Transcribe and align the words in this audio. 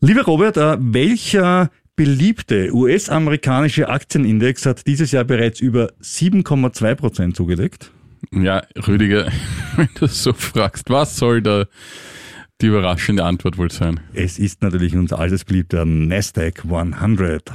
Lieber 0.00 0.22
Robert, 0.22 0.56
äh, 0.56 0.76
welcher 0.78 1.70
beliebte 1.96 2.72
US-amerikanische 2.72 3.88
Aktienindex 3.88 4.64
hat 4.64 4.86
dieses 4.86 5.10
Jahr 5.10 5.24
bereits 5.24 5.60
über 5.60 5.90
7,2 6.00 6.94
Prozent 6.94 7.36
zugelegt? 7.36 7.90
Ja, 8.30 8.62
Rüdiger, 8.86 9.26
wenn 9.76 9.88
du 9.98 10.06
so 10.06 10.32
fragst, 10.32 10.88
was 10.90 11.16
soll 11.16 11.42
da 11.42 11.64
die 12.60 12.66
überraschende 12.66 13.24
Antwort 13.24 13.58
wohl 13.58 13.72
sein? 13.72 14.00
Es 14.14 14.38
ist 14.38 14.62
natürlich 14.62 14.94
unser 14.94 15.18
altes 15.18 15.44
beliebter 15.44 15.84
Nasdaq 15.84 16.64
100. 16.64 17.52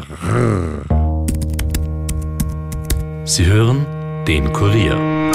Sie 3.25 3.45
hören 3.45 3.85
den 4.27 4.51
Kurier. 4.51 5.31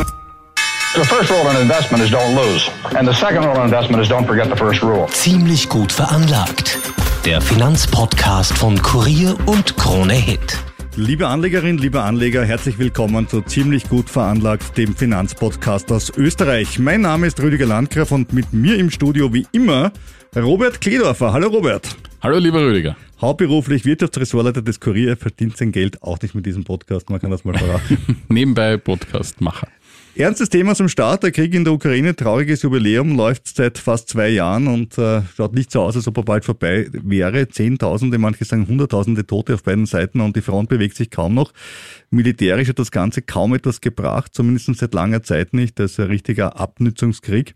The 0.98 1.04
first 1.04 1.30
rule 1.30 1.48
in 1.48 1.56
investment 1.62 2.02
is 2.02 2.10
don't 2.10 2.34
lose. 2.34 2.68
And 2.98 3.06
the 3.06 3.14
second 3.14 3.44
rule 3.44 3.54
in 3.58 3.66
investment 3.66 4.02
is 4.02 4.08
don't 4.08 4.26
forget 4.26 4.48
the 4.50 4.56
first 4.56 4.82
rule. 4.82 5.06
Ziemlich 5.12 5.68
gut 5.68 5.92
veranlagt. 5.92 6.76
Der 7.24 7.40
Finanzpodcast 7.40 8.59
von 8.59 8.82
Kurier 8.82 9.37
und 9.46 9.76
Krone 9.76 10.14
Hit. 10.14 10.59
Liebe 10.96 11.28
Anlegerin, 11.28 11.78
lieber 11.78 12.02
Anleger, 12.02 12.45
herzlich 12.45 12.80
willkommen 12.80 13.28
zu 13.28 13.42
Ziemlich 13.42 13.88
gut 13.88 14.10
veranlagt, 14.10 14.76
dem 14.76 14.96
Finanzpodcast 14.96 15.92
aus 15.92 16.10
Österreich. 16.16 16.80
Mein 16.80 17.02
Name 17.02 17.28
ist 17.28 17.40
Rüdiger 17.40 17.66
Landgraf 17.66 18.10
und 18.10 18.32
mit 18.32 18.52
mir 18.52 18.76
im 18.76 18.90
Studio 18.90 19.32
wie 19.32 19.46
immer 19.52 19.92
Robert 20.34 20.80
Kledorfer. 20.80 21.32
Hallo 21.32 21.46
Robert. 21.46 21.96
Hallo 22.23 22.38
lieber 22.38 22.60
Rüdiger. 22.60 22.96
Hauptberuflich 23.20 23.84
Wirtschaftsressortleiter 23.84 24.62
des 24.62 24.80
Kurier, 24.80 25.16
verdient 25.16 25.56
sein 25.56 25.70
Geld 25.70 26.02
auch 26.02 26.20
nicht 26.20 26.34
mit 26.34 26.45
diesem 26.45 26.65
Podcast, 26.65 27.09
man 27.09 27.20
kann 27.20 27.30
das 27.30 27.45
mal 27.45 27.54
verraten. 27.56 28.16
Nebenbei 28.28 28.76
Podcastmacher. 28.78 29.68
Ernstes 30.18 30.48
Thema 30.48 30.74
zum 30.74 30.88
Start, 30.88 31.22
der 31.22 31.30
Krieg 31.30 31.54
in 31.54 31.62
der 31.62 31.72
Ukraine, 31.72 32.16
trauriges 32.16 32.62
Jubiläum, 32.62 33.16
läuft 33.16 33.54
seit 33.54 33.78
fast 33.78 34.09
zwei 34.09 34.30
Jahren 34.30 34.66
und 34.66 34.98
äh, 34.98 35.22
schaut 35.36 35.54
nicht 35.54 35.70
so 35.70 35.80
aus, 35.80 35.95
als 35.95 36.09
ob 36.09 36.16
er 36.16 36.24
bald 36.24 36.45
vorbei 36.45 36.88
wäre. 36.90 37.46
Zehntausende, 37.46 38.18
manche 38.18 38.45
sagen 38.45 38.66
Hunderttausende 38.66 39.24
Tote 39.28 39.54
auf 39.54 39.62
beiden 39.62 39.86
Seiten 39.86 40.20
und 40.20 40.34
die 40.34 40.40
Front 40.40 40.70
bewegt 40.70 40.96
sich 40.96 41.12
kaum 41.12 41.34
noch. 41.34 41.52
Militärisch 42.10 42.68
hat 42.68 42.80
das 42.80 42.90
Ganze 42.90 43.23
kaum 43.23 43.54
etwas 43.54 43.80
gebracht, 43.80 44.34
zumindest 44.34 44.74
seit 44.74 44.93
langer 44.93 45.23
Zeit 45.23 45.52
nicht. 45.54 45.78
Das 45.78 45.93
ist 45.93 46.01
ein 46.01 46.09
richtiger 46.09 46.59
Abnützungskrieg. 46.59 47.54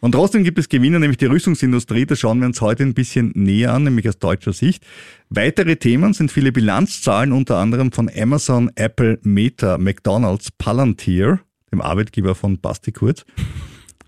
Und 0.00 0.10
trotzdem 0.10 0.42
gibt 0.42 0.58
es 0.58 0.68
Gewinner, 0.68 0.98
nämlich 0.98 1.18
die 1.18 1.26
Rüstungsindustrie. 1.26 2.04
Da 2.04 2.16
schauen 2.16 2.40
wir 2.40 2.46
uns 2.46 2.60
heute 2.60 2.82
ein 2.82 2.94
bisschen 2.94 3.30
näher 3.36 3.74
an, 3.74 3.84
nämlich 3.84 4.08
aus 4.08 4.18
deutscher 4.18 4.52
Sicht. 4.52 4.84
Weitere 5.30 5.76
Themen 5.76 6.14
sind 6.14 6.32
viele 6.32 6.50
Bilanzzahlen, 6.50 7.30
unter 7.30 7.58
anderem 7.58 7.92
von 7.92 8.10
Amazon, 8.12 8.72
Apple, 8.74 9.20
Meta, 9.22 9.78
McDonald's, 9.78 10.50
Palantir 10.50 11.38
dem 11.72 11.80
Arbeitgeber 11.80 12.34
von 12.34 12.58
Basti 12.58 12.92
Kurz, 12.92 13.24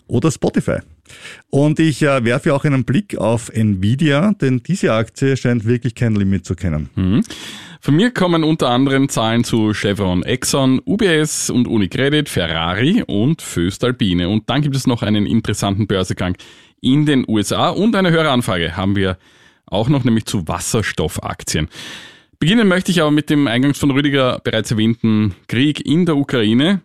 oder 0.07 0.31
Spotify. 0.31 0.79
Und 1.51 1.79
ich 1.79 2.03
äh, 2.03 2.25
werfe 2.25 2.55
auch 2.55 2.65
einen 2.65 2.85
Blick 2.85 3.17
auf 3.17 3.51
Nvidia, 3.51 4.33
denn 4.33 4.63
diese 4.63 4.93
Aktie 4.93 5.37
scheint 5.37 5.65
wirklich 5.65 5.95
kein 5.95 6.15
Limit 6.15 6.45
zu 6.45 6.55
kennen. 6.55 6.91
Mhm. 6.95 7.23
Von 7.81 7.97
mir 7.97 8.13
kommen 8.13 8.45
unter 8.45 8.71
anderem 8.71 9.11
Zahlen 9.11 9.45
zu 9.45 9.75
Chevron, 9.75 10.23
Exxon, 10.23 10.81
UBS 10.87 11.51
und 11.51 11.69
Unicredit, 11.69 12.31
Ferrari 12.31 13.03
und 13.07 13.43
Föstalpine. 13.43 14.29
Und 14.31 14.49
dann 14.49 14.63
gibt 14.63 14.75
es 14.75 14.87
noch 14.87 15.03
einen 15.03 15.27
interessanten 15.27 15.87
Börsegang 15.87 16.37
in 16.81 17.05
den 17.05 17.25
USA 17.29 17.69
und 17.69 17.95
eine 17.95 18.11
höhere 18.11 18.31
Anfrage 18.31 18.77
haben 18.77 18.97
wir 18.97 19.19
auch 19.67 19.89
noch, 19.89 20.05
nämlich 20.05 20.25
zu 20.25 20.49
Wasserstoffaktien. 20.49 21.69
Beginnen 22.39 22.69
möchte 22.69 22.91
ich 22.91 23.01
aber 23.01 23.11
mit 23.11 23.31
dem 23.31 23.47
eingangs 23.47 23.79
von 23.79 23.91
Rüdiger 23.91 24.41
bereits 24.43 24.71
erwähnten 24.71 25.35
Krieg 25.49 25.85
in 25.85 26.07
der 26.07 26.17
Ukraine 26.17 26.81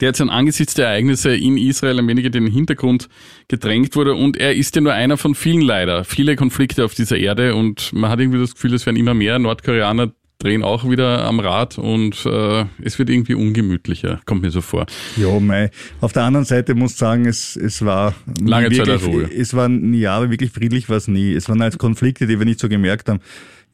der 0.00 0.08
jetzt 0.08 0.20
angesichts 0.20 0.74
der 0.74 0.88
Ereignisse 0.88 1.34
in 1.34 1.56
Israel 1.56 1.98
ein 1.98 2.08
wenig 2.08 2.24
in 2.24 2.32
den 2.32 2.46
Hintergrund 2.46 3.08
gedrängt 3.48 3.94
wurde. 3.94 4.14
Und 4.14 4.36
er 4.36 4.54
ist 4.54 4.74
ja 4.74 4.82
nur 4.82 4.92
einer 4.92 5.16
von 5.16 5.34
vielen 5.34 5.60
leider. 5.60 6.04
Viele 6.04 6.36
Konflikte 6.36 6.84
auf 6.84 6.94
dieser 6.94 7.16
Erde 7.16 7.54
und 7.54 7.92
man 7.92 8.10
hat 8.10 8.20
irgendwie 8.20 8.40
das 8.40 8.54
Gefühl, 8.54 8.74
es 8.74 8.86
werden 8.86 8.96
immer 8.96 9.14
mehr. 9.14 9.38
Nordkoreaner 9.38 10.12
drehen 10.38 10.64
auch 10.64 10.88
wieder 10.88 11.24
am 11.24 11.38
Rad 11.40 11.78
und 11.78 12.26
äh, 12.26 12.64
es 12.82 12.98
wird 12.98 13.08
irgendwie 13.08 13.34
ungemütlicher, 13.34 14.20
kommt 14.26 14.42
mir 14.42 14.50
so 14.50 14.60
vor. 14.60 14.84
Ja, 15.16 15.38
mei. 15.38 15.70
Auf 16.00 16.12
der 16.12 16.24
anderen 16.24 16.44
Seite 16.44 16.74
muss 16.74 16.92
ich 16.92 16.98
sagen, 16.98 17.24
es, 17.24 17.56
es 17.56 17.84
war 17.84 18.14
lange 18.42 18.64
wirklich, 18.64 18.80
Zeit 18.80 18.88
der 18.88 19.08
Ruhe. 19.08 19.30
Es 19.32 19.54
war 19.54 19.70
ja, 19.70 20.16
aber 20.16 20.30
wirklich 20.30 20.50
friedlich 20.50 20.88
war 20.88 20.96
es 20.96 21.08
nie. 21.08 21.32
Es 21.32 21.48
waren 21.48 21.62
halt 21.62 21.78
Konflikte, 21.78 22.26
die 22.26 22.38
wir 22.38 22.44
nicht 22.44 22.60
so 22.60 22.68
gemerkt 22.68 23.08
haben 23.08 23.20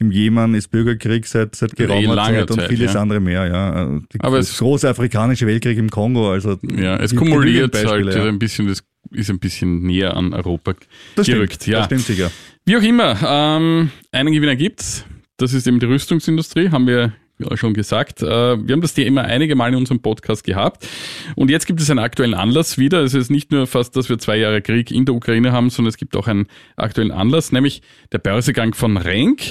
im 0.00 0.10
Jemen 0.10 0.54
ist 0.54 0.68
Bürgerkrieg 0.70 1.26
seit, 1.26 1.54
seit 1.54 1.76
geraumer 1.76 2.16
Zeit 2.16 2.50
und 2.50 2.56
Zeit, 2.58 2.70
vieles 2.70 2.94
ja. 2.94 3.02
andere 3.02 3.20
mehr. 3.20 3.46
Ja. 3.46 4.00
Die, 4.12 4.20
Aber 4.20 4.38
das 4.38 4.56
große 4.56 4.88
afrikanische 4.88 5.46
Weltkrieg 5.46 5.76
im 5.76 5.90
Kongo. 5.90 6.32
Also 6.32 6.58
ja, 6.74 6.96
es 6.96 7.14
kumuliert 7.14 7.76
halt 7.84 8.14
ja. 8.14 8.24
ein 8.24 8.38
bisschen, 8.38 8.66
das 8.66 8.82
ist 9.10 9.30
ein 9.30 9.38
bisschen 9.38 9.82
näher 9.82 10.16
an 10.16 10.32
Europa 10.32 10.74
das 11.16 11.26
gerückt. 11.26 11.62
Stimmt, 11.62 11.66
ja. 11.66 11.78
Das 11.78 11.86
stimmt 11.86 12.02
sicher. 12.02 12.30
Wie 12.64 12.76
auch 12.78 12.82
immer, 12.82 13.16
ähm, 13.22 13.90
einen 14.10 14.32
Gewinner 14.32 14.56
gibt's. 14.56 15.04
Das 15.36 15.52
ist 15.52 15.66
eben 15.66 15.80
die 15.80 15.86
Rüstungsindustrie, 15.86 16.70
haben 16.70 16.86
wir 16.86 17.12
ja 17.38 17.56
schon 17.58 17.74
gesagt. 17.74 18.22
Äh, 18.22 18.26
wir 18.26 18.72
haben 18.72 18.80
das 18.80 18.94
Thema 18.94 19.22
einige 19.22 19.54
Mal 19.54 19.68
in 19.68 19.76
unserem 19.76 20.00
Podcast 20.00 20.44
gehabt. 20.44 20.88
Und 21.36 21.50
jetzt 21.50 21.66
gibt 21.66 21.80
es 21.80 21.90
einen 21.90 21.98
aktuellen 21.98 22.34
Anlass 22.34 22.78
wieder. 22.78 23.02
Es 23.02 23.12
ist 23.12 23.30
nicht 23.30 23.52
nur 23.52 23.66
fast, 23.66 23.96
dass 23.96 24.08
wir 24.08 24.18
zwei 24.18 24.36
Jahre 24.36 24.62
Krieg 24.62 24.90
in 24.90 25.04
der 25.04 25.14
Ukraine 25.14 25.52
haben, 25.52 25.68
sondern 25.68 25.90
es 25.90 25.98
gibt 25.98 26.16
auch 26.16 26.26
einen 26.26 26.46
aktuellen 26.76 27.12
Anlass, 27.12 27.52
nämlich 27.52 27.82
der 28.12 28.18
Börsegang 28.18 28.74
von 28.74 28.96
Renk 28.96 29.42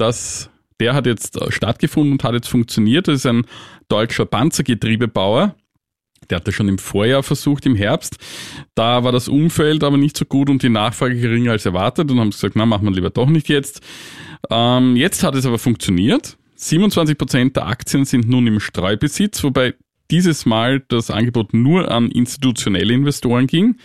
das, 0.00 0.50
der 0.80 0.94
hat 0.94 1.06
jetzt 1.06 1.36
äh, 1.36 1.50
stattgefunden 1.50 2.12
und 2.12 2.24
hat 2.24 2.34
jetzt 2.34 2.48
funktioniert. 2.48 3.08
Das 3.08 3.16
ist 3.16 3.26
ein 3.26 3.44
deutscher 3.88 4.26
Panzergetriebebauer. 4.26 5.54
Der 6.28 6.36
hat 6.36 6.46
das 6.46 6.54
schon 6.54 6.68
im 6.68 6.78
Vorjahr 6.78 7.22
versucht, 7.22 7.66
im 7.66 7.74
Herbst. 7.74 8.16
Da 8.74 9.04
war 9.04 9.12
das 9.12 9.28
Umfeld 9.28 9.82
aber 9.82 9.96
nicht 9.96 10.16
so 10.16 10.24
gut 10.24 10.50
und 10.50 10.62
die 10.62 10.68
Nachfrage 10.68 11.18
geringer 11.18 11.52
als 11.52 11.66
erwartet 11.66 12.10
und 12.10 12.20
haben 12.20 12.30
gesagt, 12.30 12.56
na, 12.56 12.66
machen 12.66 12.84
wir 12.84 12.92
lieber 12.92 13.10
doch 13.10 13.28
nicht 13.28 13.48
jetzt. 13.48 13.80
Ähm, 14.50 14.96
jetzt 14.96 15.22
hat 15.22 15.34
es 15.34 15.46
aber 15.46 15.58
funktioniert. 15.58 16.36
27 16.56 17.16
Prozent 17.16 17.56
der 17.56 17.66
Aktien 17.66 18.04
sind 18.04 18.28
nun 18.28 18.46
im 18.46 18.60
Streubesitz, 18.60 19.42
wobei 19.42 19.74
dieses 20.10 20.44
Mal 20.44 20.80
das 20.88 21.10
Angebot 21.10 21.54
nur 21.54 21.90
an 21.90 22.10
institutionelle 22.10 22.92
Investoren 22.92 23.46
ging. 23.46 23.76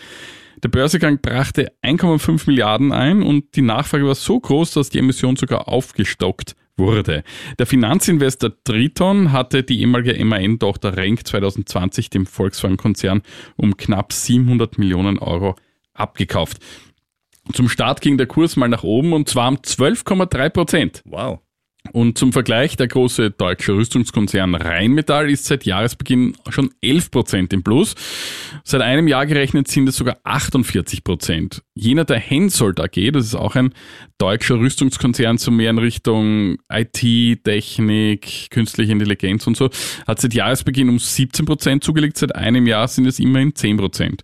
Der 0.63 0.69
Börsegang 0.69 1.19
brachte 1.21 1.71
1,5 1.83 2.47
Milliarden 2.47 2.91
ein 2.91 3.21
und 3.21 3.55
die 3.55 3.61
Nachfrage 3.61 4.05
war 4.05 4.15
so 4.15 4.39
groß, 4.39 4.71
dass 4.71 4.89
die 4.89 4.99
Emission 4.99 5.35
sogar 5.35 5.67
aufgestockt 5.67 6.55
wurde. 6.77 7.23
Der 7.59 7.65
Finanzinvestor 7.65 8.51
Triton 8.63 9.31
hatte 9.31 9.63
die 9.63 9.79
ehemalige 9.79 10.23
MAN-Tochter 10.23 10.97
Renk 10.97 11.25
2020 11.25 12.09
dem 12.09 12.25
Volkswagen-Konzern 12.25 13.21
um 13.55 13.77
knapp 13.77 14.13
700 14.13 14.77
Millionen 14.77 15.19
Euro 15.19 15.55
abgekauft. 15.93 16.57
Zum 17.53 17.69
Start 17.69 18.01
ging 18.01 18.17
der 18.17 18.27
Kurs 18.27 18.55
mal 18.55 18.67
nach 18.67 18.83
oben 18.83 19.13
und 19.13 19.29
zwar 19.29 19.49
um 19.49 19.57
12,3 19.57 20.49
Prozent. 20.49 21.01
Wow. 21.05 21.39
Und 21.91 22.17
zum 22.17 22.33
Vergleich, 22.33 22.75
der 22.75 22.87
große 22.87 23.31
deutsche 23.31 23.73
Rüstungskonzern 23.73 24.55
Rheinmetall 24.55 25.29
ist 25.29 25.45
seit 25.45 25.65
Jahresbeginn 25.65 26.35
schon 26.49 26.71
11 26.81 27.11
Prozent 27.11 27.53
im 27.53 27.63
Plus. 27.63 27.95
Seit 28.63 28.81
einem 28.81 29.07
Jahr 29.07 29.25
gerechnet 29.25 29.67
sind 29.67 29.87
es 29.87 29.95
sogar 29.95 30.17
48 30.23 31.03
Prozent. 31.03 31.63
Jener 31.73 32.05
der 32.05 32.19
Hensoldt 32.19 32.79
AG, 32.79 33.11
das 33.11 33.25
ist 33.25 33.35
auch 33.35 33.55
ein 33.55 33.73
deutscher 34.17 34.55
Rüstungskonzern, 34.55 35.37
so 35.37 35.51
mehr 35.51 35.69
in 35.69 35.77
Richtung 35.77 36.57
IT, 36.69 37.43
Technik, 37.43 38.49
künstliche 38.49 38.91
Intelligenz 38.91 39.45
und 39.47 39.57
so, 39.57 39.69
hat 40.07 40.19
seit 40.19 40.33
Jahresbeginn 40.33 40.89
um 40.89 40.99
17 40.99 41.45
Prozent 41.45 41.83
zugelegt. 41.83 42.17
Seit 42.17 42.35
einem 42.35 42.67
Jahr 42.67 42.87
sind 42.87 43.05
es 43.05 43.19
immerhin 43.19 43.55
10 43.55 43.77
Prozent. 43.77 44.21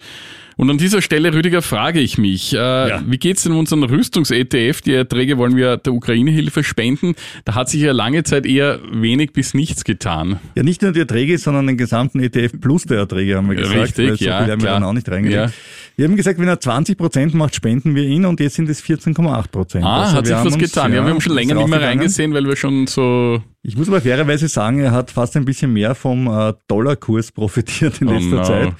Und 0.57 0.69
an 0.69 0.77
dieser 0.77 1.01
Stelle, 1.01 1.33
Rüdiger, 1.33 1.61
frage 1.61 1.99
ich 1.99 2.17
mich, 2.17 2.53
äh, 2.53 2.57
ja. 2.57 3.03
wie 3.05 3.17
geht's 3.17 3.43
denn 3.43 3.53
um 3.53 3.59
unseren 3.59 3.83
Rüstungs-ETF? 3.83 4.81
Die 4.81 4.93
Erträge 4.93 5.37
wollen 5.37 5.55
wir 5.55 5.77
der 5.77 5.93
Ukraine-Hilfe 5.93 6.63
spenden. 6.63 7.15
Da 7.45 7.55
hat 7.55 7.69
sich 7.69 7.81
ja 7.81 7.91
lange 7.93 8.23
Zeit 8.23 8.45
eher 8.45 8.79
wenig 8.91 9.33
bis 9.33 9.53
nichts 9.53 9.83
getan. 9.83 10.39
Ja, 10.55 10.63
nicht 10.63 10.81
nur 10.81 10.91
die 10.91 10.99
Erträge, 10.99 11.37
sondern 11.37 11.67
den 11.67 11.77
gesamten 11.77 12.19
ETF 12.19 12.59
plus 12.59 12.83
der 12.83 12.99
Erträge, 12.99 13.37
haben 13.37 13.49
wir 13.49 13.55
gesagt. 13.55 13.79
Richtig, 13.79 14.09
weil 14.09 14.17
so 14.17 14.25
ja, 14.25 14.43
viel 14.43 14.51
haben 14.51 14.61
wir 14.61 14.69
dann 14.69 14.83
auch 14.83 14.93
nicht 14.93 15.09
reingelegt. 15.09 15.49
Ja. 15.49 15.51
Wir 15.97 16.07
haben 16.07 16.15
gesagt, 16.15 16.39
wenn 16.39 16.47
er 16.47 16.59
20 16.59 16.97
Prozent 16.97 17.33
macht, 17.33 17.55
spenden 17.55 17.95
wir 17.95 18.03
ihn 18.03 18.25
und 18.25 18.39
jetzt 18.39 18.55
sind 18.55 18.69
es 18.69 18.83
14,8 18.83 19.47
Prozent. 19.49 19.85
Ah, 19.85 20.03
also 20.03 20.17
hat 20.17 20.25
sich 20.25 20.35
was 20.35 20.57
getan. 20.57 20.93
Ja, 20.93 21.03
wir 21.03 21.11
haben 21.11 21.21
schon 21.21 21.35
länger 21.35 21.55
nicht 21.55 21.67
mehr 21.67 21.81
reingesehen, 21.81 22.33
weil 22.33 22.45
wir 22.45 22.55
schon 22.55 22.87
so... 22.87 23.41
Ich 23.63 23.77
muss 23.77 23.87
aber 23.87 24.01
fairerweise 24.01 24.47
sagen, 24.47 24.79
er 24.79 24.91
hat 24.91 25.11
fast 25.11 25.35
ein 25.37 25.45
bisschen 25.45 25.71
mehr 25.71 25.93
vom 25.93 26.27
äh, 26.27 26.53
Dollarkurs 26.67 27.31
profitiert 27.31 28.01
in 28.01 28.07
oh 28.07 28.13
letzter 28.13 28.35
no. 28.37 28.43
Zeit. 28.43 28.73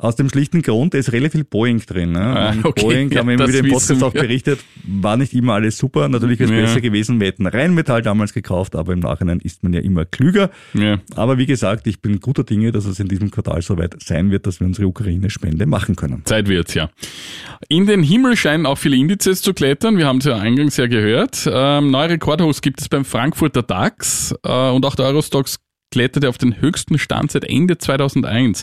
Aus 0.00 0.16
dem 0.16 0.28
schlichten 0.28 0.62
Grund, 0.62 0.94
da 0.94 0.98
ist 0.98 1.12
relativ 1.12 1.40
viel 1.40 1.44
Boeing 1.44 1.80
drin. 1.80 2.12
Ne? 2.12 2.20
Ah, 2.20 2.54
okay. 2.62 2.82
Boeing, 2.82 3.16
haben 3.16 3.28
wir 3.28 3.34
immer 3.34 3.48
wieder 3.48 3.60
im 3.60 3.68
Podcast 3.68 4.02
auch 4.02 4.12
berichtet, 4.12 4.60
war 4.84 5.16
nicht 5.16 5.32
immer 5.32 5.54
alles 5.54 5.78
super. 5.78 6.08
Natürlich 6.08 6.38
wäre 6.38 6.52
es 6.52 6.56
ja. 6.56 6.64
besser 6.64 6.80
gewesen, 6.80 7.20
wir 7.20 7.28
hätten 7.28 7.46
Rheinmetall 7.46 8.02
damals 8.02 8.32
gekauft, 8.32 8.76
aber 8.76 8.92
im 8.92 9.00
Nachhinein 9.00 9.40
ist 9.40 9.62
man 9.62 9.72
ja 9.72 9.80
immer 9.80 10.04
klüger. 10.04 10.50
Ja. 10.74 10.98
Aber 11.14 11.38
wie 11.38 11.46
gesagt, 11.46 11.86
ich 11.86 12.02
bin 12.02 12.20
guter 12.20 12.44
Dinge, 12.44 12.72
dass 12.72 12.84
es 12.84 13.00
in 13.00 13.08
diesem 13.08 13.30
Quartal 13.30 13.62
soweit 13.62 14.02
sein 14.02 14.30
wird, 14.30 14.46
dass 14.46 14.60
wir 14.60 14.66
unsere 14.66 14.86
Ukraine-Spende 14.86 15.66
machen 15.66 15.96
können. 15.96 16.22
Zeit 16.24 16.48
wird's, 16.48 16.74
ja. 16.74 16.90
In 17.68 17.86
den 17.86 18.02
Himmel 18.02 18.36
scheinen 18.36 18.66
auch 18.66 18.78
viele 18.78 18.96
Indizes 18.96 19.42
zu 19.42 19.54
klettern. 19.54 19.98
Wir 19.98 20.06
haben 20.06 20.18
es 20.18 20.24
ja 20.24 20.36
eingangs 20.36 20.76
ja 20.76 20.86
gehört. 20.86 21.48
Ähm, 21.50 21.90
neue 21.90 22.10
Rekordhochs 22.10 22.62
gibt 22.62 22.80
es 22.80 22.88
beim 22.88 23.04
Frankfurter 23.04 23.62
DAX 23.62 24.34
äh, 24.44 24.70
und 24.70 24.84
auch 24.84 24.94
der 24.94 25.06
Eurostox 25.06 25.60
kletterte 25.90 26.28
auf 26.28 26.38
den 26.38 26.60
höchsten 26.60 26.98
Stand 26.98 27.32
seit 27.32 27.44
Ende 27.44 27.78
2001. 27.78 28.62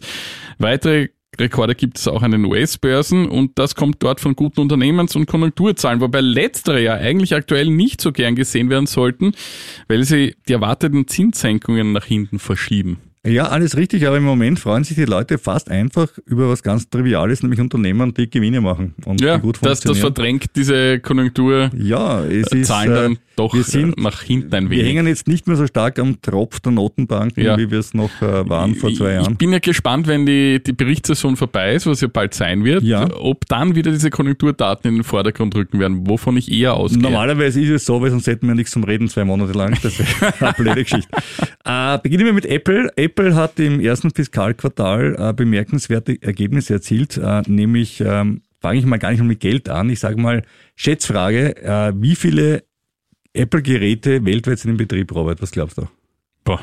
Weitere 0.57 1.10
Rekorde 1.39 1.75
gibt 1.75 1.98
es 1.98 2.07
auch 2.07 2.22
an 2.24 2.31
den 2.31 2.45
US-Börsen 2.45 3.28
und 3.28 3.57
das 3.60 3.75
kommt 3.75 4.01
dort 4.04 4.19
von 4.19 4.36
guten 4.36 4.62
Unternehmens- 4.62 5.16
und 5.16 5.28
Konjunkturzahlen, 5.28 6.01
wobei 6.01 6.22
letztere 6.22 6.81
ja 6.81 6.94
eigentlich 6.94 7.36
aktuell 7.36 7.69
nicht 7.69 8.01
so 8.01 8.12
gern 8.12 8.36
gesehen 8.36 8.69
werden 8.69 8.88
sollten, 8.88 9.34
weil 9.88 10.04
sie 10.04 10.36
die 10.48 10.54
erwarteten 10.54 11.07
Zinssenkungen 11.07 11.92
nach 11.92 12.06
hinten 12.06 12.39
verschieben. 12.39 13.06
Ja, 13.28 13.48
alles 13.50 13.76
richtig, 13.78 14.06
aber 14.08 14.18
im 14.18 14.24
Moment 14.24 14.60
freuen 14.60 14.84
sich 14.84 14.96
die 14.96 15.06
Leute 15.06 15.38
fast 15.38 15.70
einfach 15.70 16.08
über 16.26 16.50
was 16.50 16.64
ganz 16.64 16.90
Triviales, 16.90 17.42
nämlich 17.44 17.60
Unternehmen, 17.60 18.14
die 18.14 18.30
Gewinne 18.30 18.62
machen 18.62 18.94
und 19.06 19.22
ja, 19.22 19.36
die 19.38 19.42
gut 19.42 19.56
das, 19.58 19.62
das 19.62 19.84
funktionieren. 19.84 20.02
verdrängt 20.16 20.46
diese 20.56 21.00
Konjunktur. 21.00 21.70
ja, 21.78 22.24
es 22.24 22.52
ist, 22.52 22.68
Zahlen 22.68 22.94
dann 22.94 23.12
äh, 23.14 23.18
doch 23.36 23.54
wir 23.54 23.64
sind, 23.64 24.00
nach 24.00 24.22
hinten 24.24 24.54
ein 24.56 24.70
wir 24.70 24.78
wenig. 24.80 24.88
hängen 24.90 25.08
jetzt 25.08 25.28
nicht 25.28 25.46
mehr 25.48 25.56
so 25.58 25.68
stark 25.68 26.00
am 26.00 26.22
Tropf 26.22 26.60
der 26.60 26.72
Notenbanken, 26.72 27.44
Ja. 27.44 27.58
wie 27.58 27.70
wir 27.70 27.80
es 27.80 27.94
noch 27.94 28.10
äh, 28.22 28.48
waren 28.50 28.74
vor 28.76 28.92
zwei 28.94 29.16
Ich 29.18 29.22
Jahren. 29.22 29.36
bin 29.36 29.52
ja 29.52 29.60
gespannt, 29.60 30.08
wenn 30.08 30.26
die, 30.26 30.62
die 30.64 30.74
Berichtssaison 30.74 31.36
vorbei 31.38 31.74
ist, 31.76 31.86
was 31.86 32.02
ja 32.02 32.08
bald 32.08 32.34
sein 32.34 32.64
wird, 32.64 32.84
Ja. 32.84 33.08
ob 33.20 33.46
dann 33.48 33.76
wieder 33.76 33.92
diese 33.92 34.10
Konjunkturdaten 34.10 34.90
in 34.90 34.96
den 35.00 35.04
Vordergrund 35.04 35.54
rücken 35.56 35.80
werden, 35.80 36.08
wovon 36.08 36.38
ich 36.38 36.52
eher 36.52 36.74
ausgehe. 36.76 37.02
Normalerweise 37.02 37.62
ist 37.62 37.70
es 37.70 37.86
so, 37.86 38.02
weil 38.02 38.10
sonst 38.10 38.26
hätten 38.28 38.48
wir 38.48 38.56
nichts 38.56 38.72
zum 38.72 38.84
Reden 38.84 39.08
zwei 39.08 39.24
Monate 39.26 39.52
lang. 39.54 39.78
Das 39.84 40.00
wäre 40.00 40.34
eine 40.40 40.54
blöde 40.54 40.84
Geschichte. 40.84 41.10
Äh, 41.66 42.00
beginnen 42.02 42.26
wir 42.26 42.34
mit 42.34 42.46
Apple. 42.46 42.90
Apple 42.96 43.17
hat 43.18 43.60
im 43.60 43.80
ersten 43.80 44.12
Fiskalquartal 44.12 45.16
äh, 45.18 45.34
bemerkenswerte 45.34 46.22
Ergebnisse 46.22 46.74
erzielt, 46.74 47.18
äh, 47.18 47.42
nämlich 47.48 48.02
ähm, 48.02 48.42
fange 48.60 48.80
ich 48.80 48.86
mal 48.86 48.98
gar 48.98 49.12
nicht 49.12 49.24
mit 49.24 49.40
Geld 49.40 49.69
an. 49.69 49.90
Ich 49.90 50.00
sage 50.00 50.19
mal, 50.19 50.44
Schätzfrage, 50.75 51.58
äh, 51.64 51.94
wie 51.96 52.16
viele 52.16 52.64
Apple-Geräte 53.34 54.25
weltweit 54.25 54.60
sind 54.60 54.72
in 54.72 54.78
Betrieb, 54.78 55.14
Robert? 55.14 55.42
Was 55.42 55.52
glaubst 55.52 55.78
du? 55.78 55.88
Boah, 56.44 56.62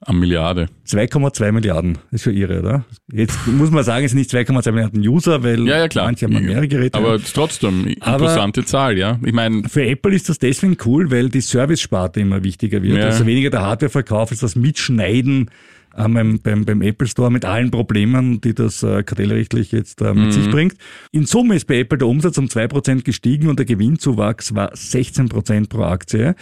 eine 0.00 0.18
Milliarde. 0.18 0.68
2,2 0.86 1.52
Milliarden. 1.52 1.94
Das 2.10 2.20
ist 2.20 2.22
schon 2.24 2.34
irre, 2.34 2.60
oder? 2.60 2.84
Jetzt 3.10 3.46
muss 3.46 3.70
man 3.70 3.82
sagen, 3.82 4.04
es 4.04 4.10
sind 4.12 4.18
nicht 4.18 4.30
2,2 4.30 4.70
Milliarden 4.72 5.00
User, 5.00 5.42
weil 5.42 5.66
Ja, 5.66 5.84
ja, 5.84 5.88
manche 5.94 6.26
haben 6.26 6.44
mehrere 6.44 6.68
Geräte. 6.68 6.98
Aber 6.98 7.14
es 7.14 7.24
ist 7.24 7.34
trotzdem 7.34 7.94
Aber- 8.00 8.24
imposante 8.24 8.64
Zahl, 8.64 8.98
ja. 8.98 9.18
Ich 9.24 9.32
meine, 9.32 9.68
Für 9.68 9.84
Apple 9.86 10.14
ist 10.14 10.28
das 10.28 10.38
deswegen 10.38 10.76
cool, 10.84 11.10
weil 11.10 11.30
die 11.30 11.40
Service-Sparte 11.40 12.20
immer 12.20 12.44
wichtiger 12.44 12.82
wird. 12.82 12.98
Ja. 12.98 13.04
Also 13.06 13.24
weniger 13.26 13.50
der 13.50 13.62
Hardware-Verkauf 13.62 14.30
als 14.30 14.40
das 14.40 14.54
Mitschneiden 14.54 15.50
äh, 15.96 16.08
beim, 16.08 16.40
beim, 16.42 16.82
Apple 16.82 17.08
Store 17.08 17.30
mit 17.30 17.46
allen 17.46 17.70
Problemen, 17.70 18.40
die 18.42 18.54
das 18.54 18.82
äh, 18.82 19.02
kartellrechtlich 19.02 19.72
jetzt 19.72 20.02
äh, 20.02 20.12
mit 20.12 20.32
sich 20.32 20.50
bringt. 20.50 20.74
In 21.10 21.24
Summe 21.24 21.56
ist 21.56 21.66
bei 21.66 21.78
Apple 21.78 21.98
der 21.98 22.08
Umsatz 22.08 22.36
um 22.36 22.46
2% 22.46 23.02
gestiegen 23.02 23.48
und 23.48 23.58
der 23.58 23.66
Gewinnzuwachs 23.66 24.54
war 24.54 24.72
16% 24.74 25.68
pro 25.70 25.82
Aktie. 25.84 26.34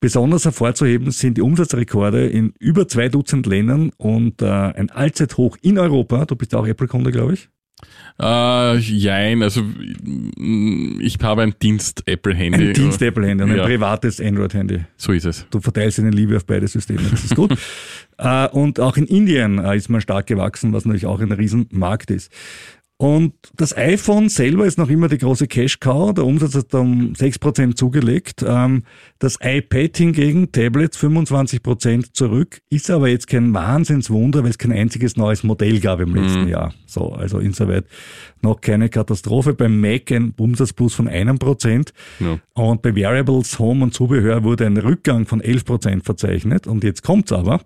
Besonders 0.00 0.44
hervorzuheben 0.44 1.10
sind 1.10 1.38
die 1.38 1.42
Umsatzrekorde 1.42 2.26
in 2.28 2.52
über 2.60 2.86
zwei 2.86 3.08
Dutzend 3.08 3.46
Ländern 3.46 3.90
und 3.96 4.42
äh, 4.42 4.46
ein 4.46 4.90
Allzeithoch 4.90 5.56
in 5.60 5.78
Europa. 5.78 6.24
Du 6.24 6.36
bist 6.36 6.54
auch 6.54 6.66
Apple-Kunde, 6.66 7.10
glaube 7.10 7.34
ich. 7.34 7.48
äh, 8.20 8.76
jein, 8.78 9.42
also 9.42 9.62
mm, 9.62 11.00
ich 11.00 11.18
habe 11.22 11.42
ein 11.42 11.54
Dienst-Apple-Handy. 11.60 12.68
Ein 12.68 12.74
Dienst-Apple-Handy 12.74 13.44
und 13.44 13.50
ein 13.50 13.56
Ja. 13.56 13.64
privates 13.64 14.20
Android-Handy. 14.20 14.80
So 14.96 15.12
ist 15.12 15.24
es. 15.24 15.46
Du 15.50 15.60
verteilst 15.60 15.98
deine 15.98 16.10
Liebe 16.10 16.36
auf 16.36 16.46
beide 16.46 16.66
Systeme, 16.68 17.02
das 17.10 17.24
ist 17.24 17.34
gut. 17.34 17.56
äh, 18.18 18.48
und 18.48 18.80
auch 18.80 18.96
in 18.96 19.06
Indien 19.06 19.58
äh, 19.58 19.76
ist 19.76 19.88
man 19.88 20.00
stark 20.00 20.26
gewachsen, 20.26 20.72
was 20.72 20.84
natürlich 20.84 21.06
auch 21.06 21.20
ein 21.20 21.32
Riesenmarkt 21.32 22.10
ist. 22.10 22.32
Und 23.00 23.34
das 23.54 23.76
iPhone 23.76 24.28
selber 24.28 24.66
ist 24.66 24.76
noch 24.76 24.90
immer 24.90 25.06
die 25.06 25.18
große 25.18 25.46
Cash-Cow. 25.46 26.14
Der 26.14 26.26
Umsatz 26.26 26.56
hat 26.56 26.74
um 26.74 27.12
6% 27.12 27.76
zugelegt. 27.76 28.44
Ähm, 28.44 28.82
das 29.20 29.38
iPad 29.40 29.96
hingegen, 29.96 30.50
Tablets 30.50 30.98
25% 30.98 32.12
zurück, 32.12 32.60
ist 32.70 32.90
aber 32.90 33.06
jetzt 33.06 33.28
kein 33.28 33.54
Wahnsinnswunder, 33.54 34.42
weil 34.42 34.50
es 34.50 34.58
kein 34.58 34.72
einziges 34.72 35.16
neues 35.16 35.44
Modell 35.44 35.78
gab 35.78 36.00
im 36.00 36.12
letzten 36.12 36.48
Jahr. 36.48 36.74
So, 36.86 37.12
also 37.12 37.38
insoweit 37.38 37.84
noch 38.42 38.60
keine 38.60 38.88
Katastrophe. 38.88 39.54
Beim 39.54 39.80
Mac 39.80 40.10
ein 40.10 40.34
Umsatzplus 40.36 40.94
von 40.94 41.06
einem 41.06 41.38
Prozent. 41.38 41.92
Ja. 42.18 42.40
Und 42.54 42.82
bei 42.82 42.96
Variables, 42.96 43.60
Home 43.60 43.84
und 43.84 43.94
Zubehör 43.94 44.42
wurde 44.42 44.66
ein 44.66 44.76
Rückgang 44.76 45.24
von 45.24 45.40
11% 45.40 46.02
verzeichnet. 46.02 46.66
Und 46.66 46.82
jetzt 46.82 47.04
kommt's 47.04 47.30
aber. 47.30 47.60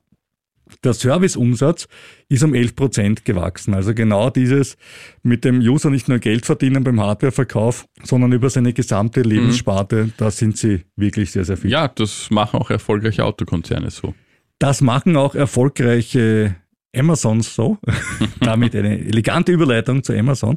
Der 0.85 0.95
Serviceumsatz 0.95 1.87
ist 2.29 2.43
um 2.43 2.53
11% 2.53 3.25
gewachsen. 3.25 3.75
Also 3.75 3.95
genau 3.95 4.31
dieses 4.31 4.77
mit 5.23 5.45
dem 5.45 5.61
User 5.61 5.91
nicht 5.91 6.09
nur 6.09 6.19
Geld 6.19 6.45
verdienen 6.45 6.83
beim 6.83 7.01
Hardwareverkauf, 7.01 7.87
sondern 8.03 8.33
über 8.33 8.51
seine 8.51 8.73
gesamte 8.73 9.23
Lebenssparte, 9.23 10.11
da 10.17 10.31
sind 10.31 10.57
sie 10.57 10.85
wirklich 10.97 11.31
sehr, 11.31 11.45
sehr 11.45 11.57
viel. 11.57 11.71
Ja, 11.71 11.89
das 11.89 12.31
machen 12.31 12.59
auch 12.59 12.71
erfolgreiche 12.71 13.25
Autokonzerne 13.25 13.91
so. 13.91 14.15
Das 14.59 14.81
machen 14.81 15.17
auch 15.17 15.35
erfolgreiche 15.35 16.57
Amazons 16.95 17.55
so. 17.55 17.79
Damit 18.41 18.75
eine 18.77 18.99
elegante 18.99 19.53
Überleitung 19.53 20.03
zu 20.03 20.13
Amazon. 20.13 20.57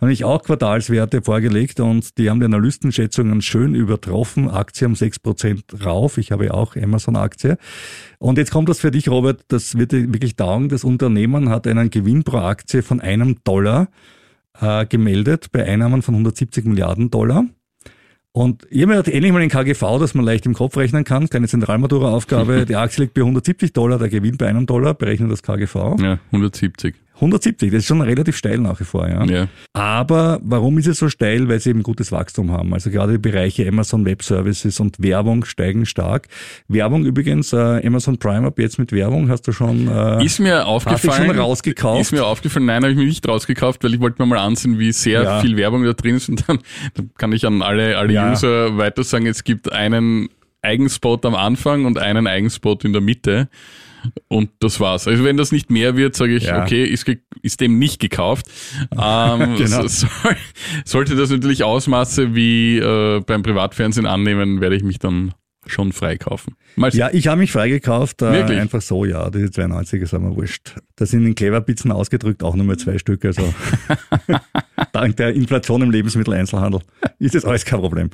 Habe 0.00 0.12
ich 0.12 0.24
auch 0.24 0.42
Quartalswerte 0.42 1.22
vorgelegt 1.22 1.80
und 1.80 2.16
die 2.18 2.30
haben 2.30 2.40
die 2.40 2.46
Analystenschätzungen 2.46 3.42
schön 3.42 3.74
übertroffen. 3.74 4.48
Aktie 4.48 4.86
um 4.86 4.94
6% 4.94 5.84
rauf. 5.84 6.18
Ich 6.18 6.32
habe 6.32 6.54
auch 6.54 6.76
Amazon-Aktie. 6.76 7.58
Und 8.18 8.38
jetzt 8.38 8.50
kommt 8.50 8.68
das 8.68 8.80
für 8.80 8.90
dich, 8.90 9.08
Robert. 9.08 9.44
Das 9.48 9.76
wird 9.76 9.92
dir 9.92 10.12
wirklich 10.12 10.36
dauern. 10.36 10.68
Das 10.68 10.84
Unternehmen 10.84 11.50
hat 11.50 11.66
einen 11.66 11.90
Gewinn 11.90 12.24
pro 12.24 12.38
Aktie 12.38 12.82
von 12.82 13.00
einem 13.00 13.42
Dollar 13.44 13.88
äh, 14.60 14.86
gemeldet 14.86 15.52
bei 15.52 15.64
Einnahmen 15.64 16.02
von 16.02 16.14
170 16.14 16.64
Milliarden 16.64 17.10
Dollar. 17.10 17.44
Und 18.36 18.66
ich 18.68 18.82
habe 18.82 18.94
mir 18.94 18.98
endlich 18.98 19.30
mal 19.30 19.42
ein 19.42 19.48
KGV, 19.48 20.00
das 20.00 20.14
man 20.14 20.24
leicht 20.24 20.44
im 20.44 20.54
Kopf 20.54 20.76
rechnen 20.76 21.04
kann, 21.04 21.30
keine 21.30 21.46
Zentralmatura-Aufgabe. 21.46 22.64
Die 22.68 22.74
Aktie 22.74 23.04
liegt 23.04 23.14
bei 23.14 23.20
170 23.20 23.72
Dollar, 23.72 23.96
der 23.96 24.08
Gewinn 24.08 24.36
bei 24.36 24.48
einem 24.48 24.66
Dollar, 24.66 24.94
berechnet 24.94 25.30
das 25.30 25.44
KGV. 25.44 26.00
Ja, 26.00 26.18
170. 26.32 26.96
170, 27.20 27.70
das 27.70 27.78
ist 27.80 27.86
schon 27.86 28.00
relativ 28.00 28.36
steil 28.36 28.58
nach 28.58 28.78
wie 28.80 28.84
vor, 28.84 29.08
ja. 29.08 29.24
Ja. 29.24 29.46
Aber 29.72 30.40
warum 30.42 30.78
ist 30.78 30.88
es 30.88 30.98
so 30.98 31.08
steil? 31.08 31.48
Weil 31.48 31.60
sie 31.60 31.70
eben 31.70 31.82
gutes 31.82 32.10
Wachstum 32.10 32.50
haben. 32.50 32.74
Also 32.74 32.90
gerade 32.90 33.12
die 33.12 33.18
Bereiche 33.18 33.66
Amazon 33.68 34.04
Web 34.04 34.22
Services 34.22 34.80
und 34.80 35.00
Werbung 35.00 35.44
steigen 35.44 35.86
stark. 35.86 36.26
Werbung 36.68 37.04
übrigens, 37.04 37.52
äh, 37.52 37.86
Amazon 37.86 38.18
Prime 38.18 38.46
ab 38.46 38.58
jetzt 38.58 38.78
mit 38.78 38.90
Werbung, 38.92 39.28
hast 39.28 39.42
du 39.46 39.52
schon, 39.52 39.86
äh, 39.88 40.24
Ist 40.24 40.40
mir 40.40 40.56
hast 40.56 40.64
du 40.64 40.68
aufgefallen. 40.68 41.26
schon 41.28 41.38
rausgekauft? 41.38 42.00
Ist 42.00 42.12
mir 42.12 42.24
aufgefallen, 42.26 42.66
nein, 42.66 42.82
habe 42.82 42.90
ich 42.92 42.98
mir 42.98 43.06
nicht 43.06 43.26
rausgekauft, 43.28 43.84
weil 43.84 43.94
ich 43.94 44.00
wollte 44.00 44.20
mir 44.20 44.26
mal 44.26 44.38
ansehen, 44.38 44.78
wie 44.78 44.90
sehr 44.92 45.22
Ja. 45.22 45.40
viel 45.40 45.56
Werbung 45.56 45.84
da 45.84 45.92
drin 45.92 46.16
ist 46.16 46.28
und 46.28 46.48
dann, 46.48 46.58
dann 46.94 47.10
kann 47.16 47.32
ich 47.32 47.46
an 47.46 47.62
alle, 47.62 47.96
alle 47.96 48.12
Ja. 48.12 48.32
User 48.32 48.76
weiter 48.76 49.04
sagen, 49.04 49.26
es 49.26 49.44
gibt 49.44 49.70
einen 49.72 50.28
Eigenspot 50.62 51.24
am 51.26 51.34
Anfang 51.34 51.84
und 51.84 51.98
einen 51.98 52.26
Eigenspot 52.26 52.84
in 52.84 52.92
der 52.92 53.02
Mitte. 53.02 53.48
Und 54.28 54.50
das 54.60 54.80
war's. 54.80 55.06
Also 55.08 55.24
wenn 55.24 55.36
das 55.36 55.52
nicht 55.52 55.70
mehr 55.70 55.96
wird, 55.96 56.14
sage 56.16 56.34
ich, 56.36 56.44
Ja. 56.44 56.62
okay, 56.62 56.84
ist, 56.84 57.06
ist 57.42 57.60
dem 57.60 57.78
nicht 57.78 58.00
gekauft. 58.00 58.46
Ähm, 58.92 59.54
Genau. 59.58 59.82
so- 59.86 60.06
soll, 60.06 60.36
sollte 60.84 61.16
das 61.16 61.30
natürlich 61.30 61.64
Ausmaße 61.64 62.34
wie 62.34 62.78
äh, 62.78 63.20
beim 63.20 63.42
Privatfernsehen 63.42 64.06
annehmen, 64.06 64.60
werde 64.60 64.76
ich 64.76 64.82
mich 64.82 64.98
dann 64.98 65.32
schon 65.66 65.92
freikaufen. 65.92 66.56
Mal. 66.76 66.94
Ja, 66.94 67.08
ich 67.10 67.26
habe 67.28 67.38
mich 67.40 67.50
freigekauft. 67.50 68.20
Äh, 68.20 68.32
Wirklich? 68.32 68.58
Einfach 68.60 68.82
so, 68.82 69.06
ja. 69.06 69.30
Diese 69.30 69.46
92er 69.46 70.06
sind 70.06 70.22
mir 70.22 70.36
wurscht. 70.36 70.74
Da 70.96 71.06
sind 71.06 71.24
in 71.24 71.34
Cleverbitzen 71.34 71.90
ausgedrückt 71.90 72.42
auch 72.42 72.54
nur 72.54 72.66
mehr 72.66 72.76
zwei 72.76 72.98
Stück. 72.98 73.24
Also 73.24 73.54
dank 74.92 75.16
der 75.16 75.32
Inflation 75.34 75.80
im 75.82 75.90
Lebensmitteleinzelhandel 75.90 76.80
ist 77.18 77.34
das 77.34 77.44
alles 77.46 77.64
kein 77.64 77.80
Problem. 77.80 78.10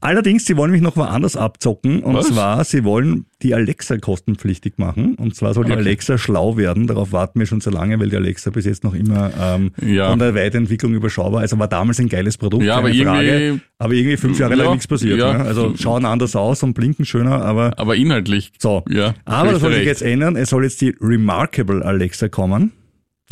Allerdings, 0.00 0.44
sie 0.46 0.56
wollen 0.56 0.70
mich 0.70 0.80
noch 0.80 0.96
woanders 0.96 1.36
abzocken. 1.36 2.04
Und 2.04 2.14
Was? 2.14 2.28
zwar, 2.28 2.62
sie 2.64 2.84
wollen 2.84 3.26
die 3.42 3.52
Alexa 3.54 3.98
kostenpflichtig 3.98 4.74
machen. 4.78 5.14
Und 5.16 5.34
zwar 5.34 5.54
soll 5.54 5.64
die 5.64 5.72
Okay. 5.72 5.80
Alexa 5.80 6.18
schlau 6.18 6.56
werden. 6.56 6.86
Darauf 6.86 7.10
warten 7.12 7.40
wir 7.40 7.46
schon 7.46 7.60
so 7.60 7.70
lange, 7.70 7.98
weil 7.98 8.08
die 8.08 8.16
Alexa 8.16 8.50
bis 8.50 8.64
jetzt 8.64 8.84
noch 8.84 8.94
immer 8.94 9.30
ähm, 9.40 9.72
Ja. 9.84 10.10
von 10.10 10.20
der 10.20 10.34
Weiterentwicklung 10.36 10.94
überschaubar. 10.94 11.40
Also 11.40 11.58
war 11.58 11.66
damals 11.68 11.98
ein 11.98 12.08
geiles 12.08 12.38
Produkt, 12.38 12.62
Ja, 12.64 12.76
aber 12.76 12.90
keine 12.90 13.04
Frage. 13.04 13.26
irgendwie- 13.40 13.62
Aber 13.78 13.92
irgendwie 13.92 14.16
fünf 14.16 14.38
Jahre 14.38 14.56
Ja, 14.56 14.62
lang 14.64 14.72
nichts 14.72 14.86
passiert. 14.86 15.18
ja. 15.18 15.32
Ne? 15.38 15.44
Also 15.44 15.74
schauen 15.76 16.04
anders 16.04 16.36
aus 16.36 16.62
und 16.62 16.74
blinken 16.74 17.04
schöner, 17.04 17.42
aber 17.44 17.72
Aber 17.76 17.96
inhaltlich. 17.96 18.52
so. 18.58 18.84
Ja, 18.88 19.14
Aber 19.24 19.52
das 19.52 19.60
soll 19.60 19.72
sich 19.74 19.84
jetzt 19.84 20.02
ändern. 20.02 20.36
Es 20.36 20.50
soll 20.50 20.62
jetzt 20.64 20.80
die 20.80 20.94
Remarkable 21.00 21.84
Alexa 21.84 22.28
kommen. 22.28 22.72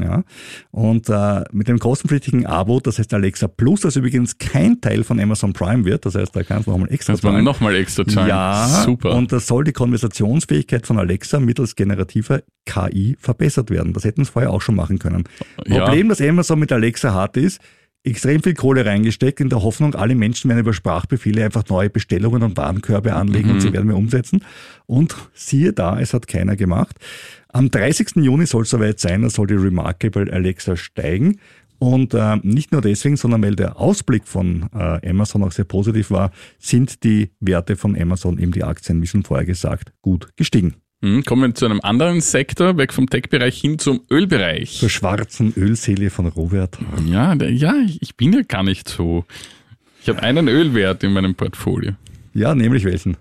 Ja. 0.01 0.25
Und 0.71 1.09
äh, 1.09 1.45
mit 1.53 1.69
dem 1.69 1.79
kostenpflichtigen 1.79 2.45
Abo, 2.47 2.81
das 2.81 2.99
heißt 2.99 3.15
Alexa 3.15 3.49
Plus, 3.49 3.81
das 3.81 3.97
übrigens 3.97 4.37
kein 4.37 4.81
Teil 4.83 5.05
von 5.05 5.19
Amazon 5.19 5.55
Prime 5.55 5.85
wird, 5.87 6.05
das 6.05 6.15
heißt, 6.15 6.37
da 6.37 6.43
kannst 6.43 6.67
du 6.67 6.73
nochmal 6.73 6.93
extra 6.93 7.15
man 7.15 7.21
zahlen. 7.21 7.45
nochmal 7.45 7.75
extra 7.77 8.07
zahlen. 8.07 8.29
Ja, 8.29 8.83
Super. 8.85 9.15
und 9.15 9.33
das 9.33 9.47
soll 9.47 9.65
die 9.65 9.73
Konversationsfähigkeit 9.73 10.87
von 10.87 10.99
Alexa 10.99 11.41
mittels 11.41 11.77
generativer 11.77 12.43
KI 12.67 13.17
verbessert 13.19 13.71
werden. 13.71 13.93
Das 13.93 14.05
hätten 14.05 14.25
sie 14.25 14.31
vorher 14.31 14.51
auch 14.51 14.61
schon 14.63 14.75
machen 14.75 14.99
können. 14.99 15.25
Ja. 15.67 15.85
Problem, 15.85 16.09
das 16.09 16.21
Amazon 16.21 16.59
mit 16.59 16.73
Alexa 16.73 17.15
hat, 17.15 17.37
ist, 17.37 17.61
extrem 18.05 18.41
viel 18.43 18.55
Kohle 18.55 18.87
reingesteckt 18.87 19.41
in 19.41 19.49
der 19.49 19.63
Hoffnung, 19.63 19.95
alle 19.97 20.15
Menschen 20.15 20.49
werden 20.49 20.61
über 20.61 20.73
Sprachbefehle 20.73 21.45
einfach 21.45 21.65
neue 21.69 21.91
Bestellungen 21.91 22.43
und 22.45 22.57
Warenkörbe 22.57 23.15
anlegen 23.15 23.49
Mhm. 23.49 23.55
und 23.55 23.61
sie 23.63 23.73
werden 23.73 23.89
wir 23.89 23.97
umsetzen. 23.97 24.45
Und 24.87 25.17
siehe 25.35 25.73
da, 25.73 25.99
es 25.99 26.15
hat 26.15 26.29
keiner 26.29 26.55
gemacht. 26.55 26.97
Am 27.57 27.71
30. 27.71 28.17
Juni 28.17 28.45
soll 28.45 28.65
es 28.65 28.71
soweit 28.71 29.01
sein, 29.01 29.23
da 29.23 29.31
soll 29.31 29.47
die 29.47 29.55
Remarkable 29.55 30.31
Alexa 30.31 30.77
steigen. 30.77 31.41
Und 31.79 32.13
äh, 32.13 32.37
nicht 32.43 32.71
nur 32.71 32.83
deswegen, 32.83 33.17
sondern 33.17 33.43
weil 33.43 33.57
der 33.57 33.81
Ausblick 33.81 34.27
von 34.27 34.69
äh, 34.75 35.09
Amazon 35.09 35.43
auch 35.43 35.53
sehr 35.53 35.65
positiv 35.65 36.11
war, 36.11 36.33
sind 36.59 37.03
die 37.03 37.31
Werte 37.41 37.77
von 37.77 37.99
Amazon, 37.99 38.39
eben 38.39 38.53
die 38.53 38.63
Aktien, 38.63 39.01
wie 39.01 39.07
schon 39.07 39.23
vorher 39.23 39.47
gesagt, 39.47 39.95
gut 40.03 40.29
gestiegen. 40.37 40.75
Hm, 41.03 41.25
kommen 41.25 41.51
wir 41.51 41.55
zu 41.55 41.65
einem 41.65 41.81
anderen 41.81 42.21
Sektor, 42.21 42.77
weg 42.77 42.93
vom 42.93 43.09
Tech-Bereich 43.09 43.59
hin 43.59 43.79
zum 43.79 44.03
Ölbereich. 44.11 44.79
Zur 44.79 44.91
schwarzen 44.91 45.55
Ölseele 45.57 46.11
von 46.11 46.27
Robert. 46.27 46.77
Ja, 47.07 47.33
ja, 47.33 47.75
ich 48.01 48.19
bin 48.19 48.35
ja 48.35 48.43
gar 48.43 48.65
nicht 48.65 48.87
so. 48.87 49.25
Ich 50.03 50.11
habe 50.11 50.23
einen 50.23 50.49
Ölwert 50.49 51.03
in 51.05 51.15
meinem 51.15 51.35
Portfolio. 51.35 51.93
Ja, 52.35 52.55
nämlich 52.55 52.85
welchen? 52.85 53.17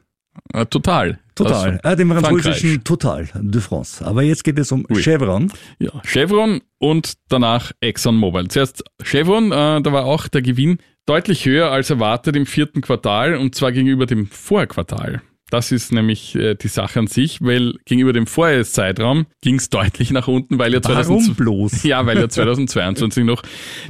Äh, 0.52 0.66
total. 0.66 1.20
Total. 1.36 1.80
Ah, 1.84 1.96
den 1.96 2.10
Frankreich. 2.10 2.44
französischen 2.44 2.84
Total 2.84 3.30
de 3.34 3.62
France. 3.62 4.06
Aber 4.06 4.24
jetzt 4.24 4.44
geht 4.44 4.58
es 4.58 4.72
um 4.72 4.86
Ui. 4.90 5.02
Chevron. 5.02 5.52
Ja, 5.80 5.92
Chevron 6.06 6.62
und 6.80 7.14
danach 7.28 7.72
ExxonMobil. 7.82 8.48
Zuerst 8.48 8.84
Chevron, 9.04 9.52
äh, 9.52 9.82
da 9.82 9.92
war 9.92 10.06
auch 10.06 10.28
der 10.28 10.42
Gewinn 10.42 10.78
deutlich 11.06 11.46
höher 11.46 11.72
als 11.72 11.90
erwartet 11.90 12.36
im 12.36 12.46
vierten 12.46 12.82
Quartal 12.82 13.36
und 13.36 13.54
zwar 13.54 13.72
gegenüber 13.72 14.06
dem 14.06 14.28
Vorquartal. 14.28 15.22
Das 15.52 15.72
ist 15.72 15.92
nämlich 15.92 16.36
äh, 16.36 16.56
die 16.56 16.68
Sache 16.68 17.00
an 17.00 17.08
sich, 17.08 17.42
weil 17.42 17.76
gegenüber 17.86 18.14
dem 18.14 18.26
Vorjahreszeitraum 18.26 19.28
ging 19.42 19.56
es 19.56 19.70
deutlich 19.70 20.12
nach 20.12 20.28
unten, 20.28 20.58
weil 20.58 20.74
ja 20.74 20.80
Warum 20.84 21.20
2000 21.20 21.38
bloß? 21.38 21.84
Ja, 21.84 22.06
weil 22.06 22.18
ja 22.18 22.30
2022 22.30 23.24
noch 23.24 23.44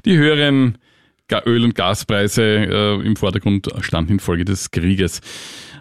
die 0.04 0.18
höheren 0.18 0.78
Öl- 1.46 1.63
und 1.63 1.75
Gaspreise 1.75 2.44
äh, 2.44 3.05
im 3.05 3.15
Vordergrund 3.15 3.70
standen 3.82 4.13
infolge 4.13 4.46
des 4.46 4.72
Krieges. 4.72 5.22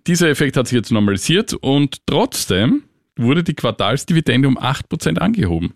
Dieser 0.06 0.28
Effekt 0.28 0.56
hat 0.56 0.68
sich 0.68 0.76
jetzt 0.76 0.90
normalisiert 0.90 1.54
und 1.54 1.98
trotzdem 2.06 2.84
wurde 3.16 3.44
die 3.44 3.54
Quartalsdividende 3.54 4.48
um 4.48 4.58
8% 4.58 5.18
angehoben. 5.18 5.74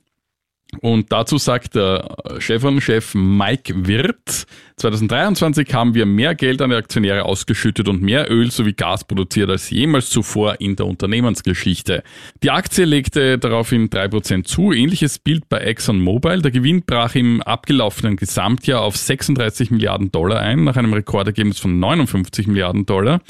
Und 0.80 1.10
dazu 1.12 1.38
sagt 1.38 1.76
der 1.76 2.14
Chevron-Chef 2.40 3.14
Mike 3.14 3.86
Wirth, 3.86 4.46
2023 4.76 5.72
haben 5.72 5.94
wir 5.94 6.04
mehr 6.04 6.34
Geld 6.34 6.60
an 6.60 6.68
die 6.70 6.76
Aktionäre 6.76 7.24
ausgeschüttet 7.24 7.88
und 7.88 8.02
mehr 8.02 8.30
Öl 8.30 8.50
sowie 8.50 8.74
Gas 8.74 9.04
produziert 9.04 9.48
als 9.48 9.70
jemals 9.70 10.10
zuvor 10.10 10.60
in 10.60 10.76
der 10.76 10.86
Unternehmensgeschichte. 10.86 12.02
Die 12.42 12.50
Aktie 12.50 12.84
legte 12.84 13.38
daraufhin 13.38 13.88
3% 13.88 14.44
zu. 14.44 14.72
Ähnliches 14.72 15.18
Bild 15.18 15.48
bei 15.48 15.58
ExxonMobil. 15.58 16.42
Der 16.42 16.50
Gewinn 16.50 16.82
brach 16.84 17.14
im 17.14 17.42
abgelaufenen 17.42 18.16
Gesamtjahr 18.16 18.82
auf 18.82 18.96
36 18.96 19.70
Milliarden 19.70 20.12
Dollar 20.12 20.40
ein, 20.40 20.64
nach 20.64 20.76
einem 20.76 20.92
Rekordergebnis 20.92 21.58
von 21.58 21.80
59 21.80 22.46
Milliarden 22.46 22.84
Dollar. 22.84 23.22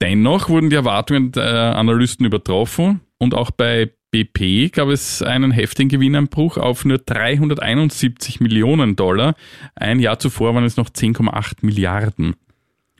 Dennoch 0.00 0.48
wurden 0.48 0.70
die 0.70 0.76
Erwartungen 0.76 1.32
der 1.32 1.76
Analysten 1.76 2.24
übertroffen 2.24 3.00
und 3.18 3.34
auch 3.34 3.50
bei 3.50 3.90
BP 4.10 4.72
gab 4.72 4.88
es 4.88 5.22
einen 5.22 5.52
heftigen 5.52 5.88
Gewinneinbruch 5.88 6.56
auf 6.56 6.84
nur 6.84 6.98
371 6.98 8.40
Millionen 8.40 8.96
Dollar. 8.96 9.34
Ein 9.76 10.00
Jahr 10.00 10.18
zuvor 10.18 10.54
waren 10.54 10.64
es 10.64 10.76
noch 10.76 10.90
10,8 10.90 11.58
Milliarden. 11.62 12.34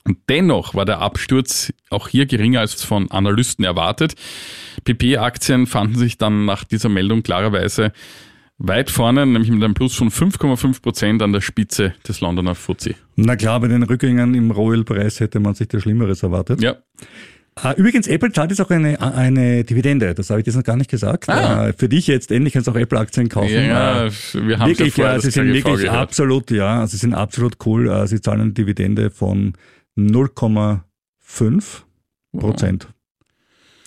Und 0.05 0.19
dennoch 0.29 0.75
war 0.75 0.85
der 0.85 1.01
Absturz 1.01 1.73
auch 1.91 2.09
hier 2.09 2.27
geringer 2.27 2.61
als 2.61 2.85
von 2.85 3.11
Analysten 3.11 3.65
erwartet. 3.65 4.15
PP-Aktien 4.85 5.67
fanden 5.67 5.99
sich 5.99 6.17
dann 6.17 6.47
nach 6.47 6.65
dieser 6.65 6.89
Meldung 6.89 7.23
klarerweise 7.23 7.93
weit 8.59 8.91
vorne, 8.91 9.27
nämlich 9.27 9.51
mit 9.51 9.63
einem 9.63 9.75
Plus 9.75 9.95
von 9.95 10.11
5,5 10.11 10.83
Prozent 10.83 11.23
an 11.23 11.33
der 11.33 11.41
Spitze 11.41 11.95
des 12.07 12.21
Londoner 12.21 12.55
FTSE. 12.55 12.95
Na 13.17 13.37
klar, 13.37 13.61
bei 13.61 13.69
den 13.69 13.83
Rückgängen 13.83 14.35
im 14.35 14.51
Rohölpreis 14.51 15.21
hätte 15.21 15.41
man 15.41 15.55
sich 15.55 15.69
das 15.69 15.83
Schlimmeres 15.83 16.23
erwartet. 16.23 16.63
Ja, 16.63 16.77
Übrigens, 17.77 18.07
Apple 18.07 18.33
zahlt 18.33 18.51
jetzt 18.51 18.61
auch 18.61 18.71
eine, 18.71 18.99
eine 19.01 19.65
Dividende. 19.65 20.15
Das 20.15 20.31
habe 20.31 20.41
ich 20.41 20.47
jetzt 20.47 20.57
noch 20.57 20.63
gar 20.65 20.77
nicht 20.77 20.91
gesagt. 20.91 21.29
Ah. 21.29 21.69
Äh, 21.69 21.73
Für 21.75 21.89
dich 21.89 22.07
jetzt 22.07 22.31
endlich 22.33 22.55
kannst 22.55 22.69
du 22.69 22.73
auch 22.73 22.77
Apple-Aktien 22.77 23.29
kaufen. 23.29 23.53
ja, 23.53 24.07
Äh, 24.07 24.11
wir 24.35 24.59
haben 24.59 24.69
wirklich, 24.69 24.95
vorher 24.95 25.13
ja, 25.13 25.17
das 25.17 25.25
sie 25.25 25.31
sind 25.33 25.47
KGV 25.49 25.55
wirklich 25.67 25.77
gehört. 25.87 25.97
absolut, 25.99 26.51
ja, 26.51 26.87
sie 26.87 26.97
sind 26.97 27.13
absolut 27.13 27.57
cool. 27.67 28.07
Sie 28.07 28.21
zahlen 28.21 28.41
eine 28.41 28.53
Dividende 28.53 29.11
von 29.11 29.53
0,5 29.99 31.83
Prozent. 32.39 32.89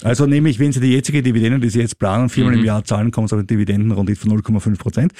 Also 0.04 0.26
nämlich, 0.26 0.60
wenn 0.60 0.74
Sie 0.74 0.82
die 0.82 0.92
jetzige 0.92 1.24
Dividende, 1.24 1.60
die 1.60 1.70
Sie 1.70 1.80
jetzt 1.80 1.98
planen, 1.98 2.28
viermal 2.30 2.54
Mhm. 2.54 2.60
im 2.60 2.66
Jahr 2.66 2.84
zahlen, 2.84 3.12
kommen 3.12 3.28
Sie 3.28 3.36
auf 3.36 3.40
eine 3.40 3.48
Dividendenrendite 3.48 4.20
von 4.20 4.32
0,5 4.32 4.78
Prozent. 4.78 5.14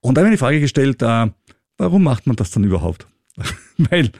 Und 0.00 0.14
da 0.16 0.22
habe 0.22 0.30
ich 0.30 0.34
die 0.34 0.38
Frage 0.38 0.60
gestellt, 0.60 1.02
warum 1.02 2.02
macht 2.02 2.26
man 2.26 2.36
das 2.36 2.50
dann 2.50 2.64
überhaupt? 2.64 3.06
Weil 3.76 4.10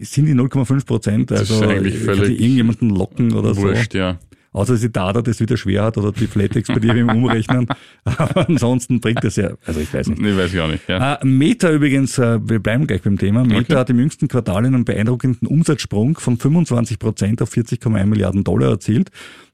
sind 0.00 0.26
die 0.26 0.34
0,5 0.34 0.86
Prozent, 0.86 1.32
also 1.32 1.60
kann 1.60 1.82
die 1.84 1.90
irgendjemanden 1.90 2.90
locken 2.90 3.32
oder 3.32 3.54
so. 3.54 3.62
Wurscht, 3.62 3.94
ja. 3.94 4.18
Außer 4.52 4.72
dass 4.72 4.80
die 4.80 4.90
Data 4.90 5.22
das 5.22 5.38
wieder 5.38 5.56
schwer 5.56 5.84
hat 5.84 5.96
oder 5.96 6.10
die 6.10 6.26
Flatex 6.26 6.66
bei 6.66 6.80
dir 6.80 6.92
im 6.96 7.08
Umrechnen. 7.16 7.68
Aber 8.04 8.48
ansonsten 8.48 8.98
bringt 9.00 9.22
das 9.22 9.36
ja, 9.36 9.52
also 9.64 9.78
ich 9.78 9.94
weiß 9.94 10.08
nicht. 10.08 10.20
Nee, 10.20 10.36
weiß 10.36 10.52
ich 10.52 10.58
auch 10.58 10.66
nicht. 10.68 10.88
Ja. 10.88 11.14
Äh, 11.14 11.24
Meta 11.24 11.70
übrigens, 11.70 12.18
äh, 12.18 12.40
wir 12.42 12.58
bleiben 12.58 12.88
gleich 12.88 13.02
beim 13.02 13.16
Thema. 13.16 13.44
Meta 13.44 13.60
Okay. 13.60 13.74
hat 13.76 13.90
im 13.90 14.00
jüngsten 14.00 14.26
Quartal 14.26 14.66
einen 14.66 14.84
beeindruckenden 14.84 15.46
Umsatzsprung 15.46 16.18
von 16.18 16.36
25 16.36 16.98
Prozent 16.98 17.42
auf 17.42 17.52
40,1 17.52 18.06
Milliarden 18.06 18.42
Dollar 18.42 18.70
erzielt. 18.70 19.10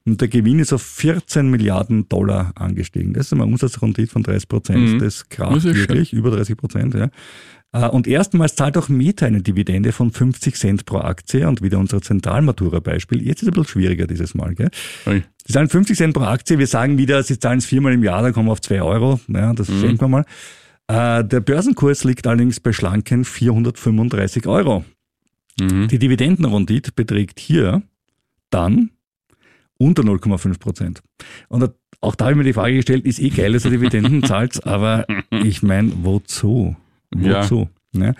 Und 0.06 0.20
der 0.22 0.28
Gewinn 0.28 0.60
ist 0.60 0.72
auf 0.72 0.80
14 0.82 1.50
Milliarden 1.50 2.08
Dollar 2.08 2.52
angestiegen. 2.54 3.12
Das 3.12 3.26
ist 3.26 3.32
eine 3.34 3.44
Umsatzrendite 3.44 4.10
von 4.10 4.22
30 4.22 4.48
Prozent. 4.48 4.92
Mhm. 4.94 4.98
Das 5.00 5.28
kracht 5.28 5.62
wirklich, 5.64 6.14
über 6.14 6.30
30 6.30 6.56
Prozent. 6.56 6.94
Ja. 6.94 7.10
Äh, 7.84 7.88
Und 7.88 8.06
erstmals 8.06 8.54
zahlt 8.54 8.76
auch 8.78 8.88
Meta 8.88 9.26
eine 9.26 9.42
Dividende 9.42 9.92
von 9.92 10.10
50 10.10 10.54
Cent 10.56 10.84
pro 10.86 10.98
Aktie 10.98 11.46
und 11.48 11.62
wieder 11.62 11.78
unser 11.78 12.00
Zentralmatura-Beispiel. 12.00 13.22
Jetzt 13.22 13.42
ist 13.42 13.42
es 13.42 13.48
ein 13.48 13.52
bisschen 13.54 13.68
schwieriger 13.68 14.06
dieses 14.06 14.34
Mal. 14.34 14.54
Gell? 14.54 14.70
Sie 15.46 15.52
zahlen 15.52 15.68
50 15.68 15.96
Cent 15.96 16.14
pro 16.14 16.24
Aktie. 16.24 16.58
Wir 16.58 16.66
sagen 16.66 16.98
wieder, 16.98 17.22
Sie 17.22 17.38
zahlen 17.38 17.58
es 17.58 17.66
viermal 17.66 17.92
im 17.92 18.02
Jahr, 18.04 18.22
dann 18.22 18.32
kommen 18.32 18.48
wir 18.48 18.52
auf 18.52 18.60
2 18.60 18.82
Euro. 18.82 19.20
Ja, 19.28 19.52
das 19.52 19.68
Mhm. 19.68 19.80
schenken 19.80 20.00
wir 20.00 20.08
mal. 20.08 20.24
Äh, 20.88 21.24
der 21.24 21.40
Börsenkurs 21.40 22.04
liegt 22.04 22.26
allerdings 22.26 22.60
bei 22.60 22.72
schlanken 22.72 23.24
435 23.24 24.46
Euro. 24.46 24.84
Mhm. 25.60 25.88
Die 25.88 25.98
Dividendenrendite 25.98 26.92
beträgt 26.92 27.40
hier 27.40 27.82
dann 28.50 28.90
unter 29.78 30.02
0,5 30.04 30.58
Prozent. 30.60 31.02
Und 31.48 31.70
auch 32.00 32.14
da 32.14 32.26
habe 32.26 32.32
ich 32.32 32.38
mir 32.38 32.44
die 32.44 32.52
Frage 32.52 32.76
gestellt, 32.76 33.04
ist 33.04 33.18
eh 33.18 33.30
geil, 33.30 33.52
dass 33.52 33.64
du 33.64 33.70
Dividenden 33.70 34.22
zahlst, 34.24 34.66
aber 34.66 35.06
ich 35.30 35.62
meine, 35.62 35.92
wozu? 36.02 36.76
Ja. 37.14 37.42
Wozu? 37.42 37.68
Ne? 37.92 38.14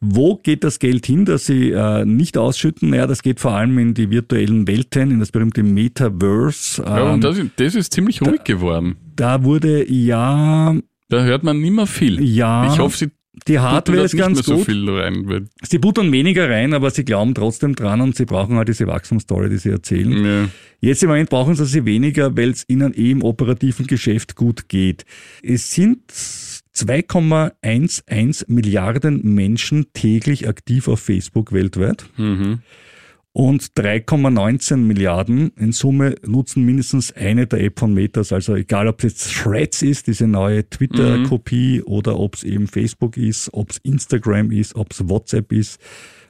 Wo 0.00 0.36
geht 0.36 0.64
das 0.64 0.78
Geld 0.78 1.04
hin, 1.04 1.26
das 1.26 1.44
sie 1.46 1.70
äh, 1.70 2.04
nicht 2.06 2.38
ausschütten? 2.38 2.94
Ja, 2.94 3.06
das 3.06 3.22
geht 3.22 3.40
vor 3.40 3.52
allem 3.52 3.78
in 3.78 3.92
die 3.92 4.08
virtuellen 4.10 4.66
Welten, 4.66 5.10
in 5.10 5.20
das 5.20 5.32
berühmte 5.32 5.62
Metaverse. 5.62 6.82
Ja, 6.82 7.06
Ähm, 7.08 7.14
und 7.14 7.24
das, 7.24 7.36
ist- 7.38 7.50
das 7.56 7.74
ist 7.74 7.92
ziemlich 7.92 8.22
ruhig 8.22 8.42
geworden. 8.44 8.96
da 9.16 9.44
wurde 9.44 9.90
ja, 9.92 10.74
Da 11.10 11.22
hört 11.24 11.42
man 11.44 11.60
nicht 11.60 11.72
mehr 11.72 11.86
viel. 11.86 12.22
ja, 12.24 12.72
Ich 12.72 12.78
hoffe, 12.78 12.96
sie 12.96 13.08
die 13.46 13.58
Hardware 13.60 13.98
das 14.02 14.14
ist 14.14 14.18
ganz 14.18 14.44
so 14.44 14.56
gut. 14.56 14.64
viel 14.66 14.88
rein. 14.90 15.48
Sie 15.62 15.78
buttern 15.78 16.10
weniger 16.10 16.50
rein, 16.50 16.74
aber 16.74 16.90
sie 16.90 17.04
glauben 17.04 17.34
trotzdem 17.34 17.76
dran 17.76 18.00
und 18.00 18.16
sie 18.16 18.24
brauchen 18.24 18.56
halt 18.56 18.66
diese 18.68 18.86
Wachstumsstory, 18.88 19.48
die 19.48 19.58
sie 19.58 19.70
erzählen. 19.70 20.24
ja. 20.24 20.48
Jetzt 20.80 21.02
im 21.04 21.08
Moment 21.10 21.28
brauchen 21.30 21.54
sie 21.54 21.64
sie 21.66 21.84
weniger, 21.84 22.36
weil 22.36 22.50
es 22.50 22.64
ihnen 22.68 22.94
eh 22.94 23.10
im 23.12 23.22
operativen 23.22 23.86
Geschäft 23.86 24.34
gut 24.34 24.68
geht. 24.68 25.04
Es 25.42 25.72
sind 25.72 26.00
2,11 26.86 28.44
Milliarden 28.48 29.22
Menschen 29.34 29.86
täglich 29.92 30.48
aktiv 30.48 30.88
auf 30.88 31.00
Facebook 31.00 31.52
weltweit 31.52 32.06
Mhm. 32.16 32.60
und 33.32 33.76
3,19 33.76 34.76
Milliarden 34.86 35.50
in 35.56 35.72
Summe 35.72 36.14
nutzen 36.26 36.64
mindestens 36.64 37.12
eine 37.12 37.46
der 37.46 37.60
App 37.62 37.78
von 37.78 37.94
Metas. 37.94 38.32
Also 38.32 38.54
egal, 38.54 38.88
ob 38.88 38.98
es 38.98 39.12
jetzt 39.12 39.34
Threads 39.42 39.82
ist, 39.82 40.06
diese 40.06 40.26
neue 40.26 40.68
Twitter-Kopie, 40.68 41.82
oder 41.82 42.18
ob 42.18 42.34
es 42.34 42.44
eben 42.44 42.66
Facebook 42.66 43.16
ist, 43.16 43.48
ob 43.52 43.70
es 43.70 43.78
Instagram 43.78 44.50
ist, 44.50 44.74
ob 44.74 44.92
es 44.92 45.08
WhatsApp 45.08 45.52
ist. 45.52 45.78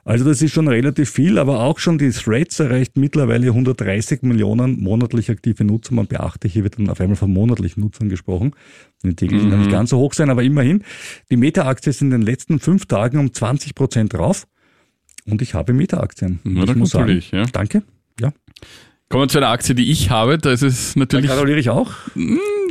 Also 0.08 0.24
das 0.24 0.40
ist 0.40 0.54
schon 0.54 0.68
relativ 0.68 1.10
viel, 1.10 1.36
aber 1.38 1.60
auch 1.60 1.78
schon 1.78 1.98
die 1.98 2.10
Threads 2.10 2.58
erreicht 2.60 2.96
mittlerweile 2.96 3.48
130 3.48 4.22
Millionen 4.22 4.80
monatlich 4.80 5.30
aktive 5.30 5.64
Nutzer. 5.64 5.92
Man 5.92 6.06
beachte, 6.06 6.48
hier 6.48 6.64
wird 6.64 6.78
dann 6.78 6.88
auf 6.88 6.98
einmal 6.98 7.16
von 7.16 7.30
monatlichen 7.30 7.82
Nutzern 7.82 8.08
gesprochen. 8.08 8.52
Die 9.02 9.14
täglichen 9.14 9.50
kann 9.50 9.58
nicht 9.58 9.70
ganz 9.70 9.90
so 9.90 9.98
hoch 9.98 10.14
sein, 10.14 10.30
aber 10.30 10.42
immerhin. 10.42 10.82
Die 11.30 11.36
Meta-Aktie 11.36 11.90
ist 11.90 12.00
in 12.00 12.08
den 12.08 12.22
letzten 12.22 12.58
fünf 12.58 12.86
Tagen 12.86 13.18
um 13.18 13.34
20 13.34 13.74
Prozent 13.74 14.14
drauf. 14.14 14.46
Und 15.26 15.42
ich 15.42 15.52
habe 15.52 15.74
Meta-Aktien. 15.74 16.38
Ich 16.42 16.64
da 16.64 16.74
muss 16.74 16.88
sagen, 16.88 17.22
ja. 17.30 17.44
danke. 17.52 17.82
Ja. 18.18 18.32
Kommen 19.10 19.24
wir 19.24 19.28
zu 19.28 19.36
einer 19.36 19.48
Aktie, 19.48 19.74
die 19.74 19.90
ich 19.90 20.08
habe. 20.08 20.38
Da 20.38 20.52
ist 20.52 20.62
es 20.62 20.94
Da 20.94 21.00
natürlich 21.00 21.26
gratuliere 21.26 21.58
ich 21.58 21.68
auch. 21.68 21.92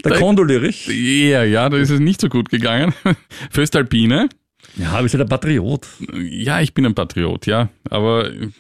Da 0.02 0.10
da- 0.10 0.18
kondoliere 0.18 0.66
ich. 0.66 0.90
eher, 0.90 1.46
ja, 1.46 1.70
da 1.70 1.78
ist 1.78 1.92
es 1.92 2.00
nicht 2.00 2.20
so 2.20 2.30
gut 2.30 2.50
gegangen. 2.50 2.96
Föstalpine. 3.52 4.28
Ja, 4.78 5.02
wir 5.02 5.10
sind 5.10 5.22
ein 5.22 5.28
Patriot. 5.30 5.88
Ja, 6.30 6.62
ich 6.62 6.74
bin 6.74 6.86
ein 6.86 6.94
Patriot, 6.96 7.46
ja. 7.48 7.70
Aber 7.90 8.32
ich 8.32 8.52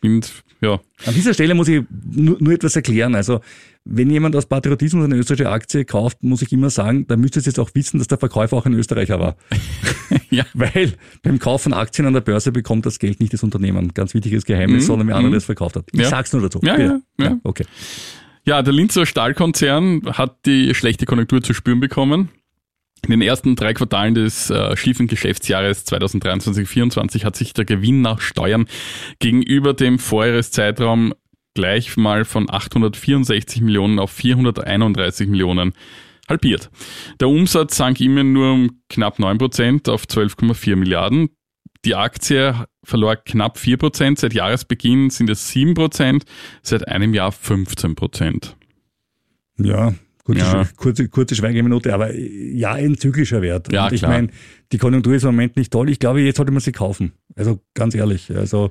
bin, 0.00 0.20
ja. 0.60 0.80
An 1.06 1.14
dieser 1.14 1.34
Stelle 1.34 1.54
muss 1.54 1.68
ich 1.68 1.82
nur, 2.12 2.36
nur 2.40 2.52
etwas 2.52 2.74
erklären. 2.76 3.14
Also, 3.14 3.40
wenn 3.84 4.10
jemand 4.10 4.36
aus 4.36 4.46
Patriotismus 4.46 5.04
eine 5.04 5.16
österreichische 5.16 5.50
Aktie 5.50 5.84
kauft, 5.84 6.22
muss 6.22 6.42
ich 6.42 6.52
immer 6.52 6.70
sagen, 6.70 7.06
da 7.06 7.16
müsst 7.16 7.36
ihr 7.36 7.42
jetzt 7.42 7.58
auch 7.58 7.70
wissen, 7.74 7.98
dass 7.98 8.08
der 8.08 8.18
Verkäufer 8.18 8.56
auch 8.56 8.66
ein 8.66 8.74
Österreicher 8.74 9.18
war. 9.20 9.36
Ja. 10.32 10.44
Weil 10.54 10.92
beim 11.24 11.40
Kauf 11.40 11.62
von 11.62 11.72
Aktien 11.72 12.06
an 12.06 12.14
der 12.14 12.20
Börse 12.20 12.52
bekommt 12.52 12.86
das 12.86 13.00
Geld 13.00 13.18
nicht 13.18 13.32
das 13.32 13.42
Unternehmen. 13.42 13.92
Ganz 13.94 14.14
wichtiges 14.14 14.44
Geheimnis, 14.44 14.84
Mhm, 14.84 14.86
sondern 14.86 15.08
wer 15.08 15.16
andere 15.16 15.30
mhm. 15.30 15.34
das 15.34 15.44
verkauft 15.44 15.74
hat. 15.76 15.86
Ich 15.92 16.00
Ja. 16.00 16.08
sag's 16.08 16.32
nur 16.32 16.42
dazu. 16.42 16.60
Ja, 16.62 16.76
Bitte. 16.76 17.02
ja, 17.18 17.24
ja. 17.24 17.38
Okay. 17.42 17.64
Ja, 18.44 18.62
der 18.62 18.72
Linzer 18.72 19.06
Stahlkonzern 19.06 20.02
hat 20.06 20.36
die 20.46 20.72
schlechte 20.74 21.04
Konjunktur 21.06 21.42
zu 21.42 21.52
spüren 21.52 21.80
bekommen. 21.80 22.28
In 23.04 23.10
den 23.10 23.22
ersten 23.22 23.56
drei 23.56 23.72
Quartalen 23.72 24.14
des 24.14 24.50
äh, 24.50 24.76
schiefen 24.76 25.06
Geschäftsjahres 25.06 25.86
2023-2024 25.86 27.24
hat 27.24 27.36
sich 27.36 27.52
der 27.54 27.64
Gewinn 27.64 28.02
nach 28.02 28.20
Steuern 28.20 28.66
gegenüber 29.18 29.74
dem 29.74 29.98
Vorjahreszeitraum 29.98 31.14
gleich 31.54 31.96
mal 31.96 32.24
von 32.24 32.48
864 32.48 33.62
Millionen 33.62 33.98
auf 33.98 34.10
431 34.12 35.28
Millionen 35.28 35.72
halbiert. 36.28 36.70
Der 37.20 37.28
Umsatz 37.28 37.76
sank 37.76 38.00
immerhin 38.00 38.32
nur 38.32 38.52
um 38.52 38.82
knapp 38.88 39.18
9% 39.18 39.90
auf 39.90 40.04
12,4 40.04 40.76
Milliarden. 40.76 41.30
Die 41.84 41.94
Aktie 41.94 42.66
verlor 42.84 43.16
knapp 43.16 43.56
4%, 43.56 44.18
seit 44.18 44.34
Jahresbeginn 44.34 45.10
sind 45.10 45.30
es 45.30 45.50
7%, 45.50 46.22
seit 46.62 46.86
einem 46.86 47.14
Jahr 47.14 47.30
15%. 47.30 48.54
Ja, 49.58 49.94
kurze, 50.34 50.40
Ja. 50.56 50.68
kurze, 50.76 51.08
kurze 51.08 51.34
Schweigeminute, 51.34 51.92
aber 51.94 52.14
ja, 52.14 52.72
ein 52.72 52.96
zyklischer 52.98 53.42
Wert. 53.42 53.72
Ja, 53.72 53.86
Und 53.86 53.92
ich 53.92 54.02
meine, 54.02 54.28
die 54.72 54.78
Konjunktur 54.78 55.14
ist 55.14 55.22
im 55.24 55.30
Moment 55.30 55.56
nicht 55.56 55.72
toll. 55.72 55.90
Ich 55.90 55.98
glaube, 55.98 56.20
jetzt 56.20 56.36
sollte 56.36 56.52
man 56.52 56.60
sie 56.60 56.72
kaufen. 56.72 57.12
Also 57.36 57.60
ganz 57.74 57.94
ehrlich. 57.94 58.30
Also 58.34 58.70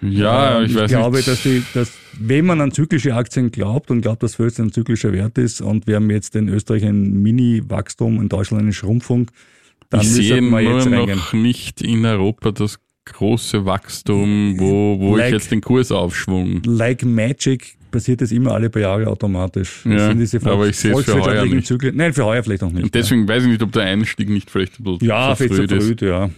Ja, 0.00 0.60
ähm, 0.60 0.66
ich 0.66 0.74
weiß 0.74 0.90
glaube, 0.90 1.16
nicht. 1.16 1.28
dass, 1.28 1.42
die, 1.42 1.62
dass 1.74 1.92
wenn 2.20 2.46
man 2.46 2.60
an 2.60 2.70
zyklische 2.72 3.14
Aktien 3.14 3.50
glaubt 3.50 3.90
und 3.90 4.00
glaubt, 4.02 4.22
dass 4.22 4.36
Föst 4.36 4.60
ein 4.60 4.70
zyklischer 4.72 5.12
Wert 5.12 5.38
ist 5.38 5.60
und 5.60 5.86
wir 5.86 5.96
haben 5.96 6.10
jetzt 6.10 6.36
in 6.36 6.48
Österreich 6.48 6.84
ein 6.84 7.22
Mini-Wachstum, 7.22 8.20
in 8.20 8.28
Deutschland 8.28 8.62
eine 8.62 8.72
Schrumpfung, 8.72 9.30
dann 9.90 10.00
ich 10.02 10.08
sehe 10.10 10.40
müssen 10.40 10.50
wir 10.56 10.62
nur 10.62 10.76
jetzt 10.76 10.86
reingehen. 10.86 11.16
noch 11.18 11.32
nicht 11.32 11.80
in 11.82 12.04
Europa 12.04 12.52
das 12.52 12.78
große 13.06 13.64
Wachstum, 13.64 14.56
wo, 14.58 14.98
wo 15.00 15.16
Like- 15.16 15.28
ich 15.28 15.32
jetzt 15.32 15.50
den 15.50 15.62
Kursaufschwung. 15.62 16.60
Like 16.64 17.04
Magic 17.06 17.77
passiert 17.90 18.20
das 18.20 18.32
immer 18.32 18.52
alle 18.52 18.70
paar 18.70 18.82
Jahre 18.82 19.06
automatisch. 19.06 19.80
Das 19.84 19.92
Ja, 19.92 20.08
sind 20.08 20.18
diese 20.20 20.44
aber 20.50 20.68
ich 20.68 20.76
sehe 20.76 20.92
es 20.92 21.04
für 21.04 21.20
heuer 21.20 21.44
nicht. 21.46 21.66
Zyklen. 21.66 21.96
Nein, 21.96 22.12
für 22.12 22.24
heuer 22.24 22.42
vielleicht 22.42 22.62
noch 22.62 22.72
nicht. 22.72 22.84
Und 22.84 22.94
deswegen 22.94 23.26
weiß 23.28 23.42
ich 23.44 23.48
nicht, 23.50 23.62
ob 23.62 23.72
der 23.72 23.82
Einstieg 23.84 24.28
nicht 24.30 24.50
vielleicht 24.50 24.80
ein 24.80 24.84
bisschen 24.84 25.08
Ja, 25.08 25.34
viel 25.34 25.48
zu 25.48 25.54
verfrüht 25.54 25.72
ist. 25.72 26.00
früh, 26.00 26.08
ja. 26.08 26.30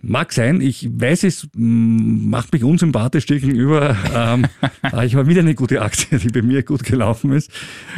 Mag 0.00 0.32
sein, 0.32 0.60
ich 0.60 0.88
weiß, 0.92 1.24
es 1.24 1.48
mm, 1.56 2.30
macht 2.30 2.52
mich 2.52 2.62
unsympathisch 2.62 3.26
dir 3.26 3.40
gegenüber, 3.40 3.96
ähm, 4.14 4.46
ich 5.04 5.16
habe 5.16 5.26
wieder 5.26 5.40
eine 5.40 5.56
gute 5.56 5.82
Aktie, 5.82 6.18
die 6.20 6.28
bei 6.28 6.40
mir 6.40 6.62
gut 6.62 6.84
gelaufen 6.84 7.32
ist, 7.32 7.50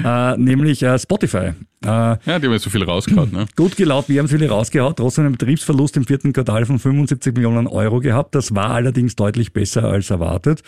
äh, 0.02 0.34
nämlich 0.38 0.82
äh, 0.82 0.98
Spotify. 0.98 1.52
Äh, 1.84 1.86
Ja, 1.86 2.16
die 2.24 2.32
haben 2.46 2.52
ja 2.52 2.58
so 2.58 2.70
viel 2.70 2.84
rausgehauen. 2.84 3.30
Ne? 3.32 3.44
gut 3.54 3.76
gelaufen, 3.76 4.14
wir 4.14 4.20
haben 4.20 4.26
es 4.26 4.32
wieder 4.32 4.48
rausgehaut, 4.48 4.96
trotzdem 4.96 5.26
einen 5.26 5.32
Betriebsverlust 5.36 5.94
im 5.98 6.06
vierten 6.06 6.32
Quartal 6.32 6.64
von 6.64 6.78
75 6.78 7.34
Millionen 7.34 7.66
Euro 7.66 8.00
gehabt. 8.00 8.34
Das 8.34 8.54
war 8.54 8.70
allerdings 8.70 9.14
deutlich 9.14 9.52
besser 9.52 9.84
als 9.84 10.08
erwartet. 10.08 10.62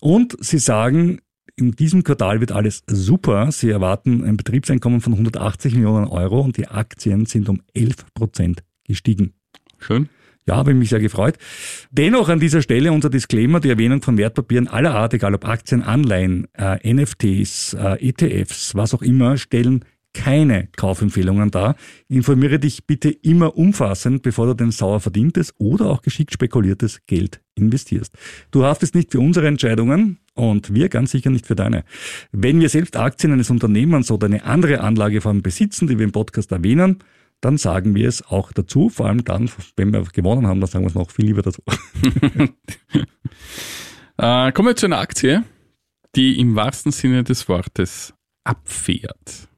Und 0.00 0.36
sie 0.44 0.58
sagen, 0.58 1.20
in 1.56 1.72
diesem 1.72 2.02
Quartal 2.02 2.40
wird 2.40 2.52
alles 2.52 2.82
super. 2.86 3.52
Sie 3.52 3.70
erwarten 3.70 4.24
ein 4.24 4.36
Betriebseinkommen 4.36 5.00
von 5.00 5.12
180 5.12 5.74
Millionen 5.74 6.06
Euro 6.06 6.40
und 6.40 6.56
die 6.56 6.68
Aktien 6.68 7.26
sind 7.26 7.48
um 7.48 7.60
11 7.74 8.12
Prozent 8.14 8.64
gestiegen. 8.84 9.34
Schön. 9.78 10.08
Ja, 10.46 10.56
habe 10.56 10.72
ich 10.72 10.76
mich 10.76 10.90
sehr 10.90 11.00
gefreut. 11.00 11.38
Dennoch 11.90 12.28
an 12.28 12.38
dieser 12.38 12.60
Stelle 12.60 12.92
unser 12.92 13.08
Disclaimer, 13.08 13.60
die 13.60 13.70
Erwähnung 13.70 14.02
von 14.02 14.18
Wertpapieren 14.18 14.68
aller 14.68 14.94
Art, 14.94 15.14
egal 15.14 15.34
ob 15.34 15.46
Aktien, 15.46 15.82
Anleihen, 15.82 16.48
äh, 16.52 16.92
NFTs, 16.92 17.72
äh, 17.74 18.08
ETFs, 18.08 18.74
was 18.74 18.92
auch 18.92 19.00
immer, 19.00 19.38
stellen 19.38 19.86
keine 20.14 20.68
Kaufempfehlungen 20.76 21.50
dar. 21.50 21.76
Informiere 22.08 22.58
dich 22.58 22.86
bitte 22.86 23.10
immer 23.10 23.56
umfassend, 23.58 24.22
bevor 24.22 24.46
du 24.46 24.54
den 24.54 24.70
sauer 24.70 25.00
verdientes 25.00 25.52
oder 25.58 25.90
auch 25.90 26.00
geschickt 26.00 26.32
spekuliertes 26.32 27.04
Geld 27.06 27.42
investierst. 27.54 28.14
Du 28.50 28.64
haftest 28.64 28.94
nicht 28.94 29.12
für 29.12 29.20
unsere 29.20 29.46
Entscheidungen 29.48 30.18
und 30.32 30.72
wir 30.72 30.88
ganz 30.88 31.10
sicher 31.10 31.30
nicht 31.30 31.46
für 31.46 31.56
deine. 31.56 31.84
Wenn 32.32 32.60
wir 32.60 32.68
selbst 32.68 32.96
Aktien 32.96 33.32
eines 33.32 33.50
Unternehmens 33.50 34.10
oder 34.10 34.26
eine 34.26 34.44
andere 34.44 34.80
Anlageform 34.80 35.42
besitzen, 35.42 35.86
die 35.88 35.98
wir 35.98 36.04
im 36.04 36.12
Podcast 36.12 36.50
erwähnen, 36.52 37.00
dann 37.40 37.58
sagen 37.58 37.94
wir 37.94 38.08
es 38.08 38.22
auch 38.22 38.52
dazu. 38.52 38.88
Vor 38.88 39.06
allem 39.06 39.24
dann, 39.24 39.50
wenn 39.76 39.92
wir 39.92 40.02
gewonnen 40.04 40.46
haben, 40.46 40.60
dann 40.60 40.70
sagen 40.70 40.84
wir 40.84 40.88
es 40.88 40.94
noch 40.94 41.10
viel 41.10 41.26
lieber 41.26 41.42
dazu. 41.42 41.62
Äh, 44.16 44.52
kommen 44.52 44.68
wir 44.68 44.76
zu 44.76 44.86
einer 44.86 45.00
Aktie, 45.00 45.42
die 46.14 46.38
im 46.38 46.54
wahrsten 46.54 46.92
Sinne 46.92 47.24
des 47.24 47.48
Wortes 47.48 48.14
abfährt. 48.44 49.48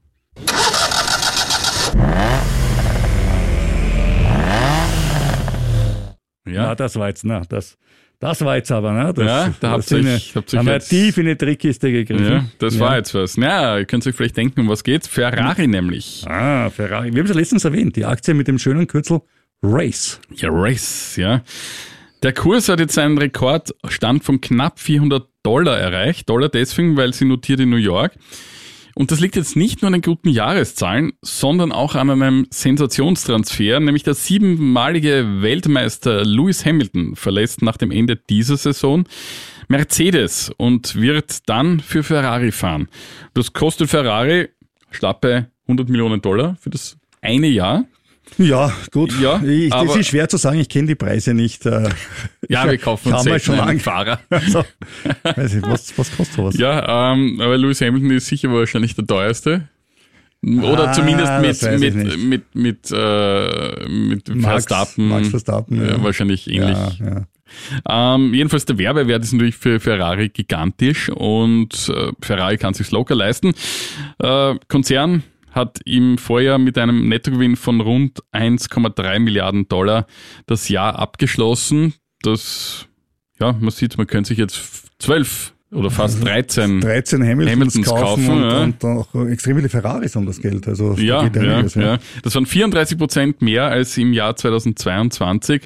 Ja, 6.45 6.53
Ja, 6.53 6.75
das 6.75 6.95
war 6.95 7.09
jetzt, 7.09 7.25
na, 7.25 7.41
das, 7.49 7.77
das 8.19 8.41
war 8.43 8.55
jetzt 8.55 8.71
aber, 8.71 8.91
ne? 8.93 9.13
Das, 9.13 9.25
Ja, 9.25 9.53
da 9.59 9.71
habt 9.71 9.91
ihr 9.91 9.99
ihr 9.99 10.59
haben 10.59 10.65
wir 10.67 10.79
tief 10.79 11.17
in 11.17 11.25
die 11.25 11.35
Trickkiste 11.35 11.91
gegriffen. 11.91 12.25
ja 12.25 12.45
das 12.59 12.79
war 12.79 12.97
jetzt 12.97 13.13
was. 13.13 13.37
Na, 13.37 13.77
ihr 13.79 13.85
könnt 13.85 14.07
euch 14.07 14.15
vielleicht 14.15 14.37
denken, 14.37 14.61
um 14.61 14.69
was 14.69 14.83
geht's? 14.83 15.07
Ferrari 15.07 15.67
nämlich. 15.67 16.23
Ah, 16.27 16.69
Ferrari. 16.69 17.13
Wir 17.13 17.19
haben 17.19 17.25
es 17.25 17.33
ja 17.33 17.39
letztens 17.39 17.65
erwähnt, 17.65 17.95
die 17.95 18.05
Aktie 18.05 18.33
mit 18.33 18.47
dem 18.47 18.59
schönen 18.59 18.87
Kürzel 18.87 19.21
Race. 19.61 20.19
Ja, 20.35 20.49
Race, 20.51 21.15
ja. 21.17 21.41
Der 22.23 22.33
Kurs 22.33 22.69
hat 22.69 22.79
jetzt 22.79 22.97
einen 22.97 23.17
Rekordstand 23.17 24.23
von 24.23 24.41
knapp 24.41 24.79
400 24.79 25.27
Dollar 25.43 25.77
erreicht. 25.77 26.29
Dollar 26.29 26.49
deswegen, 26.49 26.97
weil 26.97 27.13
sie 27.13 27.25
notiert 27.25 27.59
in 27.59 27.69
New 27.69 27.77
York. 27.77 28.13
Und 28.97 29.11
das 29.11 29.19
liegt 29.19 29.35
jetzt 29.35 29.55
nicht 29.55 29.83
nur 29.83 29.87
an 29.87 29.93
den 29.93 30.01
guten 30.01 30.29
Jahreszahlen, 30.29 31.13
sondern 31.21 31.71
auch 31.71 31.93
an 31.93 32.09
einem 32.09 32.47
Sensationstransfer, 32.49 33.79
nämlich 33.79 34.01
der 34.01 34.15
siebenmalige 34.15 35.43
Weltmeister 35.43 36.25
Lewis 36.25 36.65
Hamilton 36.65 37.15
verlässt 37.15 37.61
nach 37.61 37.77
dem 37.77 37.91
Ende 37.91 38.15
dieser 38.15 38.57
Saison 38.57 39.03
Mercedes 39.67 40.51
und 40.57 40.95
wird 40.95 41.47
dann 41.47 41.79
für 41.79 42.01
Ferrari 42.01 42.51
fahren. 42.51 42.87
Das 43.35 43.53
kostet 43.53 43.91
Ferrari 43.91 44.49
schlappe 44.89 45.51
100 45.67 45.89
Millionen 45.89 46.19
Dollar 46.19 46.57
für 46.59 46.71
das 46.71 46.97
eine 47.21 47.49
Jahr. 47.49 47.85
Ja, 48.37 48.71
gut. 48.91 49.13
Ja, 49.19 49.41
ich, 49.43 49.71
das 49.71 49.95
ist 49.95 50.07
schwer 50.07 50.29
zu 50.29 50.37
sagen, 50.37 50.59
ich 50.59 50.69
kenne 50.69 50.87
die 50.87 50.95
Preise 50.95 51.33
nicht. 51.33 51.65
äh, 51.65 51.89
Ja, 52.49 52.65
ich 52.65 52.71
wir 52.71 52.77
kaufen 52.77 53.11
uns 53.13 53.23
selten 53.23 53.45
schon 53.45 53.59
einen. 53.59 53.79
Fahrer. 53.79 54.19
Also, 54.29 54.63
weiß 55.23 55.55
ich, 55.55 55.63
was, 55.63 55.97
was 55.97 56.15
kostet 56.15 56.35
sowas? 56.35 56.57
Ja, 56.57 57.13
ähm, 57.13 57.39
aber 57.41 57.57
Lewis 57.57 57.81
Hamilton 57.81 58.11
ist 58.11 58.27
sicher 58.27 58.51
wahrscheinlich 58.51 58.95
der 58.95 59.07
teuerste. 59.07 59.69
Oder 60.45 60.89
Ah, 60.89 60.93
zumindest 60.93 61.31
mit, 61.41 61.79
mit, 61.79 61.95
nicht. 61.95 62.17
mit, 62.19 62.55
mit, 62.55 62.91
äh, 62.91 63.87
mit 63.89 64.29
Max- 64.35 64.65
Verstappen. 64.67 65.07
Max 65.09 65.29
Verstappen, 65.29 65.77
ja. 65.81 65.91
Ja, 65.93 66.03
wahrscheinlich 66.03 66.47
ähnlich. 66.47 66.77
Ja, 66.99 67.25
ja. 67.89 68.15
Ähm, 68.15 68.33
jedenfalls 68.35 68.65
der 68.65 68.77
Werbewert 68.77 69.23
ist 69.23 69.33
natürlich 69.33 69.55
für 69.55 69.79
Ferrari 69.79 70.29
gigantisch 70.29 71.09
und 71.09 71.89
äh, 71.89 72.11
Ferrari 72.21 72.57
kann 72.57 72.75
sich 72.75 72.91
locker 72.91 73.15
leisten. 73.15 73.55
Äh, 74.19 74.55
Konzern 74.67 75.23
hat 75.57 75.81
im 75.83 76.17
Vorjahr 76.17 76.57
mit 76.57 76.77
einem 76.77 77.09
Nettogewinn 77.09 77.57
von 77.57 77.81
rund 77.81 78.23
1,3 78.31 79.19
Milliarden 79.19 79.67
Dollar 79.67 80.07
das 80.45 80.69
Jahr 80.69 80.97
abgeschlossen. 80.97 81.93
Das, 82.21 82.87
ja, 83.39 83.51
man 83.51 83.71
sieht, 83.71 83.97
man 83.97 84.07
könnte 84.07 84.29
sich 84.29 84.37
jetzt 84.37 84.89
12 84.99 85.53
oder 85.71 85.91
fast 85.91 86.23
13 86.23 86.79
13 86.79 87.21
Hamiltons, 87.23 87.51
Hamiltons 87.51 87.87
kaufen, 87.87 88.27
kaufen, 88.27 88.43
und, 88.43 88.49
ja. 88.49 88.61
und 88.61 88.85
auch 88.85 89.27
extrem 89.27 89.57
viele 89.57 89.67
Ferraris 89.67 90.15
um 90.15 90.25
das 90.25 90.39
Geld. 90.39 90.65
Also 90.67 90.93
da 90.93 91.01
Ja, 91.01 91.23
ja, 91.23 91.41
einiges, 91.41 91.75
ja. 91.75 91.97
Das 92.23 92.35
waren 92.35 92.45
34 92.45 92.97
Prozent 92.97 93.41
mehr 93.41 93.65
als 93.65 93.97
im 93.97 94.13
Jahr 94.13 94.35
2022. 94.35 95.63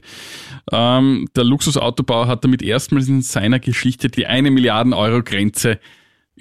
Ähm, 0.71 1.27
der 1.35 1.43
Luxusautobau 1.43 2.27
hat 2.27 2.43
damit 2.43 2.63
erstmals 2.63 3.09
in 3.09 3.21
seiner 3.21 3.59
Geschichte 3.59 4.09
die 4.09 4.25
eine 4.25 4.49
Milliarden 4.49 4.93
Euro 4.93 5.21
Grenze 5.21 5.79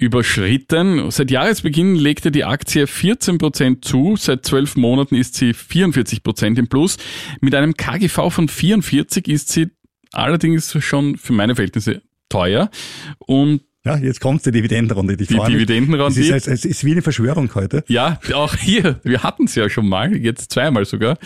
überschritten. 0.01 1.11
Seit 1.11 1.31
Jahresbeginn 1.31 1.95
legte 1.95 2.31
die 2.31 2.45
Aktie 2.45 2.87
14 2.87 3.39
Prozent 3.39 3.85
zu. 3.85 4.17
Seit 4.17 4.45
zwölf 4.47 4.77
Monaten 4.77 5.15
ist 5.15 5.35
sie 5.35 5.53
44 5.53 6.23
Prozent 6.23 6.59
im 6.59 6.69
Plus. 6.69 6.97
Mit 7.41 7.55
einem 7.55 7.77
KGV 7.77 8.31
von 8.31 8.49
44 8.49 9.29
ist 9.29 9.51
sie 9.51 9.69
allerdings 10.13 10.77
schon 10.83 11.17
für 11.17 11.33
meine 11.33 11.55
Verhältnisse 11.55 12.03
teuer. 12.29 12.71
Und 13.19 13.61
Ja, 13.85 13.97
jetzt 13.99 14.21
kommt 14.21 14.45
die 14.47 14.51
Dividendenrunde. 14.51 15.17
Die, 15.17 15.27
Die 15.27 15.35
Dividendenrendite? 15.35 16.35
Es 16.35 16.47
ist, 16.47 16.49
es 16.49 16.65
ist 16.65 16.85
wie 16.85 16.93
eine 16.93 17.03
Verschwörung 17.03 17.55
heute. 17.55 17.85
Ja, 17.89 18.19
auch 18.35 18.57
hier, 18.57 19.01
wir 19.05 19.23
hatten 19.23 19.45
es 19.45 19.55
ja 19.55 19.69
schon 19.69 19.89
mal, 19.89 20.17
jetzt 20.17 20.53
zweimal 20.53 20.85
sogar, 20.87 21.19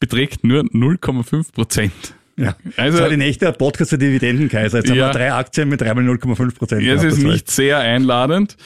beträgt 0.00 0.44
nur 0.44 0.62
0,5 0.62 1.52
Prozent. 1.52 1.92
Ja. 2.38 2.56
Also- 2.76 2.92
das 2.98 3.02
war 3.02 3.10
die 3.10 3.16
nächste 3.18 3.52
Podcast 3.52 3.92
der 3.92 3.98
Dividendenkaiser. 3.98 4.78
Jetzt 4.78 4.88
Ja. 4.88 5.06
haben 5.06 5.14
wir 5.14 5.18
drei 5.18 5.32
Aktien 5.34 5.68
mit 5.68 5.80
dreimal 5.80 6.04
0,5 6.04 6.54
Prozent. 6.56 6.86
Es 6.86 7.02
ist 7.04 7.18
nicht 7.22 7.50
sehr 7.50 7.78
einladend. 7.78 8.56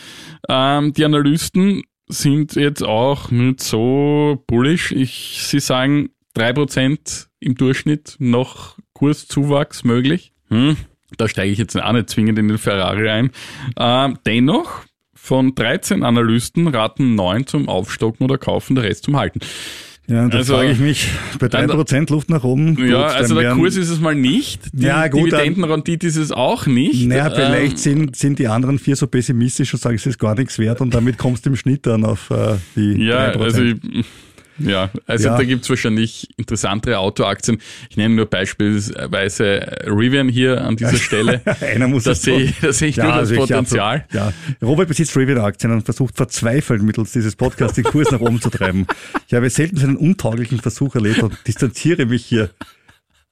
Ähm, 0.49 0.93
die 0.93 1.05
Analysten 1.05 1.83
sind 2.09 2.55
jetzt 2.55 2.83
auch 2.83 3.31
nicht 3.31 3.61
so 3.61 4.45
bullish. 4.47 4.93
Ich, 4.93 5.39
sie 5.43 5.61
sagen 5.61 6.11
3% 6.37 7.29
im 7.41 7.55
Durchschnitt 7.57 8.17
noch 8.19 8.77
Kurszuwachs 8.93 9.85
möglich. 9.85 10.33
Hm, 10.49 10.77
da 11.17 11.29
steige 11.29 11.51
ich 11.53 11.59
jetzt 11.59 11.81
auch 11.81 11.93
nicht 11.93 12.11
zwingend 12.11 12.39
in 12.39 12.49
den 12.49 12.59
Ferrari 12.59 13.09
ein. 13.09 13.31
Ähm, 13.79 14.19
dennoch, 14.27 14.83
von 15.15 15.55
13 15.55 16.03
Analysten 16.03 16.67
raten 16.69 17.15
9 17.15 17.47
zum 17.47 17.69
Aufstocken 17.69 18.25
oder 18.25 18.39
Kaufen, 18.39 18.75
der 18.75 18.85
Rest 18.85 19.05
zum 19.05 19.17
Halten. 19.17 19.41
Ja, 20.09 20.29
da 20.29 20.39
Also- 20.39 20.55
frage 20.55 20.73
ich 20.73 20.81
mich, 20.81 21.09
bei 21.39 21.47
3% 21.49 22.11
Luft 22.11 22.29
nach 22.29 22.43
oben. 22.43 22.75
gut, 22.75 22.87
Ja, 22.87 23.07
also 23.07 23.39
der 23.39 23.53
Kurs 23.55 23.77
ist 23.77 23.89
es 23.89 24.01
mal 24.01 24.15
nicht. 24.17 24.61
Die 24.73 24.85
Ja, 24.87 25.07
gut, 25.09 25.33
Dividendenrendite 25.33 26.07
ist 26.09 26.17
es 26.17 26.33
auch 26.33 26.67
nicht. 26.67 27.07
Naja, 27.07 27.31
vielleicht 27.31 27.73
Ähm, 27.73 27.77
sind, 28.07 28.17
sind 28.17 28.39
die 28.41 28.49
anderen 28.49 28.79
vier 28.81 28.97
so 28.97 29.07
pessimistisch 29.07 29.73
und 29.73 29.81
sagen, 29.81 29.95
es 29.95 30.05
ist 30.05 30.19
gar 30.19 30.35
nichts 30.35 30.59
wert 30.59 30.81
und 30.81 30.93
damit 30.93 31.19
kommst 31.19 31.47
du 31.47 31.51
im 31.51 31.57
Schnitt 31.57 31.87
dann 31.87 32.05
auf 32.05 32.31
äh, 32.31 32.57
die 32.77 33.05
Ja, 33.05 33.31
3%. 33.31 33.43
also 33.45 33.63
ich, 33.63 33.77
Ja, 34.59 34.91
also 35.07 35.29
Ja. 35.29 35.37
da 35.37 35.45
gibt's 35.45 35.69
wahrscheinlich 35.71 36.29
interessantere 36.37 36.99
Autoaktien. 36.99 37.59
Ich 37.91 37.97
nenne 37.97 38.15
nur 38.15 38.27
beispielsweise 38.27 39.61
Rivian 39.87 40.29
hier 40.29 40.63
an 40.65 40.77
dieser 40.77 40.97
Stelle. 40.99 41.41
Einer 41.61 41.89
muss 41.89 42.05
Da 42.05 42.13
es 42.13 42.23
sehe 42.23 42.41
ich, 42.41 42.61
da 42.61 42.73
sehe 42.73 42.89
ich 42.89 42.97
nur 42.97 43.07
das 43.07 43.17
also 43.17 43.35
ich 43.35 43.41
Potenzial. 43.41 44.01
Hab, 44.03 44.15
ja. 44.15 44.33
Robert 44.63 44.89
besitzt 44.89 45.17
Rivian-Aktien 45.17 45.73
und 45.73 45.83
versucht 45.85 46.17
verzweifelt 46.17 46.83
mittels 46.83 47.13
dieses 47.13 47.37
Podcasts 47.37 47.77
den 47.77 47.85
Kurs 47.85 48.11
nach 48.11 48.21
oben 48.21 48.41
zu 48.41 48.51
treiben. 48.51 48.87
Ich 49.27 49.35
habe 49.35 49.49
selten 49.51 49.77
so 49.77 49.87
einen 49.87 49.97
untauglichen 49.97 50.61
Versuch 50.61 50.95
erlebt 50.95 51.23
und 51.23 51.37
distanziere 51.47 52.07
mich 52.07 52.25
hier 52.25 52.51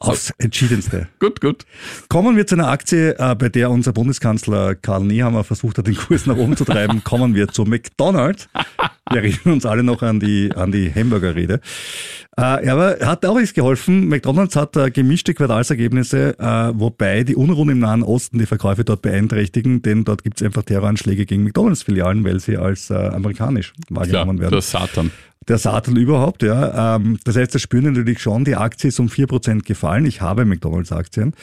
aufs 0.01 0.33
Entschiedenste. 0.39 1.09
Gut, 1.19 1.41
gut. 1.41 1.67
Kommen 2.09 2.37
wir 2.37 2.47
zu 2.47 2.55
einer 2.55 2.69
Aktie, 2.69 3.15
äh, 3.19 3.35
bei 3.35 3.51
der 3.51 3.71
unser 3.71 3.93
Bundeskanzler 3.93 4.75
Karl 4.75 5.05
Nehammer 5.05 5.45
versucht 5.45 5.77
hat, 5.79 5.87
den 5.87 5.95
Kurs 5.95 6.27
nach 6.27 6.37
oben 6.37 6.57
zu 6.57 6.65
treiben. 6.65 7.05
Kommen 7.05 7.35
wir 7.35 7.49
zu 7.49 7.65
McDonald's. 7.65 8.49
Wir 9.11 9.23
erinnern 9.23 9.55
uns 9.55 9.67
alle 9.67 9.83
noch 9.83 10.03
an 10.03 10.19
die, 10.19 10.53
an 10.55 10.73
die 10.73 10.93
Hamburger-Rede. 10.93 11.61
Äh, 12.37 12.41
aber 12.41 12.99
er 12.99 13.09
hat 13.09 13.27
auch 13.27 13.37
nichts 13.37 13.53
geholfen. 13.53 14.09
McDonald's 14.09 14.57
hat 14.57 14.75
äh, 14.77 14.91
gemischte 14.91 15.35
Quartalsergebnisse, 15.35 16.39
äh, 16.39 16.73
wobei 16.75 17.23
die 17.23 17.37
Unruhen 17.37 17.69
im 17.69 17.81
Nahen 17.81 18.03
Osten 18.03 18.39
die 18.39 18.47
Verkäufe 18.47 18.85
dort 18.85 19.03
beeinträchtigen, 19.03 19.83
denn 19.83 20.05
dort 20.05 20.25
gibt 20.25 20.41
es 20.41 20.47
einfach 20.47 20.63
Terroranschläge 20.63 21.27
gegen 21.27 21.45
McDonalds-Filialen, 21.45 22.25
weil 22.25 22.41
sie 22.41 22.57
als 22.57 22.89
äh, 22.89 22.95
amerikanisch 22.95 23.75
Klar, 23.87 24.01
wahrgenommen 24.01 24.41
werden 24.41 24.53
der 24.53 24.63
Satan. 24.63 25.11
Der 25.49 25.59
Satan 25.59 25.97
überhaupt, 25.97 26.43
ja. 26.43 26.97
Ähm, 26.97 27.19
das 27.25 27.37
heißt, 27.37 27.55
das 27.55 27.63
spüren 27.63 27.93
natürlich 27.93 28.21
schon. 28.21 28.45
Die 28.45 28.57
Aktie 28.57 28.89
ist 28.89 29.01
um 29.01 29.09
4% 29.09 29.63
gefallen. 29.65 30.07
Ich 30.07 30.21
habe 30.21 30.45
McDonalds-Aktien. 30.45 31.35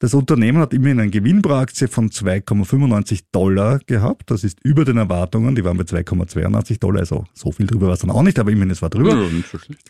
Das 0.00 0.14
Unternehmen 0.14 0.58
hat 0.58 0.72
immerhin 0.72 1.00
einen 1.00 1.10
Gewinn 1.10 1.42
pro 1.42 1.54
Aktie 1.54 1.88
von 1.88 2.10
2,95 2.10 3.24
Dollar 3.32 3.80
gehabt. 3.84 4.30
Das 4.30 4.44
ist 4.44 4.60
über 4.62 4.84
den 4.84 4.96
Erwartungen. 4.96 5.56
Die 5.56 5.64
waren 5.64 5.76
bei 5.76 5.82
2,82 5.82 6.78
Dollar. 6.78 7.00
Also 7.00 7.24
so 7.34 7.50
viel 7.50 7.66
drüber 7.66 7.88
war 7.88 7.94
es 7.94 8.00
dann 8.00 8.10
auch 8.10 8.22
nicht, 8.22 8.38
aber 8.38 8.52
immerhin 8.52 8.70
es 8.70 8.80
war 8.80 8.90
drüber. 8.90 9.16
Ja. 9.16 9.28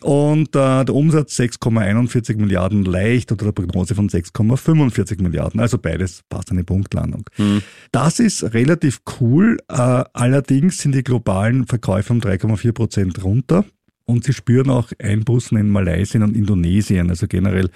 Und 0.01 0.55
äh, 0.55 0.83
der 0.83 0.95
Umsatz 0.95 1.39
6,41 1.39 2.37
Milliarden 2.37 2.85
leicht 2.85 3.31
unter 3.31 3.45
der 3.45 3.51
Prognose 3.51 3.93
von 3.93 4.09
6,45 4.09 5.21
Milliarden. 5.21 5.59
Also 5.59 5.77
beides 5.77 6.23
passt 6.27 6.49
eine 6.49 6.63
Punktlandung. 6.63 7.25
Das 7.91 8.19
ist 8.19 8.41
relativ 8.55 9.01
cool. 9.19 9.59
Äh, 9.67 9.75
allerdings 10.13 10.79
sind 10.79 10.95
die 10.95 11.03
globalen 11.03 11.67
Verkäufe 11.67 12.13
um 12.13 12.19
3,4 12.19 12.71
Prozent 12.71 13.23
runter. 13.23 13.63
Und 14.05 14.23
sie 14.23 14.33
spüren 14.33 14.71
auch 14.71 14.91
Einbußen 14.97 15.55
in 15.55 15.69
Malaysia 15.69 16.23
und 16.23 16.35
Indonesien. 16.35 17.11
Also 17.11 17.27
generell 17.27 17.69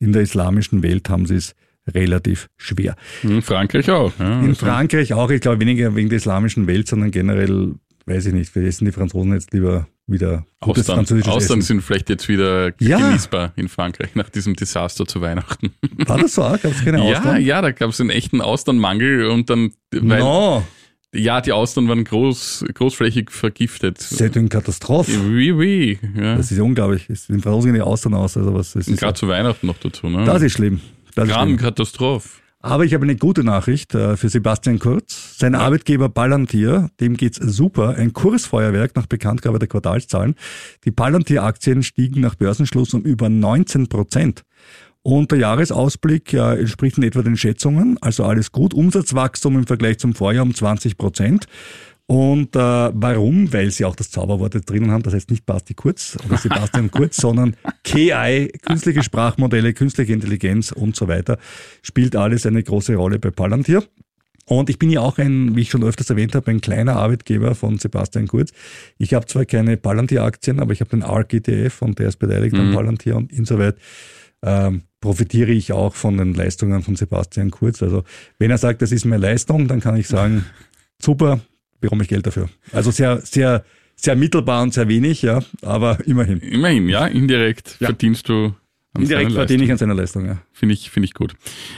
in 0.00 0.12
der 0.12 0.22
islamischen 0.22 0.82
Welt 0.82 1.08
haben 1.08 1.26
sie 1.26 1.36
es 1.36 1.54
relativ 1.94 2.48
schwer. 2.56 2.96
In 3.22 3.42
Frankreich 3.42 3.90
auch. 3.90 4.12
Ja, 4.18 4.40
In 4.40 4.48
also- 4.50 4.66
Frankreich 4.66 5.12
auch, 5.12 5.30
ich 5.30 5.40
glaube 5.40 5.60
weniger 5.60 5.94
wegen 5.94 6.08
der 6.08 6.16
islamischen 6.18 6.66
Welt, 6.66 6.88
sondern 6.88 7.10
generell, 7.10 7.74
weiß 8.06 8.26
ich 8.26 8.32
nicht, 8.34 8.54
wir 8.54 8.62
essen 8.64 8.84
die 8.86 8.92
Franzosen 8.92 9.32
jetzt 9.32 9.52
lieber 9.52 9.86
wieder 10.08 10.46
gutes 10.60 10.82
Austern, 10.84 10.96
französisches 10.98 11.32
Austern 11.32 11.58
Essen. 11.58 11.66
sind 11.66 11.80
vielleicht 11.82 12.08
jetzt 12.10 12.28
wieder 12.28 12.72
Ja. 12.78 12.98
genießbar 12.98 13.52
in 13.56 13.68
Frankreich 13.68 14.14
nach 14.14 14.28
diesem 14.30 14.54
Desaster 14.54 15.04
zu 15.04 15.20
Weihnachten. 15.20 15.72
War 16.06 16.18
das 16.18 16.34
so? 16.34 16.42
Gab 16.42 16.64
es 16.64 16.84
keine 16.84 16.98
Ja, 16.98 17.18
Austern? 17.18 17.40
ja, 17.42 17.60
da 17.60 17.72
gab 17.72 17.90
es 17.90 18.00
einen 18.00 18.10
echten 18.10 18.40
Austernmangel 18.40 19.26
und 19.26 19.50
dann, 19.50 19.72
weil, 19.92 20.20
no, 20.20 20.64
ja, 21.12 21.40
die 21.40 21.50
Austern 21.52 21.88
waren 21.88 22.04
groß, 22.04 22.66
großflächig 22.74 23.30
vergiftet. 23.32 23.98
c'est 23.98 24.36
une 24.36 24.48
Katastrophe. 24.48 25.10
Oui, 25.28 25.50
oui. 25.50 25.98
Ja. 26.16 26.36
Das 26.36 26.52
ist 26.52 26.60
unglaublich. 26.60 27.08
Es 27.10 27.24
sind 27.26 27.42
Franzosen 27.42 27.74
die 27.74 27.80
Austern 27.80 28.14
aus. 28.14 28.36
Also 28.36 28.54
was, 28.54 28.74
Gerade 28.74 29.14
zu 29.14 29.26
Weihnachten 29.26 29.66
noch 29.66 29.78
dazu. 29.78 30.08
Ne? 30.08 30.24
das 30.24 30.42
ist 30.42 30.52
schlimm. 30.52 30.80
Das 31.16 31.28
ist 31.28 31.34
Gran 31.34 31.48
schlimm. 31.48 31.58
Katastrophe. 31.58 32.28
Aber 32.60 32.84
ich 32.84 32.94
habe 32.94 33.04
eine 33.04 33.16
gute 33.16 33.44
Nachricht 33.44 33.94
äh, 33.94 34.16
für 34.16 34.28
Sebastian 34.28 34.78
Kurz. 34.78 35.38
Sein 35.38 35.54
Arbeitgeber 35.54 36.08
Palantir, 36.08 36.90
dem 37.00 37.16
geht's 37.16 37.38
super. 37.38 37.90
Ein 37.96 38.12
Kursfeuerwerk 38.12 38.96
nach 38.96 39.06
Bekanntgabe 39.06 39.58
der 39.58 39.68
Quartalszahlen. 39.68 40.34
Die 40.84 40.90
Palantir-Aktien 40.90 41.82
stiegen 41.82 42.20
nach 42.20 42.34
Börsenschluss 42.34 42.92
um 42.92 43.02
über 43.02 43.28
19 43.28 43.88
Prozent. 43.88 44.42
Und 45.02 45.30
der 45.30 45.38
Jahresausblick 45.38 46.32
äh, 46.32 46.58
entspricht 46.58 46.98
in 46.98 47.04
etwa 47.04 47.22
den 47.22 47.36
Schätzungen. 47.36 47.96
Also 48.00 48.24
alles 48.24 48.50
gut. 48.50 48.74
Umsatzwachstum 48.74 49.56
im 49.56 49.66
Vergleich 49.66 49.98
zum 49.98 50.14
Vorjahr 50.14 50.42
um 50.42 50.52
20 50.52 50.98
Prozent. 50.98 51.46
Und 52.08 52.54
äh, 52.54 52.58
warum? 52.58 53.52
Weil 53.52 53.70
sie 53.72 53.84
auch 53.84 53.96
das 53.96 54.10
Zauberwort 54.10 54.54
jetzt 54.54 54.70
drinnen 54.70 54.92
haben. 54.92 55.02
Das 55.02 55.12
heißt 55.12 55.30
nicht 55.30 55.44
Basti 55.44 55.74
Kurz 55.74 56.16
oder 56.26 56.38
Sebastian 56.38 56.90
Kurz, 56.90 57.16
sondern 57.20 57.56
KI, 57.82 58.52
künstliche 58.62 59.02
Sprachmodelle, 59.02 59.74
künstliche 59.74 60.12
Intelligenz 60.12 60.70
und 60.70 60.94
so 60.94 61.08
weiter. 61.08 61.38
Spielt 61.82 62.14
alles 62.14 62.46
eine 62.46 62.62
große 62.62 62.94
Rolle 62.94 63.18
bei 63.18 63.30
Palantir. 63.30 63.82
Und 64.48 64.70
ich 64.70 64.78
bin 64.78 64.90
ja 64.90 65.00
auch 65.00 65.18
ein, 65.18 65.56
wie 65.56 65.62
ich 65.62 65.70
schon 65.70 65.82
öfters 65.82 66.08
erwähnt 66.08 66.36
habe, 66.36 66.52
ein 66.52 66.60
kleiner 66.60 66.94
Arbeitgeber 66.94 67.56
von 67.56 67.78
Sebastian 67.78 68.28
Kurz. 68.28 68.52
Ich 68.96 69.12
habe 69.12 69.26
zwar 69.26 69.44
keine 69.44 69.76
Palantir-Aktien, 69.76 70.60
aber 70.60 70.72
ich 70.72 70.78
habe 70.80 70.90
den 70.90 71.02
ARK 71.02 71.34
ETF 71.34 71.82
und 71.82 71.98
der 71.98 72.08
ist 72.08 72.18
beteiligt 72.20 72.54
an 72.54 72.72
Palantir 72.72 73.16
und 73.16 73.32
insoweit 73.32 73.76
ähm, 74.42 74.82
profitiere 75.00 75.50
ich 75.50 75.72
auch 75.72 75.96
von 75.96 76.16
den 76.16 76.34
Leistungen 76.34 76.84
von 76.84 76.94
Sebastian 76.94 77.50
Kurz. 77.50 77.82
Also 77.82 78.04
wenn 78.38 78.52
er 78.52 78.58
sagt, 78.58 78.82
das 78.82 78.92
ist 78.92 79.04
meine 79.04 79.20
Leistung, 79.20 79.66
dann 79.66 79.80
kann 79.80 79.96
ich 79.96 80.06
sagen, 80.06 80.44
super, 81.02 81.40
bekomme 81.80 82.02
ich 82.02 82.08
Geld 82.08 82.26
dafür. 82.26 82.48
Also 82.72 82.90
sehr, 82.90 83.20
sehr, 83.20 83.64
sehr 83.96 84.16
mittelbar 84.16 84.62
und 84.62 84.74
sehr 84.74 84.88
wenig, 84.88 85.22
ja, 85.22 85.42
aber 85.62 85.98
immerhin. 86.06 86.40
Immerhin, 86.40 86.88
ja, 86.88 87.06
indirekt 87.06 87.76
Ja. 87.80 87.86
verdienst 87.88 88.28
du 88.28 88.54
Indirekt 88.98 89.32
verdiene 89.32 89.64
ich 89.64 89.70
an 89.70 89.76
seiner 89.76 89.94
Leistung, 89.94 90.24
ja. 90.26 90.38
Finde 90.52 90.72
ich, 90.72 90.90
finde 90.90 91.04
ich 91.04 91.12
gut. 91.12 91.34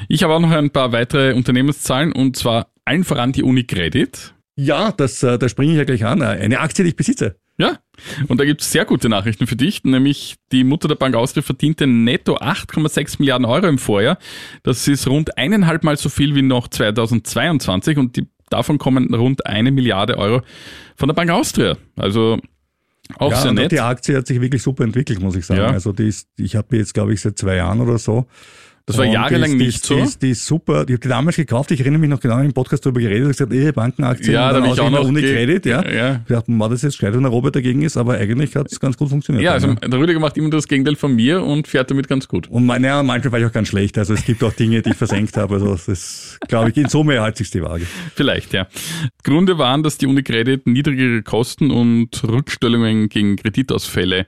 Ich 0.08 0.22
habe 0.22 0.34
auch 0.34 0.40
noch 0.40 0.52
ein 0.52 0.70
paar 0.70 0.92
weitere 0.92 1.32
Unternehmenszahlen 1.34 2.12
und 2.12 2.36
zwar 2.36 2.68
allen 2.84 3.02
voran 3.02 3.32
die 3.32 3.42
Unicredit. 3.42 4.34
Ja, 4.54 4.92
das, 4.92 5.22
äh, 5.24 5.36
da 5.38 5.48
springe 5.48 5.72
ich 5.72 5.78
ja 5.78 5.84
gleich 5.84 6.04
an. 6.04 6.22
Eine 6.22 6.60
Aktie, 6.60 6.84
die 6.84 6.90
ich 6.90 6.96
besitze. 6.96 7.36
Ja, 7.60 7.80
und 8.28 8.38
da 8.38 8.44
gibt 8.44 8.60
es 8.60 8.70
sehr 8.70 8.84
gute 8.84 9.08
Nachrichten 9.08 9.48
für 9.48 9.56
dich, 9.56 9.82
nämlich 9.82 10.36
die 10.52 10.62
Mutter 10.62 10.86
der 10.86 10.94
Bank 10.94 11.16
Austria 11.16 11.42
verdiente 11.42 11.88
netto 11.88 12.36
8,6 12.36 13.16
Milliarden 13.18 13.44
Euro 13.46 13.66
im 13.66 13.78
Vorjahr. 13.78 14.16
Das 14.62 14.86
ist 14.86 15.08
rund 15.08 15.36
eineinhalb 15.36 15.82
Mal 15.82 15.96
so 15.96 16.08
viel 16.08 16.36
wie 16.36 16.42
noch 16.42 16.68
2022 16.68 17.98
und 17.98 18.16
die, 18.16 18.26
davon 18.50 18.78
kommen 18.78 19.14
rund 19.14 19.46
eine 19.46 19.70
Milliarde 19.70 20.18
Euro 20.18 20.42
von 20.96 21.08
der 21.08 21.14
Bank 21.14 21.30
Austria. 21.30 21.76
Also 21.96 22.38
auch 23.16 23.30
ja, 23.30 23.40
sehr 23.40 23.52
nett. 23.52 23.72
die 23.72 23.80
Aktie 23.80 24.16
hat 24.16 24.26
sich 24.26 24.40
wirklich 24.40 24.62
super 24.62 24.84
entwickelt, 24.84 25.20
muss 25.20 25.36
ich 25.36 25.46
sagen. 25.46 25.60
Ja. 25.60 25.70
Also 25.70 25.92
die 25.92 26.08
ist, 26.08 26.28
ich 26.36 26.56
habe 26.56 26.76
jetzt, 26.76 26.92
glaube 26.92 27.14
ich, 27.14 27.20
seit 27.20 27.38
zwei 27.38 27.56
Jahren 27.56 27.80
oder 27.80 27.98
so. 27.98 28.26
Das 28.88 28.96
war 28.96 29.04
Und 29.04 29.12
jahrelang 29.12 29.52
die 29.52 29.58
die 29.58 29.64
nicht 29.66 29.76
ist, 29.76 29.84
so. 29.84 29.96
Die 29.96 30.00
ist, 30.00 30.22
die 30.22 30.30
ist 30.30 30.46
super. 30.46 30.84
Ich 30.88 30.94
habe 30.94 30.98
die 30.98 31.08
damals 31.08 31.36
gekauft. 31.36 31.70
Ich 31.72 31.80
erinnere 31.80 32.00
mich 32.00 32.08
noch 32.08 32.20
genau 32.20 32.38
im 32.38 32.54
Podcast 32.54 32.86
darüber 32.86 33.00
geredet 33.00 33.24
und 33.24 33.32
gesagt, 33.32 33.52
ihre 33.52 33.70
Bankenaktien 33.74 34.32
Ja, 34.32 34.48
da 34.48 34.60
dann 34.60 34.66
hab 34.66 34.74
ich 34.76 34.80
auch 34.80 34.90
noch 34.90 35.04
ohne 35.04 35.20
Credit, 35.20 35.66
ja. 35.66 35.86
ja. 35.86 36.20
Ich 36.26 36.28
dachte, 36.28 36.50
war 36.58 36.70
das 36.70 36.80
jetzt 36.80 36.94
gescheit, 36.94 37.12
wenn 37.12 37.20
der 37.20 37.30
Robert 37.30 37.54
dagegen 37.54 37.82
ist, 37.82 37.98
aber 37.98 38.14
eigentlich 38.14 38.56
hat 38.56 38.72
es 38.72 38.80
ganz 38.80 38.96
gut 38.96 39.10
funktioniert. 39.10 39.44
Ja, 39.44 39.52
also 39.52 39.74
der 39.74 39.98
Rüdiger 39.98 40.20
macht 40.20 40.38
immer 40.38 40.48
das 40.48 40.66
Gegenteil 40.66 40.96
von 40.96 41.14
mir 41.14 41.42
und 41.42 41.68
fährt 41.68 41.90
damit 41.90 42.08
ganz 42.08 42.28
gut. 42.28 42.48
Und 42.48 42.64
meine, 42.64 42.86
ja, 42.86 43.02
manchmal 43.02 43.32
war 43.32 43.40
ich 43.40 43.44
auch 43.44 43.52
ganz 43.52 43.68
schlecht. 43.68 43.98
Also 43.98 44.14
es 44.14 44.24
gibt 44.24 44.42
auch 44.42 44.54
Dinge, 44.54 44.80
die 44.80 44.90
ich 44.90 44.96
versenkt 44.96 45.36
habe. 45.36 45.56
Also 45.56 45.78
das 45.86 46.38
glaube 46.48 46.70
ich, 46.70 46.76
in 46.78 46.88
Summe 46.88 47.22
hält 47.22 47.36
sich 47.36 47.50
die 47.50 47.62
Waage. 47.62 47.86
Vielleicht, 48.14 48.54
ja. 48.54 48.68
Gründe 49.22 49.58
waren, 49.58 49.82
dass 49.82 49.98
die 49.98 50.06
Unicredit 50.06 50.66
niedrigere 50.66 51.22
Kosten 51.22 51.70
und 51.70 52.24
Rückstellungen 52.24 53.10
gegen 53.10 53.36
Kreditausfälle 53.36 54.24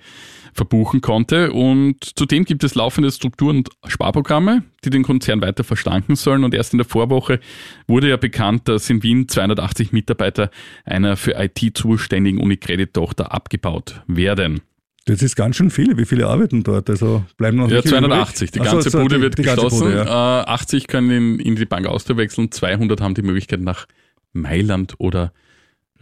verbuchen 0.52 1.00
konnte. 1.00 1.52
Und 1.52 1.96
zudem 2.18 2.44
gibt 2.44 2.64
es 2.64 2.74
laufende 2.74 3.10
Struktur- 3.10 3.50
und 3.50 3.68
Sparprogramme, 3.86 4.64
die 4.84 4.90
den 4.90 5.02
Konzern 5.02 5.40
weiter 5.40 5.64
verstärken 5.64 6.16
sollen. 6.16 6.44
Und 6.44 6.54
erst 6.54 6.72
in 6.74 6.78
der 6.78 6.86
Vorwoche 6.86 7.40
wurde 7.86 8.08
ja 8.08 8.16
bekannt, 8.16 8.68
dass 8.68 8.88
in 8.90 9.02
Wien 9.02 9.28
280 9.28 9.92
Mitarbeiter 9.92 10.50
einer 10.84 11.16
für 11.16 11.32
IT 11.38 11.76
zuständigen 11.76 12.38
Unicredit-Tochter 12.40 13.32
abgebaut 13.32 14.02
werden. 14.06 14.60
Das 15.06 15.22
ist 15.22 15.34
ganz 15.34 15.56
schön 15.56 15.70
viel. 15.70 15.96
Wie 15.96 16.04
viele 16.04 16.26
arbeiten 16.28 16.62
dort? 16.62 16.90
Also 16.90 17.24
bleiben 17.36 17.56
noch 17.56 17.68
Ja, 17.68 17.76
welche 17.76 17.88
280. 17.88 18.50
Die? 18.50 18.60
Ach 18.60 18.64
ganze 18.72 18.90
so, 18.90 18.98
Bude 19.00 19.16
die- 19.16 19.22
wird 19.22 19.38
die 19.38 19.42
ganze 19.42 19.64
geschlossen. 19.64 19.88
Bude, 19.88 19.96
ja. 20.04 20.42
äh, 20.42 20.44
80 20.44 20.86
können 20.88 21.10
in, 21.10 21.38
in 21.40 21.56
die 21.56 21.64
Bank 21.64 21.86
Austria 21.86 22.16
wechseln. 22.16 22.52
200 22.52 23.00
haben 23.00 23.14
die 23.14 23.22
Möglichkeit, 23.22 23.60
nach 23.60 23.86
Mailand 24.32 24.94
oder 24.98 25.32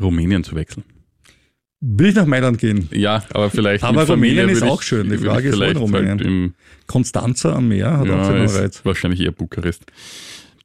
Rumänien 0.00 0.44
zu 0.44 0.56
wechseln. 0.56 0.84
Will 1.80 2.08
ich 2.08 2.14
nach 2.14 2.26
Mailand 2.26 2.58
gehen? 2.58 2.88
Ja, 2.92 3.22
aber 3.30 3.50
vielleicht. 3.50 3.84
Aber 3.84 4.06
Rumänien 4.06 4.48
ist 4.48 4.62
würde 4.62 4.72
auch 4.72 4.82
schön. 4.82 5.10
Die 5.10 5.18
Frage 5.18 5.48
ich 5.48 5.54
ist, 5.54 5.60
wo 5.60 5.62
in 5.62 5.68
vielleicht 5.68 5.80
Rumänien? 5.80 6.18
Halt 6.18 6.20
im, 6.22 6.54
Konstanzer 6.86 7.54
am 7.54 7.68
Meer 7.68 7.98
hat 7.98 8.08
auch 8.08 8.16
ja, 8.16 8.24
seinen 8.24 8.44
ist 8.44 8.58
Reiz. 8.58 8.80
wahrscheinlich 8.84 9.20
eher 9.20 9.30
Bukarest. 9.30 9.84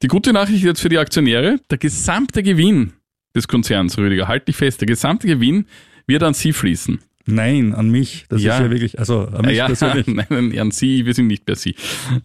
Die 0.02 0.08
gute 0.08 0.34
Nachricht 0.34 0.64
jetzt 0.64 0.82
für 0.82 0.90
die 0.90 0.98
Aktionäre: 0.98 1.60
Der 1.70 1.78
gesamte 1.78 2.42
Gewinn 2.42 2.94
des 3.36 3.48
Konzerns, 3.48 3.98
Rüdiger, 3.98 4.28
halt 4.28 4.48
dich 4.48 4.56
fest, 4.56 4.82
der 4.82 4.88
gesamte 4.88 5.28
Gewinn 5.28 5.66
wird 6.08 6.24
an 6.24 6.34
Sie 6.34 6.54
fließen. 6.54 7.00
Nein, 7.26 7.74
an 7.74 7.90
mich. 7.90 8.26
Das 8.28 8.42
Ja. 8.44 8.56
ist 8.58 8.64
ja 8.64 8.70
wirklich, 8.70 9.00
also 9.00 9.22
an 9.28 9.46
mich 9.46 9.56
ja, 9.56 9.68
persönlich. 9.68 10.08
nein, 10.08 10.26
nein, 10.30 10.60
an 10.60 10.72
Sie, 10.72 11.06
wir 11.06 11.14
sind 11.14 11.28
nicht 11.28 11.46
per 11.46 11.56
Sie. 11.56 11.74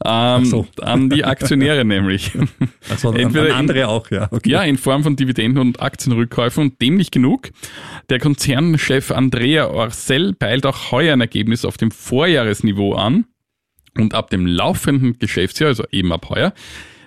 Ähm, 0.04 0.44
so. 0.44 0.66
An 0.80 1.08
die 1.08 1.24
Aktionäre 1.24 1.84
nämlich. 1.84 2.32
Also 2.90 3.10
an, 3.10 3.16
Entweder 3.16 3.42
an 3.44 3.48
in- 3.50 3.54
andere 3.54 3.88
auch, 3.88 4.10
ja. 4.10 4.26
Okay. 4.32 4.50
Ja, 4.50 4.62
in 4.64 4.76
Form 4.76 5.04
von 5.04 5.14
Dividenden 5.14 5.60
und 5.60 5.80
Aktienrückkäufen 5.80 6.64
und 6.64 6.80
dem 6.82 6.96
nicht 6.96 7.12
genug. 7.12 7.50
Der 8.10 8.18
Konzernchef 8.18 9.12
Andrea 9.12 9.68
Orcel 9.68 10.34
peilt 10.34 10.66
auch 10.66 10.90
heuer 10.90 11.12
ein 11.12 11.20
Ergebnis 11.20 11.64
auf 11.64 11.76
dem 11.76 11.90
Vorjahresniveau 11.92 12.94
an. 12.94 13.26
Und 13.96 14.14
ab 14.14 14.30
dem 14.30 14.46
laufenden 14.46 15.18
Geschäftsjahr, 15.18 15.68
also 15.68 15.84
eben 15.90 16.12
ab 16.12 16.28
heuer, 16.28 16.52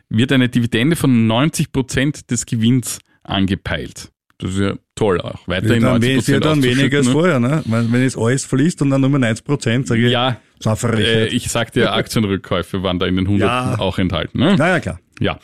wird 0.10 0.32
eine 0.32 0.50
Dividende 0.50 0.96
von 0.96 1.28
90 1.28 1.72
Prozent 1.72 2.32
des 2.32 2.46
Gewinns 2.46 3.00
angepeilt. 3.24 4.12
Das 4.42 4.52
ist 4.52 4.60
ja 4.60 4.74
toll 4.96 5.22
auch. 5.22 5.48
Weiterhin 5.48 5.82
dann 5.84 5.94
90 6.02 6.16
ist 6.18 6.28
ja 6.28 6.40
dann 6.40 6.64
weniger 6.64 6.98
als 6.98 7.08
ne? 7.08 7.14
vorher, 7.14 7.40
ne? 7.40 7.62
Wenn, 7.66 7.92
wenn 7.92 8.02
es 8.02 8.18
alles 8.18 8.46
fließt 8.46 8.82
und 8.82 8.90
dann 8.90 9.02
nur 9.02 9.10
90 9.12 9.46
Prozent, 9.46 9.88
sage 9.88 10.06
ich, 10.06 10.12
Ja, 10.12 10.38
äh, 10.66 11.28
ich 11.28 11.50
sagte 11.52 11.82
ja, 11.82 11.94
Aktienrückkäufe 11.94 12.84
waren 12.84 13.00
da 13.00 13.06
in 13.06 13.16
den 13.16 13.26
100 13.26 13.48
Ja. 13.48 13.80
auch 13.80 13.98
enthalten. 13.98 14.40
Ne? 14.40 14.56
naja, 14.56 14.80
klar. 14.80 15.00
Ja. 15.20 15.40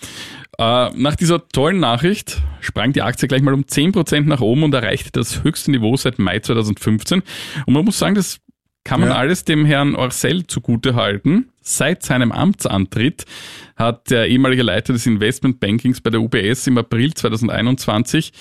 Äh, 0.57 0.89
nach 0.95 1.15
dieser 1.15 1.47
tollen 1.49 1.79
Nachricht 1.79 2.41
sprang 2.61 2.91
die 2.91 3.03
Aktie 3.03 3.27
gleich 3.27 3.43
mal 3.43 3.53
um 3.53 3.61
10% 3.61 4.21
nach 4.21 4.41
oben 4.41 4.63
und 4.63 4.73
erreichte 4.73 5.11
das 5.11 5.43
höchste 5.43 5.69
Niveau 5.69 5.95
seit 5.95 6.17
Mai 6.17 6.39
2015. 6.39 7.21
Und 7.67 7.73
man 7.73 7.85
muss 7.85 7.99
sagen, 7.99 8.15
das 8.15 8.39
kann 8.87 9.01
man 9.01 9.09
Ja. 9.09 9.15
alles 9.17 9.43
dem 9.43 9.65
Herrn 9.65 9.95
Orcel 9.95 10.47
zugute 10.47 10.95
halten. 10.95 11.49
Seit 11.61 12.03
seinem 12.03 12.31
Amtsantritt 12.31 13.25
hat 13.75 14.09
der 14.09 14.27
ehemalige 14.29 14.63
Leiter 14.63 14.93
des 14.93 15.05
Investmentbankings 15.05 15.99
bei 15.99 16.09
der 16.09 16.21
UBS 16.21 16.65
im 16.67 16.77
April 16.77 17.13
2021, 17.13 18.31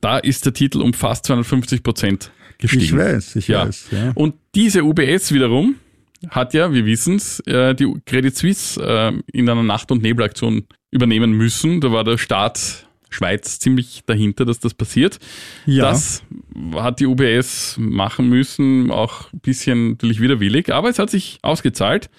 da 0.00 0.16
ist 0.18 0.46
der 0.46 0.54
Titel 0.54 0.80
um 0.80 0.94
fast 0.94 1.26
250 1.26 1.82
Prozent 1.82 2.30
gestiegen. 2.58 2.84
Ich 2.84 2.96
weiß, 2.96 3.36
ich 3.36 3.48
Ja. 3.48 3.66
weiß. 3.66 3.88
Ja. 3.90 4.12
Und 4.14 4.34
diese 4.54 4.84
UBS 4.84 5.32
wiederum 5.32 5.74
hat 6.30 6.54
ja, 6.54 6.72
wir 6.72 6.86
wissen's, 6.86 7.40
äh, 7.40 7.74
die 7.74 7.86
Credit 8.06 8.34
Suisse 8.34 8.80
äh, 8.82 9.12
in 9.32 9.48
einer 9.48 9.62
Nacht- 9.62 9.90
und 9.92 10.02
Nebelaktion 10.02 10.64
übernehmen 10.90 11.32
müssen. 11.32 11.80
Da 11.82 11.92
war 11.92 12.04
der 12.04 12.16
Staat 12.18 12.86
Schweiz 13.10 13.58
ziemlich 13.58 14.02
dahinter, 14.06 14.44
dass 14.44 14.60
das 14.60 14.74
passiert. 14.74 15.18
Ja. 15.66 15.90
Das 15.90 16.22
hat 16.74 17.00
die 17.00 17.06
UBS 17.06 17.76
machen 17.78 18.28
müssen, 18.28 18.90
auch 18.90 19.32
ein 19.32 19.40
bisschen 19.40 19.90
natürlich 19.90 20.20
widerwillig, 20.20 20.72
aber 20.72 20.88
es 20.88 20.98
hat 20.98 21.10
sich 21.10 21.38
ausgezahlt. 21.42 22.10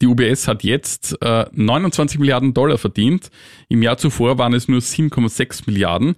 Die 0.00 0.08
UBS 0.08 0.48
hat 0.48 0.64
jetzt 0.64 1.16
äh, 1.22 1.46
29 1.52 2.18
Milliarden 2.18 2.54
Dollar 2.54 2.76
verdient. 2.76 3.30
Im 3.68 3.82
Jahr 3.82 3.98
zuvor 3.98 4.36
waren 4.36 4.52
es 4.52 4.66
nur 4.66 4.80
7,6 4.80 5.62
Milliarden. 5.66 6.16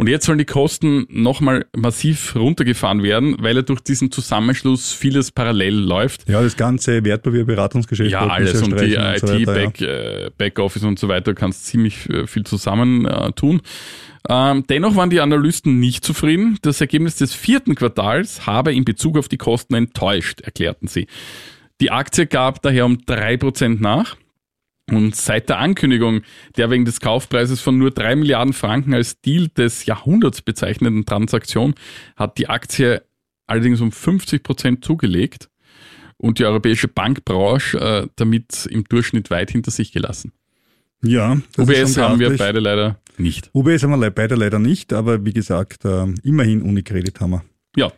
Und 0.00 0.08
jetzt 0.08 0.24
sollen 0.24 0.38
die 0.38 0.46
Kosten 0.46 1.06
nochmal 1.10 1.66
massiv 1.76 2.34
runtergefahren 2.34 3.02
werden, 3.02 3.36
weil 3.38 3.56
ja 3.56 3.60
durch 3.60 3.80
diesen 3.80 4.10
Zusammenschluss 4.10 4.94
vieles 4.94 5.30
parallel 5.30 5.74
läuft. 5.74 6.26
ja, 6.26 6.40
das 6.40 6.56
ganze 6.56 7.04
Wertpapierberatungsgeschäft. 7.04 8.10
Ja, 8.10 8.26
alles 8.26 8.62
und 8.62 8.80
die 8.80 8.94
IT, 8.94 9.18
so 9.18 9.28
weiter, 9.28 9.38
ja. 9.38 9.44
Back, 9.44 9.82
äh, 9.82 10.30
Backoffice 10.38 10.84
und 10.84 10.98
so 10.98 11.08
weiter, 11.08 11.34
kannst 11.34 11.66
ziemlich 11.66 12.08
äh, 12.08 12.26
viel 12.26 12.44
zusammen 12.44 13.04
äh, 13.04 13.32
tun. 13.32 13.60
Ähm, 14.26 14.64
dennoch 14.70 14.96
waren 14.96 15.10
die 15.10 15.20
Analysten 15.20 15.78
nicht 15.80 16.02
zufrieden. 16.02 16.56
Das 16.62 16.80
Ergebnis 16.80 17.16
des 17.16 17.34
vierten 17.34 17.74
Quartals 17.74 18.46
habe 18.46 18.72
in 18.72 18.86
Bezug 18.86 19.18
auf 19.18 19.28
die 19.28 19.36
Kosten 19.36 19.74
enttäuscht, 19.74 20.40
erklärten 20.40 20.88
sie. 20.88 21.08
Die 21.82 21.90
Aktie 21.90 22.26
gab 22.26 22.62
daher 22.62 22.86
um 22.86 22.94
3% 22.94 23.82
nach. 23.82 24.16
Und 24.90 25.14
seit 25.14 25.48
der 25.48 25.58
Ankündigung 25.58 26.22
der 26.56 26.70
wegen 26.70 26.84
des 26.84 27.00
Kaufpreises 27.00 27.60
von 27.60 27.78
nur 27.78 27.90
3 27.90 28.16
Milliarden 28.16 28.52
Franken 28.52 28.94
als 28.94 29.20
Deal 29.20 29.48
des 29.48 29.86
Jahrhunderts 29.86 30.42
bezeichneten 30.42 31.06
Transaktion 31.06 31.74
hat 32.16 32.38
die 32.38 32.48
Aktie 32.48 33.02
allerdings 33.46 33.80
um 33.80 33.92
50 33.92 34.42
Prozent 34.42 34.84
zugelegt 34.84 35.48
und 36.16 36.38
die 36.38 36.44
europäische 36.44 36.88
Bankbranche 36.88 37.78
äh, 37.78 38.08
damit 38.16 38.66
im 38.66 38.84
Durchschnitt 38.84 39.30
weit 39.30 39.50
hinter 39.50 39.70
sich 39.70 39.92
gelassen. 39.92 40.32
Ja, 41.02 41.40
das 41.56 41.68
ist 41.68 41.80
UBS 41.80 41.96
haben 41.96 42.20
wir 42.20 42.36
beide 42.36 42.60
leider 42.60 43.00
nicht. 43.16 43.50
UBS 43.54 43.82
haben 43.82 44.00
wir 44.00 44.10
beide 44.10 44.34
leider 44.34 44.58
nicht, 44.58 44.92
aber 44.92 45.24
wie 45.24 45.32
gesagt, 45.32 45.84
äh, 45.84 46.06
immerhin 46.22 46.62
Unicredit 46.62 47.20
haben 47.20 47.30
wir. 47.30 47.44
Ja, 47.76 47.92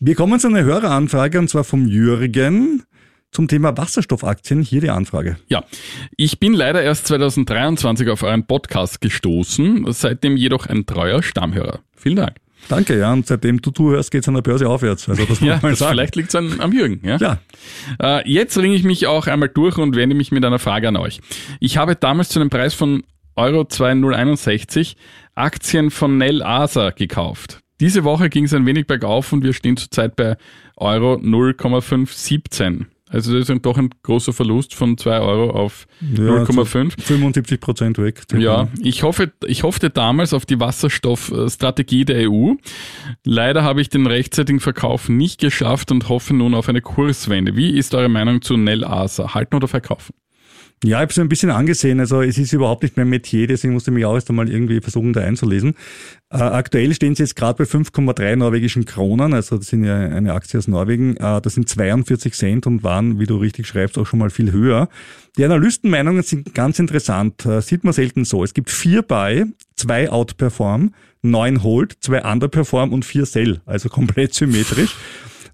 Wir 0.00 0.14
kommen 0.14 0.40
zu 0.40 0.48
einer 0.48 0.64
Höreranfrage 0.64 1.38
und 1.38 1.48
zwar 1.48 1.62
vom 1.62 1.86
Jürgen 1.86 2.82
zum 3.32 3.48
Thema 3.48 3.76
Wasserstoffaktien. 3.76 4.62
Hier 4.62 4.80
die 4.80 4.90
Anfrage. 4.90 5.36
ja. 5.48 5.64
Ich 6.16 6.40
bin 6.40 6.52
leider 6.52 6.82
erst 6.82 7.06
2023 7.08 8.08
auf 8.08 8.22
euren 8.22 8.46
Podcast 8.46 9.00
gestoßen, 9.00 9.84
seitdem 9.92 10.36
jedoch 10.36 10.66
ein 10.66 10.86
treuer 10.86 11.22
Stammhörer. 11.22 11.80
Vielen 11.96 12.16
Dank. 12.16 12.36
Danke, 12.68 12.98
ja. 12.98 13.12
Und 13.12 13.26
seitdem 13.26 13.62
du 13.62 13.70
zuhörst, 13.70 14.10
geht 14.10 14.22
es 14.22 14.28
an 14.28 14.34
der 14.34 14.42
Börse 14.42 14.68
aufwärts. 14.68 15.08
Also 15.08 15.24
das 15.24 15.40
Ja, 15.40 15.54
muss 15.54 15.62
man 15.62 15.72
das, 15.72 15.78
sagen. 15.78 15.92
vielleicht 15.92 16.16
liegt 16.16 16.28
es 16.28 16.34
an, 16.34 16.60
am 16.60 16.72
Jürgen. 16.72 17.00
Ja? 17.02 17.16
Ja, 17.16 17.38
Äh, 18.02 18.30
jetzt 18.30 18.58
ringe 18.58 18.74
ich 18.74 18.82
mich 18.84 19.06
auch 19.06 19.26
einmal 19.26 19.48
durch 19.48 19.78
und 19.78 19.96
wende 19.96 20.14
mich 20.14 20.30
mit 20.32 20.44
einer 20.44 20.58
Frage 20.58 20.88
an 20.88 20.96
euch. 20.96 21.20
Ich 21.60 21.76
habe 21.78 21.96
damals 21.96 22.28
zu 22.28 22.38
einem 22.40 22.50
Preis 22.50 22.74
von 22.74 23.02
Euro 23.36 23.64
2061 23.64 24.96
Aktien 25.34 25.90
von 25.90 26.18
Nell 26.18 26.42
Asa 26.42 26.90
gekauft. 26.90 27.60
Diese 27.80 28.04
Woche 28.04 28.28
ging 28.28 28.44
es 28.44 28.52
ein 28.52 28.66
wenig 28.66 28.86
bergauf 28.86 29.32
und 29.32 29.42
wir 29.42 29.54
stehen 29.54 29.78
zurzeit 29.78 30.14
bei 30.16 30.36
Euro 30.76 31.18
0,517. 31.22 32.86
Also 33.12 33.36
das 33.36 33.48
ist 33.48 33.66
doch 33.66 33.76
ein 33.76 33.90
großer 34.04 34.32
Verlust 34.32 34.74
von 34.74 34.96
2 34.96 35.18
Euro 35.18 35.50
auf 35.50 35.88
Ja, 36.00 36.44
0,5. 36.44 36.92
75 37.00 37.60
Prozent 37.60 37.98
weg. 37.98 38.22
Ja, 38.36 38.68
ich 38.80 39.02
hoffe, 39.02 39.32
ich 39.44 39.64
hoffte 39.64 39.90
damals 39.90 40.32
auf 40.32 40.46
die 40.46 40.60
Wasserstoffstrategie 40.60 42.04
der 42.04 42.30
EU. 42.30 42.54
Leider 43.24 43.64
habe 43.64 43.80
ich 43.80 43.88
den 43.88 44.06
rechtzeitigen 44.06 44.60
Verkauf 44.60 45.08
nicht 45.08 45.40
geschafft 45.40 45.90
und 45.90 46.08
hoffe 46.08 46.34
nun 46.34 46.54
auf 46.54 46.68
eine 46.68 46.82
Kurswende. 46.82 47.56
Wie 47.56 47.70
ist 47.76 47.94
eure 47.96 48.08
Meinung 48.08 48.42
zu 48.42 48.56
Nell 48.56 48.84
Asa? 48.84 49.34
Halten 49.34 49.56
oder 49.56 49.66
verkaufen? 49.66 50.14
Ja, 50.82 50.96
ich 50.96 51.02
habe 51.02 51.12
so 51.12 51.20
ein 51.20 51.28
bisschen 51.28 51.50
angesehen. 51.50 52.00
Also 52.00 52.22
es 52.22 52.38
ist 52.38 52.54
überhaupt 52.54 52.82
nicht 52.82 52.96
mein 52.96 53.10
Metier, 53.10 53.46
deswegen 53.46 53.74
musste 53.74 53.90
ich 53.90 53.96
mich 53.96 54.06
auch 54.06 54.14
erst 54.14 54.30
einmal 54.30 54.48
irgendwie 54.48 54.80
versuchen, 54.80 55.12
da 55.12 55.20
einzulesen. 55.20 55.74
Äh, 56.30 56.38
aktuell 56.38 56.94
stehen 56.94 57.14
sie 57.14 57.22
jetzt 57.22 57.36
gerade 57.36 57.62
bei 57.62 57.64
5,3 57.64 58.36
norwegischen 58.36 58.86
Kronen. 58.86 59.34
Also 59.34 59.58
das 59.58 59.66
sind 59.66 59.84
ja 59.84 59.94
eine 59.98 60.32
Aktie 60.32 60.56
aus 60.56 60.68
Norwegen. 60.68 61.16
Äh, 61.18 61.42
das 61.42 61.54
sind 61.54 61.68
42 61.68 62.32
Cent 62.32 62.66
und 62.66 62.82
waren, 62.82 63.20
wie 63.20 63.26
du 63.26 63.36
richtig 63.36 63.66
schreibst, 63.66 63.98
auch 63.98 64.06
schon 64.06 64.20
mal 64.20 64.30
viel 64.30 64.52
höher. 64.52 64.88
Die 65.36 65.44
Analystenmeinungen 65.44 66.22
sind 66.22 66.54
ganz 66.54 66.78
interessant. 66.78 67.44
Äh, 67.44 67.60
sieht 67.60 67.84
man 67.84 67.92
selten 67.92 68.24
so. 68.24 68.42
Es 68.42 68.54
gibt 68.54 68.70
vier 68.70 69.02
Buy, 69.02 69.44
zwei 69.76 70.10
Outperform, 70.10 70.94
neun 71.20 71.62
Hold, 71.62 71.96
zwei 72.00 72.24
Underperform 72.24 72.94
und 72.94 73.04
vier 73.04 73.26
Sell. 73.26 73.60
Also 73.66 73.90
komplett 73.90 74.32
symmetrisch. 74.32 74.96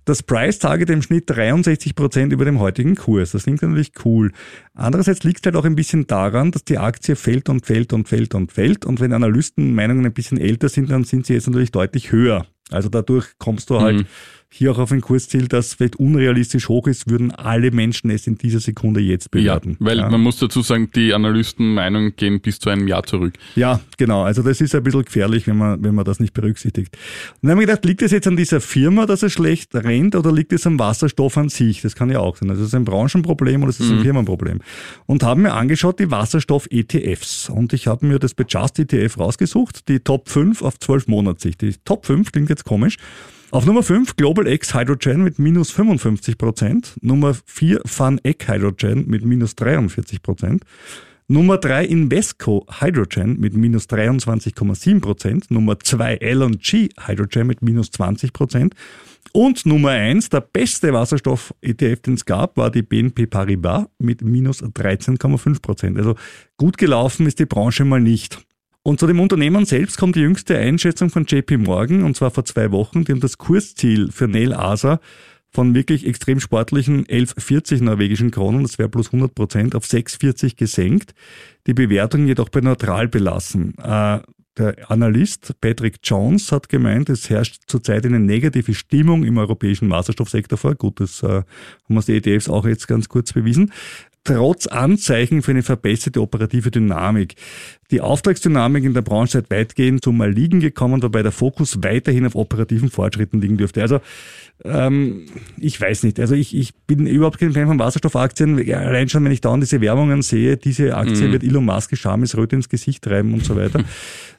Das 0.07 0.23
Price 0.23 0.61
Target 0.61 0.89
im 0.91 1.03
Schnitt 1.03 1.29
63 1.29 1.97
Prozent 1.97 2.33
über 2.33 2.45
dem 2.45 2.61
heutigen 2.61 2.95
Kurs. 2.95 3.33
Das 3.33 3.43
klingt 3.43 3.61
natürlich 3.63 3.91
cool. 4.05 4.31
Andererseits 4.73 5.25
liegt 5.25 5.41
es 5.41 5.47
halt 5.47 5.57
auch 5.57 5.65
ein 5.65 5.75
bisschen 5.75 6.07
daran, 6.07 6.53
dass 6.53 6.63
die 6.63 6.79
Aktie 6.79 7.17
fällt 7.17 7.49
und 7.49 7.67
fällt 7.67 7.93
und 7.93 8.09
fällt 8.09 8.37
und 8.37 8.53
fällt. 8.53 8.85
Und 8.85 9.01
wenn 9.01 9.13
Analystenmeinungen 9.13 10.07
ein 10.07 10.13
bisschen 10.13 10.39
älter 10.39 10.69
sind, 10.69 10.93
dann 10.93 11.03
sind 11.03 11.27
sie 11.27 11.35
jetzt 11.35 11.49
natürlich 11.49 11.73
deutlich 11.73 12.13
höher. 12.13 12.47
Also 12.71 12.89
dadurch 12.89 13.27
kommst 13.39 13.71
du 13.71 13.81
halt 13.81 14.07
hier 14.57 14.73
auch 14.73 14.79
auf 14.79 14.93
ein 14.93 15.01
Kursziel, 15.01 15.49
das 15.49 15.75
vielleicht 15.75 15.97
unrealistisch 15.97 16.69
hoch 16.69 16.87
ist, 16.87 17.11
würden 17.11 17.31
alle 17.31 17.71
Menschen 17.71 18.11
es 18.11 18.27
in 18.27 18.39
dieser 18.39 18.61
Sekunde 18.61 19.01
jetzt 19.01 19.31
bewerten. 19.31 19.77
weil 19.81 19.99
ja. 19.99 20.09
man 20.09 20.21
muss 20.21 20.39
dazu 20.39 20.63
sagen, 20.63 20.91
die 20.95 21.13
Analystenmeinungen 21.13 22.17
gehen 22.17 22.41
bis 22.41 22.59
zu 22.59 22.71
einem 22.71 22.89
Jahr 22.89 23.03
zurück. 23.03 23.35
Ja, 23.55 23.81
genau. 23.99 24.23
Also 24.23 24.43
das 24.43 24.61
ist 24.61 24.75
ein 24.75 24.83
bisschen 24.83 25.05
gefährlich, 25.05 25.47
wenn 25.47 25.59
man, 25.59 25.83
wenn 25.83 25.95
man 25.95 26.05
das 26.05 26.21
nicht 26.21 26.33
berücksichtigt. 26.33 26.97
Und 26.97 27.39
dann 27.43 27.53
haben 27.53 27.61
wir 27.61 27.67
gedacht, 27.67 27.85
liegt 27.85 28.03
es 28.03 28.13
jetzt 28.13 28.27
an 28.27 28.37
dieser 28.37 28.61
Firma, 28.61 29.05
dass 29.05 29.23
es 29.23 29.33
schlecht 29.33 29.75
rennt, 29.75 30.15
oder 30.15 30.33
liegt 30.33 30.53
es 30.53 30.67
am 30.67 30.79
Wasserstoff 30.79 31.37
an 31.37 31.49
sich? 31.49 31.83
Das 31.83 31.95
kann 31.95 32.11
ja 32.11 32.21
auch 32.21 32.37
sein. 32.37 32.49
Also 32.49 32.63
es 32.63 32.69
ist 32.69 32.75
ein 32.75 32.85
Branchenproblem 32.85 33.63
oder 33.63 33.71
es 33.71 33.81
ist 33.81 33.91
ein 33.91 34.01
Firmenproblem. 34.01 34.61
Und 35.07 35.23
haben 35.23 35.43
mir 35.43 35.55
angeschaut 35.55 35.99
die 35.99 36.11
Wasserstoff-ETFs. 36.11 37.51
Und 37.51 37.73
ich 37.73 37.87
habe 37.87 38.07
mir 38.07 38.19
das 38.19 38.35
bei 38.35 38.45
Just 38.49 38.79
ETF 38.79 39.19
rausgesucht, 39.19 39.89
die 39.89 40.01
Top 40.01 40.29
5 40.29 40.63
auf 40.63 40.79
12 40.79 41.09
Monatssicht. 41.09 41.61
Die 41.61 41.75
Top 41.85 42.07
5 42.07 42.33
klingt 42.33 42.49
jetzt 42.57 42.65
komisch. 42.65 42.97
Auf 43.51 43.65
Nummer 43.65 43.83
5 43.83 44.17
Global 44.17 44.47
X 44.49 44.75
Hydrogen 44.75 45.23
mit 45.23 45.39
minus 45.39 45.71
55 45.71 46.37
Prozent. 46.37 46.97
Nummer 47.01 47.35
4 47.47 47.81
Fun 47.87 48.21
Egg 48.25 48.47
Hydrogen 48.49 49.07
mit 49.07 49.25
minus 49.25 49.55
43 49.55 50.21
Prozent. 50.21 50.65
Nummer 51.29 51.59
3 51.59 51.87
Invesco 51.87 52.67
Hydrogen 52.81 53.39
mit 53.39 53.55
minus 53.55 53.89
23,7 53.89 55.01
Prozent. 55.01 55.51
Nummer 55.51 55.79
2 55.79 56.19
LG 56.21 56.89
Hydrogen 57.07 57.47
mit 57.47 57.63
minus 57.63 57.91
20 57.93 58.33
Prozent. 58.33 58.75
Und 59.33 59.67
Nummer 59.67 59.91
1, 59.91 60.31
der 60.31 60.41
beste 60.41 60.93
Wasserstoff-ETF, 60.93 62.01
den 62.03 62.15
es 62.15 62.25
gab, 62.25 62.57
war 62.57 62.71
die 62.71 62.83
BNP 62.83 63.27
Paribas 63.27 63.87
mit 63.99 64.23
minus 64.23 64.63
13,5 64.63 65.61
Prozent. 65.61 65.99
Also 65.99 66.15
gut 66.57 66.79
gelaufen 66.79 67.27
ist 67.27 67.39
die 67.39 67.47
Branche 67.47 67.85
mal 67.85 68.01
nicht. 68.01 68.46
Und 68.87 69.01
zu 69.01 69.09
dem 69.09 69.19
Unternehmen 69.19 69.65
selbst 69.65 69.99
kommt 69.99 70.15
die 70.15 70.21
jüngste 70.21 70.57
Einschätzung 70.57 71.11
von 71.11 71.25
JP 71.25 71.57
Morgan, 71.57 72.05
und 72.05 72.15
zwar 72.15 72.31
vor 72.31 72.45
zwei 72.45 72.71
Wochen. 72.71 73.03
Die 73.03 73.11
haben 73.11 73.19
das 73.19 73.37
Kursziel 73.37 74.13
für 74.13 74.29
Nel 74.29 74.55
Asa 74.55 75.01
von 75.51 75.75
wirklich 75.75 76.07
extrem 76.07 76.39
sportlichen 76.39 77.05
11,40 77.05 77.83
norwegischen 77.83 78.31
Kronen, 78.31 78.63
das 78.63 78.79
wäre 78.79 78.89
plus 78.89 79.09
100 79.09 79.35
Prozent, 79.35 79.75
auf 79.75 79.87
6,40 79.87 80.55
gesenkt. 80.55 81.15
Die 81.67 81.75
Bewertung 81.75 82.29
jedoch 82.29 82.49
bei 82.49 82.61
neutral 82.61 83.09
belassen. 83.09 83.77
Äh, 83.79 84.21
der 84.57 84.89
Analyst 84.89 85.61
Patrick 85.61 85.97
Jones 86.05 86.53
hat 86.53 86.69
gemeint, 86.69 87.11
es 87.11 87.29
herrscht 87.29 87.63
zurzeit 87.67 88.07
eine 88.07 88.21
negative 88.21 88.73
Stimmung 88.73 89.25
im 89.25 89.37
europäischen 89.37 89.91
Wasserstoffsektor 89.91 90.59
vor. 90.59 90.77
Gut, 90.77 91.01
das 91.01 91.25
äh, 91.25 91.27
haben 91.27 91.45
uns 91.89 92.07
die 92.07 92.15
ETFs 92.15 92.49
auch 92.49 92.65
jetzt 92.65 92.87
ganz 92.87 93.09
kurz 93.09 93.33
bewiesen. 93.33 93.73
Trotz 94.27 94.67
Anzeichen 94.67 95.41
für 95.41 95.53
eine 95.53 95.63
verbesserte 95.63 96.21
operative 96.21 96.73
Dynamik. 96.73 97.37
Die 97.93 98.01
Auftragsdynamik 98.01 98.83
in 98.83 98.93
der 98.93 99.03
Branche 99.03 99.41
sei 99.49 99.57
weitgehend 99.57 100.03
zum 100.03 100.21
Erliegen 100.21 100.59
gekommen, 100.59 101.01
wobei 101.01 101.23
der 101.23 101.31
Fokus 101.31 101.79
weiterhin 101.85 102.27
auf 102.27 102.35
operativen 102.35 102.91
Fortschritten 102.91 103.41
liegen 103.41 103.57
dürfte. 103.57 103.83
Also 103.83 104.01
ähm, 104.65 105.27
ich 105.59 105.81
weiß 105.81 106.03
nicht. 106.03 106.19
Also 106.19 106.35
ich, 106.35 106.57
ich 106.57 106.75
bin 106.75 107.07
überhaupt 107.07 107.39
kein 107.39 107.53
Fan 107.53 107.69
von 107.69 107.79
Wasserstoffaktien. 107.79 108.59
Allein 108.75 109.09
schon, 109.09 109.25
wenn 109.25 109.31
ich 109.31 109.43
dauernd 109.43 109.63
diese 109.63 109.81
Werbungen 109.81 110.23
sehe, 110.23 110.57
diese 110.57 110.97
Aktie 110.97 111.31
wird 111.31 111.45
Elon 111.45 111.65
Musk 111.65 111.97
Schamesröte 111.97 112.57
ins 112.57 112.69
Gesicht 112.69 113.05
treiben 113.05 113.33
und 113.33 113.45
so 113.45 113.57
weiter. 113.57 113.85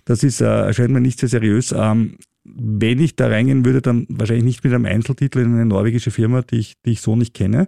Das 0.06 0.24
ist, 0.24 0.40
äh, 0.40 0.46
erscheint 0.46 0.92
mir 0.92 1.02
nicht 1.02 1.20
sehr 1.20 1.28
seriös. 1.28 1.76
Ähm, 1.78 2.16
wenn 2.46 3.00
ich 3.02 3.18
da 3.18 3.28
reingehen 3.28 3.66
würde, 3.66 3.82
dann 3.82 4.06
wahrscheinlich 4.08 4.46
nicht 4.46 4.64
mit 4.64 4.74
einem 4.74 4.86
Einzeltitel 4.86 5.40
in 5.40 5.54
eine 5.54 5.66
norwegische 5.66 6.12
Firma, 6.12 6.44
die 6.44 6.60
ich, 6.60 6.76
die 6.86 6.92
ich 6.92 7.02
so 7.02 7.18
nicht 7.18 7.34
kenne, 7.34 7.68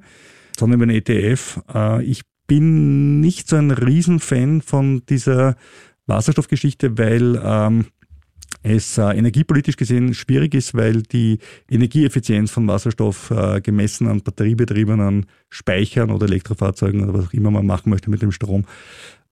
sondern 0.60 0.80
über 0.80 0.84
einen 0.84 0.98
ETF. 0.98 1.62
Äh, 1.74 2.04
ich 2.04 2.22
bin 2.48 3.20
nicht 3.20 3.48
so 3.48 3.56
ein 3.56 3.72
Riesenfan 3.72 4.62
von 4.62 5.04
dieser 5.08 5.56
Wasserstoffgeschichte, 6.08 6.98
weil 6.98 7.40
ähm, 7.44 7.86
es 8.64 8.98
äh, 8.98 9.18
energiepolitisch 9.18 9.78
gesehen 9.78 10.14
schwierig 10.14 10.54
ist, 10.54 10.74
weil 10.74 11.04
die 11.04 11.40
Energieeffizienz 11.70 12.52
von 12.52 12.68
Wasserstoff 12.68 13.32
äh, 13.32 13.62
gemessen 13.62 14.08
an 14.08 14.22
batteriebetriebenen 14.22 15.28
Speichern 15.50 16.12
oder 16.12 16.26
Elektrofahrzeugen 16.26 17.04
oder 17.04 17.14
was 17.14 17.28
auch 17.28 17.34
immer 17.34 17.52
man 17.52 17.66
machen 17.66 17.90
möchte 17.90 18.10
mit 18.10 18.22
dem 18.22 18.32
Strom, 18.32 18.66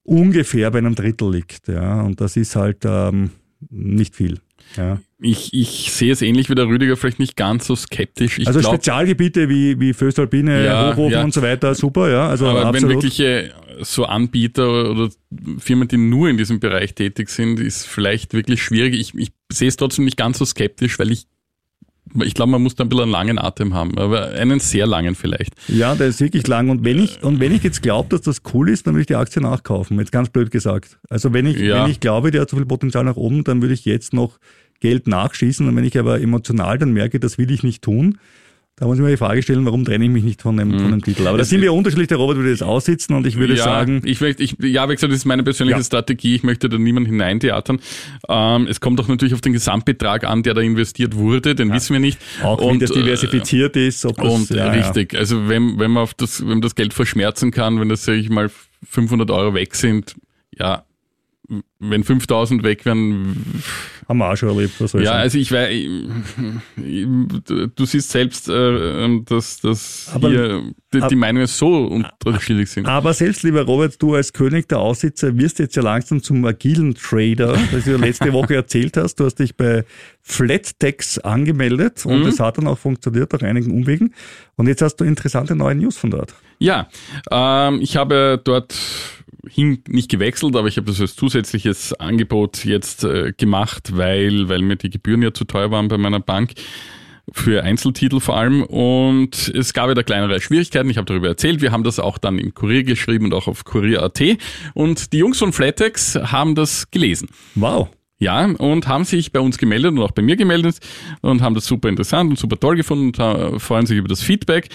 ungefähr 0.04 0.72
bei 0.72 0.78
einem 0.78 0.96
Drittel 0.96 1.32
liegt. 1.32 1.68
Ja, 1.68 2.02
und 2.02 2.22
das 2.22 2.38
ist 2.38 2.56
halt 2.56 2.84
ähm, 2.86 3.32
nicht 3.70 4.16
viel. 4.16 4.40
Ja. 4.76 5.00
Ich, 5.19 5.51
ich 5.51 5.91
sehe 5.91 6.12
es 6.12 6.21
ähnlich 6.21 6.47
wie 6.49 6.56
der 6.56 6.67
Rüdiger, 6.67 6.95
vielleicht 6.95 7.17
nicht 7.17 7.36
ganz 7.36 7.65
so 7.65 7.75
skeptisch. 7.75 8.38
Ich 8.38 8.47
also 8.47 8.60
glaub, 8.60 8.75
Spezialgebiete 8.75 9.49
wie, 9.49 9.80
wie 9.80 9.93
Föstalpine, 9.93 10.63
Ja, 10.63 10.91
Hochhofen 10.91 11.12
ja. 11.12 11.23
und 11.23 11.34
so 11.34 11.41
weiter, 11.41 11.73
super, 11.73 12.12
ja. 12.12 12.27
Also 12.27 12.45
aber 12.45 12.60
wenn 12.60 12.67
absolut. 12.67 12.95
wirkliche 12.97 13.51
so 13.82 14.06
Anbieter 14.06 14.91
oder 14.91 15.10
Firmen, 15.58 15.88
die 15.88 15.97
nur 15.97 16.30
in 16.30 16.38
diesem 16.38 16.60
Bereich 16.60 16.93
tätig 16.93 17.30
sind, 17.30 17.60
ist 17.60 17.88
vielleicht 17.88 18.34
wirklich 18.34 18.62
schwierig. 18.62 18.93
Ich, 18.93 19.15
ich 19.15 19.32
sehe 19.51 19.67
es 19.67 19.75
trotzdem 19.75 20.06
nicht 20.06 20.17
ganz 20.17 20.38
so 20.38 20.45
skeptisch, 20.45 20.99
weil 20.99 21.12
ich 21.12 21.25
ich 22.23 22.34
glaube, 22.34 22.51
man 22.51 22.63
muss 22.63 22.75
da 22.75 22.84
ein 22.84 22.89
bisschen 22.89 23.03
einen 23.03 23.12
langen 23.12 23.38
Atem 23.38 23.73
haben, 23.73 23.97
aber 23.97 24.30
einen 24.30 24.60
sehr 24.60 24.88
langen 24.88 25.15
vielleicht. 25.15 25.53
Ja, 25.67 25.93
der 25.95 26.08
ist 26.08 26.21
wirklich 26.21 26.47
lang. 26.47 26.69
Und 26.69 26.86
wenn 26.86 27.03
ich, 27.03 27.21
und 27.21 27.39
wenn 27.39 27.53
ich 27.53 27.63
jetzt 27.63 27.82
glaube, 27.82 28.10
dass 28.10 28.21
das 28.21 28.41
cool 28.53 28.69
ist, 28.69 28.88
dann 28.88 28.93
würde 28.93 29.01
ich 29.01 29.08
die 29.08 29.15
Aktie 29.15 29.41
nachkaufen. 29.41 29.99
Jetzt 29.99 30.12
ganz 30.12 30.30
blöd 30.30 30.49
gesagt. 30.49 30.99
Also 31.10 31.34
wenn 31.34 31.45
ich, 31.45 31.58
Ja. 31.58 31.84
wenn 31.84 31.91
ich 31.91 31.99
glaube, 31.99 32.32
der 32.32 32.41
hat 32.41 32.49
so 32.49 32.58
viel 32.58 32.65
Potenzial 32.65 33.03
nach 33.03 33.17
oben, 33.17 33.43
dann 33.43 33.62
würde 33.62 33.73
ich 33.73 33.84
jetzt 33.86 34.13
noch 34.13 34.39
Geld 34.80 35.08
nachschießen. 35.08 35.68
Und 35.68 35.76
wenn 35.76 35.84
ich 35.84 35.98
aber 35.98 36.22
emotional 36.22 36.78
dann 36.78 36.94
merke, 36.94 37.20
das 37.20 37.38
will 37.38 37.52
ich 37.52 37.63
nicht 37.63 37.82
tun, 37.84 38.18
da 38.80 38.86
muss 38.86 39.00
ich 39.00 39.04
mir 39.04 39.10
die 39.10 39.18
Frage 39.18 39.42
stellen, 39.42 39.66
warum 39.66 39.86
trenne 39.86 40.06
ich 40.06 40.12
mich 40.12 40.24
nicht 40.24 40.44
von 40.44 40.56
dem, 40.56 40.80
von 40.80 40.92
dem 40.92 41.02
Titel. 41.02 41.26
Aber 41.26 41.40
da 41.40 41.44
sind 41.44 41.62
wir 41.62 41.74
unterschiedlich, 41.74 42.10
der 42.10 42.18
Robert 42.18 42.38
würde 42.38 42.52
das 42.52 42.62
aussitzen 42.62 43.16
und 43.16 43.26
ich 43.26 43.36
würde 43.38 43.56
ja, 43.56 43.63
sagen, 43.63 44.04
ich 44.06 44.22
möchte, 44.22 44.44
ich, 44.44 44.56
ja, 44.62 44.88
wie 44.88 44.94
gesagt, 44.94 45.12
das 45.12 45.18
ist 45.18 45.26
meine 45.26 45.42
persönliche 45.42 45.80
Ja. 45.80 45.84
Strategie. 45.84 46.36
Ich 46.36 46.44
möchte 46.44 46.70
da 46.70 46.78
niemanden 46.78 47.10
hineintheatern. 47.10 47.80
Ähm, 48.30 48.68
es 48.68 48.80
kommt 48.80 49.00
auch 49.02 49.08
natürlich 49.08 49.34
auf 49.34 49.42
den 49.42 49.54
Gesamtbetrag 49.54 50.26
an, 50.26 50.44
der 50.44 50.54
da 50.54 50.62
investiert 50.62 51.16
wurde. 51.16 51.56
Den 51.56 51.74
wissen 51.74 51.94
wir 51.94 52.00
nicht. 52.00 52.20
auch 52.44 52.62
wie 52.62 52.66
Und, 52.66 52.82
das 52.84 52.92
äh, 52.92 53.02
diversifiziert 53.02 53.76
ist, 53.76 54.06
ob 54.06 54.18
das, 54.18 54.32
Und 54.32 54.50
ja, 54.52 54.68
ja. 54.68 54.72
richtig, 54.72 55.16
also 55.16 55.50
wenn, 55.50 55.80
wenn 55.80 55.90
man 55.90 56.04
auf 56.04 56.13
das, 56.13 56.42
wenn 56.42 56.50
man 56.50 56.62
das 56.62 56.76
Geld 56.76 56.94
verschmerzen 56.94 57.50
kann, 57.50 57.80
wenn 57.80 57.90
das, 57.90 58.06
sag 58.06 58.13
ich 58.13 58.30
mal, 58.30 58.52
500 58.88 59.32
Euro 59.32 59.56
weg 59.56 59.74
sind, 59.74 60.13
ja, 60.56 60.84
wenn 61.80 62.04
5000 62.04 62.64
weg 62.64 62.86
wären, 62.86 63.62
haben 64.08 64.18
wir 64.18 64.32
auch 64.32 64.36
schon 64.36 64.50
erlebt. 64.50 64.74
Was 64.80 64.92
soll 64.92 65.04
ja, 65.04 65.12
also 65.14 65.38
ich 65.38 65.52
weiß, 65.52 65.74
du 66.76 67.86
siehst 67.86 68.10
selbst, 68.10 68.50
äh, 68.50 69.22
dass, 69.24 69.60
dass 69.62 70.10
Aber- 70.14 70.30
hier 70.30 70.64
die, 70.94 71.02
die 71.10 71.16
Meinungen 71.16 71.48
so 71.48 71.86
unterschiedlich 71.86 72.70
sind. 72.70 72.86
Aber 72.88 73.14
selbst, 73.14 73.44
lieber 73.44 73.64
Robert, 73.64 74.02
du 74.02 74.16
als 74.16 74.32
König 74.34 74.68
der 74.70 74.80
Aussitzer 74.80 75.38
wirst 75.38 75.60
jetzt 75.60 75.76
ja 75.76 75.82
langsam 75.84 76.22
zum 76.24 76.44
agilen 76.46 76.96
Trader, 76.96 77.58
das 77.72 77.84
du 77.86 77.98
letzte 77.98 78.32
Woche 78.34 78.56
erzählt 78.56 78.98
hast. 78.98 79.16
Du 79.16 79.26
hast 79.26 79.36
dich 79.36 79.56
bei 79.56 79.84
Flattex 80.22 81.20
angemeldet 81.20 82.06
und 82.06 82.22
Mhm. 82.22 82.28
es 82.28 82.40
hat 82.40 82.58
dann 82.58 82.68
auch 82.68 82.78
funktioniert 82.80 83.34
auf 83.34 83.44
einigen 83.44 83.72
Umwegen. 83.72 84.14
Und 84.56 84.68
jetzt 84.68 84.82
hast 84.82 84.96
du 84.98 85.04
interessante 85.06 85.56
neue 85.56 85.76
News 85.76 85.98
von 85.98 86.10
dort. 86.12 86.34
Ja, 86.60 86.88
ähm, 87.30 87.80
ich 87.82 87.96
habe 87.98 88.42
dort 88.44 88.76
hin 89.47 89.84
nicht 89.88 90.10
gewechselt, 90.10 90.56
aber 90.56 90.67
ich 90.67 90.78
habe 90.78 90.88
das 90.88 91.02
als 91.02 91.15
zusätzliches 91.15 91.93
Angebot 91.93 92.65
jetzt 92.65 93.04
äh, 93.04 93.34
gemacht, 93.36 93.95
weil, 93.95 94.50
weil 94.50 94.62
mir 94.62 94.76
die 94.76 94.89
Gebühren 94.89 95.21
ja 95.21 95.34
zu 95.34 95.45
teuer 95.45 95.71
waren 95.71 95.88
bei 95.88 95.97
meiner 95.97 96.19
Bank. 96.19 96.54
Für 97.34 97.63
Einzeltitel 97.63 98.21
vor 98.21 98.38
allem. 98.38 98.63
Und 98.63 99.50
es 99.50 99.73
gab 99.73 99.89
ja 99.89 99.93
da 99.93 100.04
kleinere 100.04 100.39
Schwierigkeiten. 100.39 100.89
Ich 100.89 100.95
habe 100.95 101.06
darüber 101.06 101.28
erzählt. 101.28 101.62
Wir 101.62 101.73
haben 101.73 101.84
das 101.84 102.00
auch 102.00 102.17
dann 102.17 102.39
im 102.39 102.54
Kurier 102.54 102.84
geschrieben 102.84 103.26
und 103.26 103.34
auch 103.34 103.47
auf 103.47 103.65
Kurier.at. 103.65 104.21
Und 104.73 105.12
die 105.12 105.17
Jungs 105.17 105.38
von 105.38 105.52
Flatex 105.52 106.15
haben 106.15 106.56
das 106.56 106.89
gelesen. 106.89 107.28
Wow. 107.56 107.89
Ja, 108.19 108.45
und 108.45 108.88
haben 108.88 109.04
sich 109.04 109.32
bei 109.32 109.39
uns 109.39 109.60
gemeldet 109.60 109.91
und 109.91 110.00
auch 110.00 110.12
bei 110.12 110.23
mir 110.23 110.36
gemeldet 110.36 110.80
und 111.21 111.41
haben 111.41 111.54
das 111.54 111.65
super 111.65 111.88
interessant 111.88 112.32
und 112.32 112.39
super 112.39 112.60
toll 112.60 112.76
gefunden 112.76 113.08
und 113.08 113.19
äh, 113.19 113.60
freuen 113.60 113.86
sich 113.86 113.97
über 113.97 114.08
das 114.08 114.23
Feedback. 114.23 114.69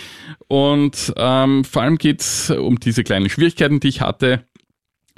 Und 0.46 1.12
ähm, 1.16 1.64
vor 1.64 1.82
allem 1.82 1.98
geht's 1.98 2.50
um 2.50 2.78
diese 2.78 3.02
kleinen 3.02 3.28
Schwierigkeiten, 3.28 3.80
die 3.80 3.88
ich 3.88 4.00
hatte, 4.00 4.44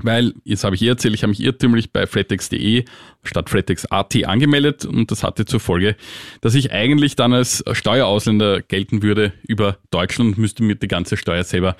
weil, 0.04 0.34
jetzt 0.44 0.64
habe 0.64 0.76
ich 0.76 0.82
eh 0.82 0.88
erzählt, 0.88 1.14
ich 1.14 1.22
habe 1.22 1.30
mich 1.30 1.40
irrtümlich 1.40 1.92
bei 1.92 2.06
flatex.de 2.06 2.84
statt 3.22 3.48
flatex.at 3.48 4.24
angemeldet 4.24 4.84
und 4.84 5.10
das 5.10 5.22
hatte 5.22 5.46
zur 5.46 5.60
Folge, 5.60 5.96
dass 6.42 6.54
ich 6.54 6.72
eigentlich 6.72 7.16
dann 7.16 7.32
als 7.32 7.64
Steuerausländer 7.72 8.60
gelten 8.60 9.02
würde 9.02 9.32
über 9.42 9.78
Deutschland 9.90 10.32
und 10.32 10.38
müsste 10.38 10.62
mir 10.62 10.74
die 10.74 10.88
ganze 10.88 11.16
Steuer 11.16 11.42
selber 11.42 11.76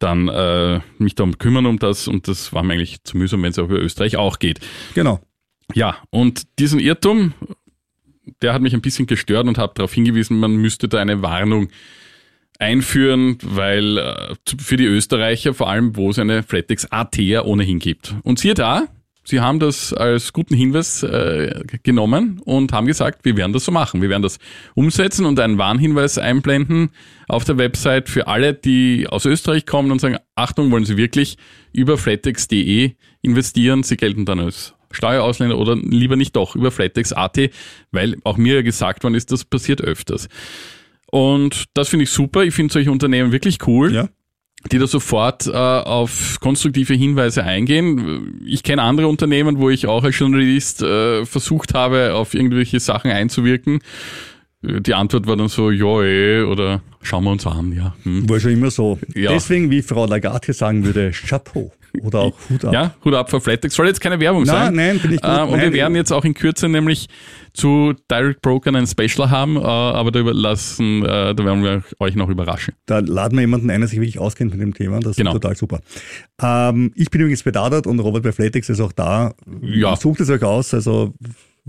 dann 0.00 0.28
äh, 0.28 0.80
mich 0.98 1.14
darum 1.14 1.38
kümmern 1.38 1.66
um 1.66 1.78
das 1.78 2.08
und 2.08 2.28
das 2.28 2.52
war 2.52 2.62
mir 2.62 2.74
eigentlich 2.74 3.04
zu 3.04 3.16
mühsam, 3.16 3.42
wenn 3.42 3.50
es 3.50 3.58
auch 3.58 3.64
über 3.64 3.80
Österreich 3.80 4.16
auch 4.16 4.38
geht. 4.38 4.60
Genau. 4.94 5.20
Ja, 5.74 5.98
und 6.10 6.46
diesen 6.58 6.80
Irrtum, 6.80 7.34
der 8.42 8.54
hat 8.54 8.62
mich 8.62 8.74
ein 8.74 8.80
bisschen 8.80 9.06
gestört 9.06 9.46
und 9.46 9.58
habe 9.58 9.74
darauf 9.74 9.92
hingewiesen, 9.92 10.38
man 10.38 10.56
müsste 10.56 10.88
da 10.88 10.98
eine 10.98 11.22
Warnung 11.22 11.68
einführen, 12.58 13.38
weil 13.42 13.98
äh, 13.98 14.34
für 14.60 14.76
die 14.76 14.86
Österreicher 14.86 15.54
vor 15.54 15.68
allem, 15.68 15.96
wo 15.96 16.10
es 16.10 16.18
eine 16.18 16.42
Flatex 16.42 16.86
AT 16.90 17.16
ja 17.16 17.44
ohnehin 17.44 17.78
gibt. 17.78 18.14
Und 18.24 18.38
siehe 18.38 18.54
da, 18.54 18.88
sie 19.22 19.40
haben 19.40 19.60
das 19.60 19.92
als 19.92 20.32
guten 20.32 20.54
Hinweis 20.54 21.02
äh, 21.04 21.62
genommen 21.82 22.40
und 22.44 22.72
haben 22.72 22.86
gesagt, 22.86 23.24
wir 23.24 23.36
werden 23.36 23.52
das 23.52 23.64
so 23.64 23.72
machen. 23.72 24.02
Wir 24.02 24.08
werden 24.08 24.22
das 24.22 24.38
umsetzen 24.74 25.24
und 25.24 25.38
einen 25.38 25.58
Warnhinweis 25.58 26.18
einblenden 26.18 26.90
auf 27.28 27.44
der 27.44 27.58
Website 27.58 28.08
für 28.08 28.26
alle, 28.26 28.54
die 28.54 29.06
aus 29.08 29.24
Österreich 29.24 29.64
kommen 29.64 29.92
und 29.92 30.00
sagen, 30.00 30.16
Achtung, 30.34 30.70
wollen 30.70 30.84
Sie 30.84 30.96
wirklich 30.96 31.36
über 31.72 31.96
flatex.de 31.96 32.92
investieren? 33.22 33.84
Sie 33.84 33.96
gelten 33.96 34.24
dann 34.24 34.40
als 34.40 34.74
Steuerausländer 34.90 35.58
oder 35.58 35.76
lieber 35.76 36.16
nicht 36.16 36.34
doch 36.34 36.56
über 36.56 36.70
flatex.at, 36.70 37.50
weil 37.92 38.16
auch 38.24 38.36
mir 38.36 38.56
ja 38.56 38.62
gesagt 38.62 39.04
worden 39.04 39.14
ist, 39.14 39.30
das 39.30 39.44
passiert 39.44 39.80
öfters. 39.80 40.28
Und 41.10 41.64
das 41.74 41.88
finde 41.88 42.04
ich 42.04 42.10
super. 42.10 42.44
Ich 42.44 42.54
finde 42.54 42.72
solche 42.72 42.90
Unternehmen 42.92 43.32
wirklich 43.32 43.66
cool 43.66 43.92
Ja. 43.94 44.08
die 44.70 44.78
da 44.78 44.86
sofort 44.86 45.46
äh, 45.46 45.52
auf 45.52 46.38
konstruktive 46.40 46.94
Hinweise 46.94 47.44
eingehen. 47.44 48.40
Ich 48.44 48.62
kenne 48.62 48.82
andere 48.82 49.08
Unternehmen, 49.08 49.58
wo 49.58 49.70
ich 49.70 49.86
auch 49.86 50.04
als 50.04 50.18
Journalist 50.18 50.82
äh, 50.82 51.24
versucht 51.24 51.74
habe, 51.74 52.14
auf 52.14 52.34
irgendwelche 52.34 52.80
Sachen 52.80 53.10
einzuwirken. 53.10 53.80
Die 54.62 54.92
Antwort 54.94 55.26
war 55.28 55.36
dann 55.36 55.48
so, 55.48 55.70
ja, 55.70 56.02
eh, 56.02 56.42
oder 56.42 56.82
schauen 57.02 57.22
wir 57.24 57.30
uns 57.30 57.46
an, 57.46 57.72
ja. 57.72 57.94
Hm. 58.02 58.28
War 58.28 58.40
schon 58.40 58.50
immer 58.52 58.70
so. 58.72 58.98
Ja. 59.14 59.30
Deswegen, 59.30 59.70
wie 59.70 59.82
Frau 59.82 60.04
Lagarde 60.06 60.46
hier 60.46 60.54
sagen 60.54 60.84
würde, 60.84 61.12
Chapeau. 61.12 61.72
Oder 62.02 62.18
auch 62.20 62.34
Hut 62.50 62.64
ab. 62.64 62.72
Ja, 62.74 62.94
Hut 63.04 63.14
ab 63.14 63.30
vor 63.30 63.40
Flatex. 63.40 63.74
Soll 63.74 63.86
jetzt 63.86 64.00
keine 64.00 64.20
Werbung 64.20 64.42
Nein, 64.42 64.66
sein. 64.66 64.74
nein, 64.74 64.98
bin 64.98 65.12
ich 65.12 65.22
gut. 65.22 65.30
Äh, 65.30 65.42
und 65.42 65.50
wir 65.52 65.56
Nein, 65.58 65.72
werden 65.72 65.94
jetzt 65.94 66.12
auch 66.12 66.24
in 66.24 66.34
Kürze 66.34 66.68
nämlich 66.68 67.08
zu 67.54 67.94
Direct 68.10 68.42
Broker 68.42 68.74
ein 68.74 68.86
Special 68.86 69.30
haben, 69.30 69.56
äh, 69.56 69.60
aber 69.60 70.10
da 70.10 70.20
überlassen, 70.20 71.02
äh, 71.04 71.34
da 71.34 71.44
werden 71.44 71.62
wir 71.62 71.82
euch 71.98 72.14
noch 72.14 72.28
überraschen. 72.28 72.74
Da 72.86 72.98
laden 72.98 73.36
wir 73.36 73.40
jemanden 73.42 73.70
ein, 73.70 73.80
der 73.80 73.88
sich 73.88 73.98
wirklich 74.00 74.18
auskennt 74.18 74.50
mit 74.52 74.60
dem 74.60 74.74
Thema. 74.74 75.00
Das 75.00 75.16
Genau. 75.16 75.30
ist 75.30 75.40
total 75.40 75.56
super. 75.56 75.80
Ähm, 76.42 76.92
ich 76.94 77.10
bin 77.10 77.22
übrigens 77.22 77.42
bei 77.42 77.52
Dadat 77.52 77.86
und 77.86 78.00
Robert 78.00 78.22
bei 78.22 78.32
Flatex 78.32 78.68
ist 78.68 78.80
auch 78.80 78.92
da. 78.92 79.32
Ja. 79.62 79.96
Sucht 79.96 80.20
es 80.20 80.28
euch 80.30 80.42
aus, 80.42 80.74
also 80.74 81.14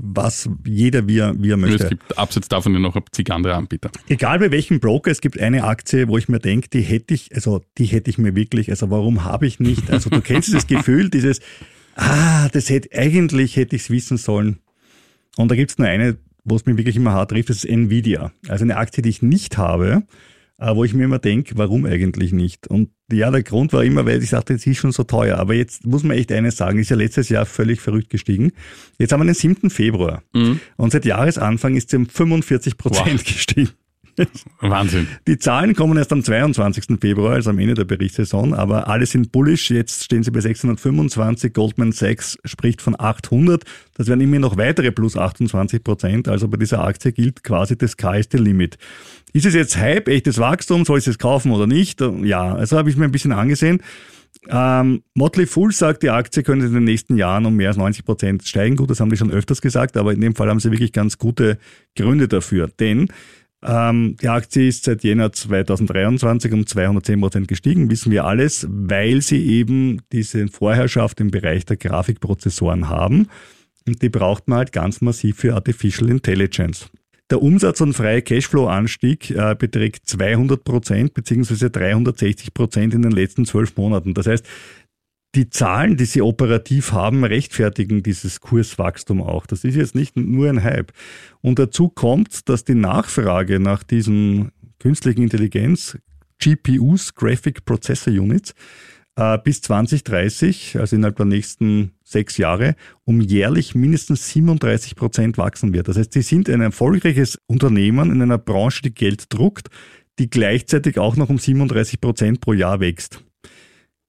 was 0.02 0.50
jeder 0.66 1.08
wie 1.08 1.20
er, 1.20 1.42
wie 1.42 1.52
er 1.52 1.58
möchte. 1.58 1.84
es 1.84 1.90
gibt 1.90 2.18
abseits 2.18 2.48
davon 2.48 2.74
ja 2.74 2.80
noch 2.80 2.98
zig 3.12 3.32
andere 3.32 3.56
Anbieter. 3.56 3.92
Egal 4.08 4.40
bei 4.40 4.52
welchem 4.52 4.80
Broker, 4.80 5.12
es 5.12 5.22
gibt 5.22 5.40
eine 5.40 5.64
Aktie, 5.64 6.08
wo 6.08 6.18
ich 6.18 6.30
mir 6.30 6.40
denke, 6.40 6.70
die 6.70 6.82
hätte 6.82 7.14
ich, 7.14 7.34
also 7.36 7.62
die 7.78 7.86
hätte 7.86 8.10
ich 8.10 8.18
mir 8.18 8.36
wirklich, 8.36 8.70
also 8.70 8.90
warum 8.90 9.24
habe 9.24 9.48
ich 9.48 9.60
nicht? 9.60 9.90
Also 9.92 10.10
du 10.10 10.22
kennst 10.22 10.48
dieses 10.48 10.68
Gefühl, 10.68 11.10
dieses, 11.10 11.42
ah, 11.96 12.50
das 12.50 12.70
hätte, 12.70 12.98
eigentlich 12.98 13.56
hätte 13.56 13.76
ich 13.76 13.84
es 13.84 13.90
wissen 13.90 14.18
sollen. 14.18 14.60
Und 15.38 15.52
da 15.52 15.56
gibt 15.56 15.72
es 15.72 15.78
nur 15.78 15.88
eine, 15.88 16.18
wo 16.44 16.56
es 16.56 16.66
mich 16.66 16.78
wirklich 16.78 16.96
immer 16.96 17.14
hart 17.14 17.32
trifft, 17.32 17.50
das 17.50 17.58
ist 17.58 17.66
Nvidia. 17.66 18.32
Also 18.48 18.64
eine 18.64 18.78
Aktie, 18.78 19.02
die 19.02 19.10
ich 19.10 19.22
nicht 19.22 19.58
habe, 19.58 20.04
wo 20.62 20.84
ich 20.84 20.94
mir 20.94 21.06
immer 21.06 21.20
denke, 21.20 21.58
warum 21.58 21.86
eigentlich 21.86 22.32
nicht? 22.34 22.68
Und 22.68 22.90
ja, 23.12 23.32
der 23.32 23.44
Grund 23.44 23.72
war 23.74 23.84
immer, 23.84 24.06
weil 24.06 24.22
ich 24.22 24.30
sagte, 24.30 24.58
sie 24.58 24.72
ist 24.72 24.78
schon 24.78 24.92
so 24.92 25.04
teuer. 25.04 25.38
Aber 25.38 25.54
jetzt 25.54 25.86
muss 25.86 26.04
man 26.04 26.18
echt 26.18 26.32
eines 26.32 26.58
sagen, 26.58 26.80
ist 26.80 26.90
ja 26.90 26.96
letztes 26.96 27.30
Jahr 27.30 27.46
völlig 27.46 27.80
verrückt 27.82 28.10
gestiegen. 28.10 28.52
Jetzt 28.98 29.12
haben 29.14 29.22
wir 29.22 29.26
den 29.26 29.36
7. 29.36 29.70
Februar. 29.70 30.22
Und 30.78 30.92
seit 30.92 31.06
Jahresanfang 31.06 31.76
ist 31.76 31.90
sie 31.90 31.98
um 31.98 32.06
45 32.08 32.78
Prozent 32.78 33.08
Wow. 33.20 33.24
gestiegen. 33.24 33.70
Wahnsinn. 34.60 35.08
Die 35.28 35.38
Zahlen 35.38 35.76
kommen 35.76 35.98
erst 35.98 36.12
am 36.12 36.24
22. 36.24 37.00
Februar, 37.00 37.34
also 37.34 37.50
am 37.50 37.60
Ende 37.60 37.74
der 37.74 37.86
Berichtssaison, 37.86 38.54
aber 38.54 38.88
alle 38.88 39.06
sind 39.06 39.32
bullish. 39.32 39.70
Jetzt 39.72 40.04
stehen 40.04 40.24
sie 40.24 40.32
bei 40.32 40.42
625. 40.42 41.54
Goldman 41.54 41.92
Sachs 41.92 42.38
spricht 42.46 42.82
von 42.82 42.96
800. 43.00 43.64
Das 43.96 44.08
wären 44.08 44.22
immer 44.22 44.40
noch 44.40 44.58
weitere 44.58 44.92
plus 44.92 45.18
28 45.18 45.84
Prozent. 45.84 46.28
Also 46.28 46.48
bei 46.48 46.58
dieser 46.58 46.84
Aktie 46.84 47.12
gilt 47.12 47.44
quasi 47.44 47.78
das 47.78 47.92
Sky 47.92 48.22
limit. 48.34 48.78
Ist 49.34 49.46
es 49.46 49.54
jetzt 49.54 49.78
Hype, 49.78 50.08
echtes 50.08 50.40
Wachstum? 50.40 50.86
Soll 50.86 51.00
ich 51.00 51.08
es 51.08 51.20
kaufen 51.20 51.52
oder 51.52 51.68
nicht? 51.68 52.02
Ja, 52.24 52.56
also 52.56 52.78
habe 52.78 52.90
ich 52.90 52.98
mir 52.98 53.06
ein 53.06 53.12
bisschen 53.12 53.32
angesehen. 53.32 53.82
Ähm, 54.48 55.04
Motley 55.16 55.46
Fool 55.46 55.72
sagt, 55.72 56.04
die 56.04 56.10
Aktie 56.10 56.44
könnte 56.44 56.66
in 56.66 56.74
den 56.74 56.84
nächsten 56.84 57.18
Jahren 57.18 57.46
um 57.46 57.56
mehr 57.56 57.70
als 57.70 57.78
90 57.78 58.06
Prozent 58.06 58.48
steigen. 58.48 58.76
Gut, 58.76 58.90
das 58.90 59.00
haben 59.00 59.10
die 59.10 59.18
schon 59.18 59.32
öfters 59.32 59.62
gesagt, 59.62 59.98
aber 59.98 60.14
in 60.14 60.22
dem 60.22 60.36
Fall 60.36 60.50
haben 60.50 60.60
sie 60.60 60.72
wirklich 60.72 60.94
ganz 60.94 61.18
gute 61.18 61.58
Gründe 61.96 62.28
dafür. 62.28 62.70
Denn 62.80 63.10
ähm, 63.62 64.16
die 64.22 64.30
Aktie 64.30 64.68
ist 64.68 64.86
seit 64.86 65.04
Jänner 65.04 65.32
2023 65.32 66.54
um 66.54 66.66
210 66.66 67.20
Prozent 67.20 67.48
gestiegen, 67.48 67.90
wissen 67.90 68.12
wir 68.12 68.26
alles, 68.26 68.68
weil 68.70 69.22
sie 69.22 69.46
eben 69.46 70.02
diese 70.12 70.48
Vorherrschaft 70.48 71.20
im 71.20 71.32
Bereich 71.32 71.66
der 71.66 71.78
Grafikprozessoren 71.78 72.88
haben. 72.88 73.28
Und 73.86 74.02
die 74.02 74.10
braucht 74.10 74.48
man 74.48 74.60
halt 74.60 74.72
ganz 74.72 75.02
massiv 75.02 75.38
für 75.38 75.56
Artificial 75.56 76.10
Intelligence. 76.10 76.90
Der 77.30 77.44
Umsatz- 77.44 77.82
und 77.82 77.94
freie 77.94 78.24
Cashflow-Anstieg 78.24 79.30
äh, 79.32 79.56
beträgt 79.58 80.08
200 80.08 80.64
Prozent 80.64 81.14
beziehungsweise 81.14 81.70
360 81.70 82.56
Prozent 82.56 82.96
in 82.96 83.04
den 83.04 83.12
letzten 83.12 83.46
zwölf 83.46 83.78
Monaten. 83.78 84.16
Das 84.16 84.26
heißt, 84.26 84.46
die 85.36 85.50
Zahlen, 85.50 85.96
die 85.96 86.06
sie 86.06 86.22
operativ 86.22 86.92
haben, 86.92 87.24
rechtfertigen 87.24 88.02
dieses 88.02 88.42
Kurswachstum 88.42 89.22
auch. 89.22 89.46
Das 89.46 89.64
ist 89.64 89.76
jetzt 89.76 89.96
nicht 89.96 90.16
nur 90.16 90.50
ein 90.50 90.64
Hype. 90.64 90.92
Und 91.42 91.60
dazu 91.60 91.90
kommt, 91.90 92.50
dass 92.50 92.64
die 92.64 92.76
Nachfrage 92.76 93.60
nach 93.60 93.84
diesen 93.84 94.52
künstlichen 94.80 95.22
Intelligenz, 95.22 95.98
GPUs, 96.40 97.14
Graphic 97.14 97.66
Processor 97.66 98.14
Units, 98.14 98.56
äh, 99.20 99.38
bis 99.38 99.62
2030, 99.62 100.78
also 100.80 100.96
innerhalb 100.96 101.18
der 101.18 101.26
nächsten 101.26 101.92
sechs 102.04 102.38
Jahre, 102.38 102.76
um 103.04 103.22
jährlich 103.22 103.76
mindestens 103.76 104.30
37 104.30 104.96
Prozent 104.96 105.38
wachsen 105.38 105.74
wird. 105.74 105.90
Das 105.90 105.98
heißt, 105.98 106.14
sie 106.14 106.22
sind 106.22 106.50
ein 106.50 106.62
erfolgreiches 106.62 107.38
Unternehmen 107.46 108.12
in 108.12 108.22
einer 108.22 108.38
Branche, 108.38 108.82
die 108.82 108.94
Geld 108.94 109.26
druckt, 109.30 109.68
die 110.18 110.30
gleichzeitig 110.30 110.98
auch 110.98 111.18
noch 111.18 111.30
um 111.30 111.38
37 111.38 112.02
Prozent 112.02 112.42
pro 112.42 112.54
Jahr 112.54 112.80
wächst. 112.80 113.24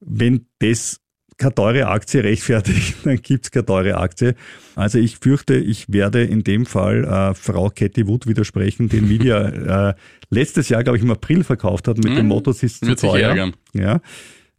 Wenn 0.01 0.47
das 0.61 1.01
keine 1.41 1.55
teure 1.55 1.89
Aktie 1.89 2.23
rechtfertigt, 2.23 2.97
dann 3.05 3.17
gibt's 3.17 3.51
keine 3.51 3.67
teure 3.67 3.97
Aktie. 3.97 4.35
Also 4.77 4.99
ich 4.99 5.17
fürchte, 5.17 5.57
ich 5.57 5.93
werde 5.93 6.23
in 6.23 6.45
dem 6.45 6.67
Fall 6.67 7.05
äh, 7.05 7.35
Frau 7.35 7.71
Cathy 7.71 8.07
Wood 8.07 8.27
widersprechen, 8.27 8.89
die 8.89 8.99
Nvidia 8.99 9.89
äh, 9.89 9.95
letztes 10.29 10.69
Jahr, 10.69 10.85
glaube 10.85 10.99
ich, 10.99 11.03
im 11.03 11.11
April 11.11 11.43
verkauft 11.43 11.89
hat 11.89 11.97
mit 11.97 12.09
hm, 12.09 12.17
dem 12.17 12.27
Motto, 12.29 12.53
sie 12.53 12.67
ist 12.67 12.85
zu 12.85 12.95
teuer. 12.95 13.53
Ja. 13.73 14.01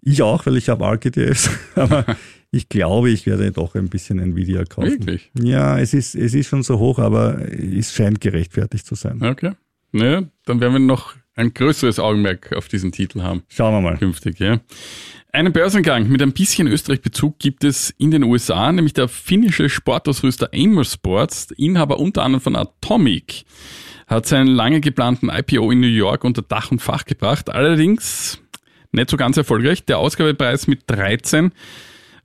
Ich 0.02 0.22
auch, 0.24 0.46
weil 0.48 0.58
ich 0.58 0.68
habe 0.68 0.84
ARC-ETFs, 0.84 1.52
aber 1.76 2.06
ich 2.50 2.68
glaube, 2.68 3.12
ich 3.12 3.28
werde 3.28 3.52
doch 3.52 3.76
ein 3.76 3.88
bisschen 3.88 4.20
Nvidia 4.20 4.66
kaufen. 4.66 4.90
Wirklich? 4.90 5.32
Ja, 5.40 5.80
es 5.80 5.94
ist, 5.94 6.16
es 6.16 6.34
ist 6.34 6.48
schon 6.48 6.64
so 6.64 6.80
hoch, 6.80 7.00
aber 7.00 7.40
es 7.52 7.94
scheint 7.94 8.20
gerechtfertigt 8.20 8.86
zu 8.86 8.96
sein. 8.96 9.24
Okay. 9.24 9.52
Naja, 9.92 10.24
dann 10.46 10.60
werden 10.60 10.74
wir 10.74 10.80
noch 10.80 11.16
ein 11.42 11.54
größeres 11.54 12.00
Augenmerk 12.00 12.54
auf 12.56 12.68
diesen 12.68 12.92
Titel 12.92 13.22
haben. 13.22 13.44
Schauen 13.50 13.74
wir 13.74 13.82
mal. 13.82 13.98
Künftig, 13.98 14.39
ja. 14.39 14.60
Einen 15.34 15.54
Börsengang 15.54 16.08
mit 16.10 16.22
ein 16.22 16.34
bisschen 16.34 16.68
Österreich-Bezug 16.68 17.39
gibt 17.39 17.64
es 17.64 17.89
in 17.98 18.12
den 18.12 18.24
USA, 18.24 18.72
nämlich 18.72 18.94
der 18.94 19.08
finnische 19.08 19.70
Sportausrüster 19.70 20.50
Amer 20.54 20.84
Sports, 20.84 21.52
Inhaber 21.52 22.00
unter 22.00 22.24
anderem 22.24 22.42
von 22.42 22.56
Atomic, 22.56 23.46
hat 24.08 24.26
seinen 24.26 24.48
lange 24.48 24.82
geplanten 24.82 25.30
IPO 25.30 25.72
in 25.72 25.80
New 25.80 25.88
York 25.88 26.24
unter 26.24 26.42
Dach 26.42 26.70
und 26.72 26.82
Fach 26.82 27.06
gebracht. 27.06 27.50
Allerdings 27.50 28.39
nicht 28.92 29.10
so 29.10 29.18
ganz 29.18 29.38
erfolgreich. 29.38 29.86
Der 29.86 30.00
Ausgabepreis 30.00 30.68
mit 30.68 30.82
13 30.88 31.54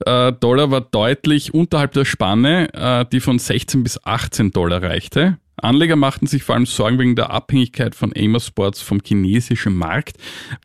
äh, 0.04 0.32
Dollar 0.32 0.70
war 0.70 0.80
deutlich 0.80 1.54
unterhalb 1.54 1.92
der 1.92 2.04
Spanne, 2.04 2.74
äh, 2.74 3.06
die 3.10 3.20
von 3.20 3.38
16 3.38 3.82
bis 3.82 4.04
18 4.04 4.50
Dollar 4.50 4.82
reichte. 4.82 5.38
Anleger 5.56 5.96
machten 5.96 6.26
sich 6.26 6.42
vor 6.42 6.54
allem 6.54 6.66
Sorgen 6.66 6.98
wegen 6.98 7.16
der 7.16 7.30
Abhängigkeit 7.30 7.94
von 7.94 8.12
Amer 8.16 8.40
Sports 8.40 8.80
vom 8.82 9.00
chinesischen 9.04 9.74
Markt, 9.74 10.16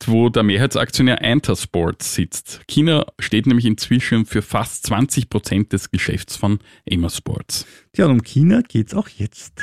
wo 0.06 0.30
der 0.30 0.44
Mehrheitsaktionär 0.44 1.22
Intersports 1.22 2.14
sitzt. 2.14 2.62
China 2.68 3.06
steht 3.20 3.48
nämlich 3.48 3.66
inzwischen 3.66 4.26
für 4.26 4.42
fast 4.42 4.86
20 4.88 5.30
Prozent 5.30 5.74
des 5.74 5.92
Geschäfts 5.92 6.36
von 6.36 6.60
Amer 6.90 7.10
Sports. 7.10 7.66
Ja, 7.96 8.06
und 8.06 8.12
um 8.12 8.24
China 8.24 8.62
geht's 8.62 8.94
auch 8.94 9.08
jetzt. 9.08 9.54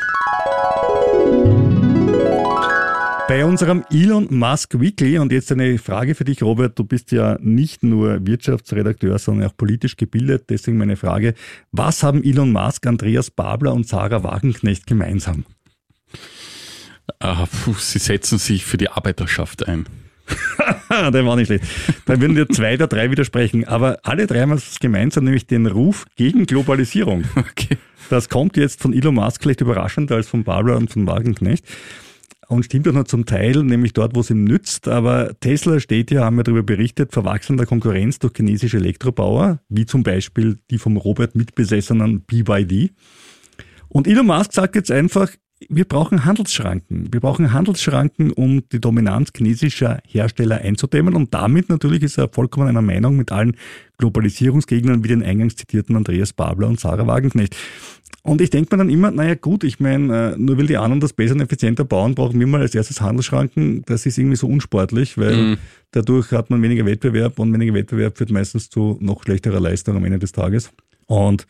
Bei 3.29 3.45
unserem 3.45 3.85
Elon 3.91 4.26
Musk 4.31 4.81
Weekly 4.81 5.18
und 5.18 5.33
jetzt 5.33 5.53
eine 5.53 5.76
Frage 5.76 6.14
für 6.14 6.24
dich, 6.24 6.43
Robert. 6.43 6.79
Du 6.79 6.85
bist 6.85 7.12
ja 7.12 7.37
nicht 7.43 7.83
nur 7.83 8.26
Wirtschaftsredakteur, 8.26 9.18
sondern 9.18 9.51
auch 9.51 9.57
politisch 9.57 9.99
gebildet. 9.99 10.45
Deswegen 10.49 10.79
meine 10.79 10.97
Frage. 10.97 11.35
Was 11.70 12.03
haben 12.03 12.24
Elon 12.24 12.51
Musk, 12.53 12.87
Andreas 12.87 13.31
Babler 13.31 13.74
und 13.74 13.87
Sarah 13.87 14.22
Wagenknecht 14.22 14.87
gemeinsam? 14.87 15.45
Ah, 17.18 17.45
puh, 17.45 17.74
sie 17.74 17.99
setzen 17.99 18.39
sich 18.39 18.64
für 18.64 18.79
die 18.79 18.89
Arbeiterschaft 18.89 19.68
ein. 19.68 19.85
der 20.91 21.26
war 21.26 21.37
nicht 21.37 21.49
schlecht. 21.49 21.64
Da 22.07 22.18
würden 22.18 22.35
dir 22.35 22.49
zwei 22.49 22.79
der 22.79 22.87
drei 22.87 23.11
widersprechen. 23.11 23.68
Aber 23.68 23.99
alle 24.05 24.26
drei 24.26 24.41
haben 24.41 24.53
es 24.53 24.79
gemeinsam, 24.79 25.24
nämlich 25.24 25.47
den 25.47 25.66
Ruf 25.66 26.07
gegen 26.16 26.47
Globalisierung. 26.47 27.24
Okay. 27.37 27.76
Das 28.09 28.31
kommt 28.31 28.57
jetzt 28.57 28.81
von 28.81 28.95
Elon 28.95 29.16
Musk 29.16 29.43
vielleicht 29.43 29.61
überraschender 29.61 30.16
als 30.16 30.29
von 30.29 30.43
Babler 30.45 30.79
und 30.79 30.91
von 30.91 31.07
Wagenknecht. 31.07 31.66
Und 32.49 32.64
stimmt 32.64 32.88
auch 32.88 32.92
nur 32.92 33.05
zum 33.05 33.26
Teil, 33.26 33.62
nämlich 33.62 33.92
dort, 33.92 34.16
wo 34.16 34.20
es 34.20 34.30
ihm 34.30 34.44
nützt. 34.44 34.88
Aber 34.88 35.38
Tesla 35.38 35.80
steht 35.80 36.11
ja, 36.11 36.24
haben 36.24 36.36
wir 36.36 36.44
darüber 36.44 36.62
berichtet, 36.62 37.12
vor 37.12 37.24
wachsender 37.24 37.66
Konkurrenz 37.66 38.18
durch 38.20 38.32
chinesische 38.34 38.78
Elektrobauer, 38.78 39.61
wie 39.68 39.84
zum 39.84 40.03
Beispiel 40.03 40.59
die 40.70 40.78
vom 40.78 40.96
Robert 40.96 41.34
mitbesessenen 41.34 42.22
BYD. 42.22 42.94
Und 43.88 44.07
Elon 44.07 44.26
Musk 44.26 44.55
sagt 44.55 44.76
jetzt 44.76 44.90
einfach, 44.90 45.30
wir 45.68 45.84
brauchen 45.84 46.24
Handelsschranken. 46.24 47.09
Wir 47.12 47.20
brauchen 47.20 47.52
Handelsschranken, 47.52 48.30
um 48.32 48.62
die 48.70 48.80
Dominanz 48.80 49.30
chinesischer 49.36 50.00
Hersteller 50.06 50.59
einzudämmen. 50.59 51.14
Und 51.14 51.34
damit 51.34 51.68
natürlich 51.68 52.02
ist 52.02 52.18
er 52.18 52.28
vollkommen 52.28 52.68
einer 52.68 52.82
Meinung 52.82 53.16
mit 53.16 53.32
allen 53.32 53.56
Globalisierungsgegnern 53.98 55.02
wie 55.02 55.09
den 55.09 55.22
eingangs 55.22 55.56
zitierten 55.56 55.96
Andreas 55.96 56.32
Babler 56.32 56.68
und 56.68 56.78
Sarah 56.78 57.06
Wagenknecht. 57.06 57.56
Und 58.22 58.40
ich 58.40 58.50
denke 58.50 58.74
mir 58.74 58.78
dann 58.78 58.90
immer, 58.90 59.11
naja 59.11 59.34
gut, 59.34 59.64
ich 59.64 59.80
meine, 59.80 60.34
äh, 60.34 60.38
nur 60.38 60.59
weil 60.59 60.66
die 60.66 60.76
anderen 60.76 61.00
das 61.00 61.12
besser 61.12 61.34
und 61.34 61.40
effizienter 61.40 61.84
bauen, 61.84 62.14
brauchen 62.14 62.38
wir 62.38 62.46
mal 62.46 62.61
als 62.61 62.74
erstes 62.74 63.00
Handelsschranken. 63.00 63.82
Das 63.86 64.06
ist 64.06 64.18
irgendwie 64.18 64.36
so 64.36 64.46
unsportlich, 64.46 65.18
weil 65.18 65.36
mhm. 65.36 65.59
dadurch 65.90 66.30
hat 66.32 66.50
man 66.50 66.62
weniger 66.62 66.84
Wettbewerb 66.84 67.38
und 67.38 67.52
weniger 67.52 67.74
Wettbewerb 67.74 68.18
führt 68.18 68.30
meistens 68.30 68.70
zu 68.70 68.96
noch 69.00 69.22
schlechterer 69.22 69.61
Leistung 69.61 69.96
am 69.96 70.04
Ende 70.04 70.18
des 70.18 70.32
Tages. 70.32 70.70
Und 71.06 71.46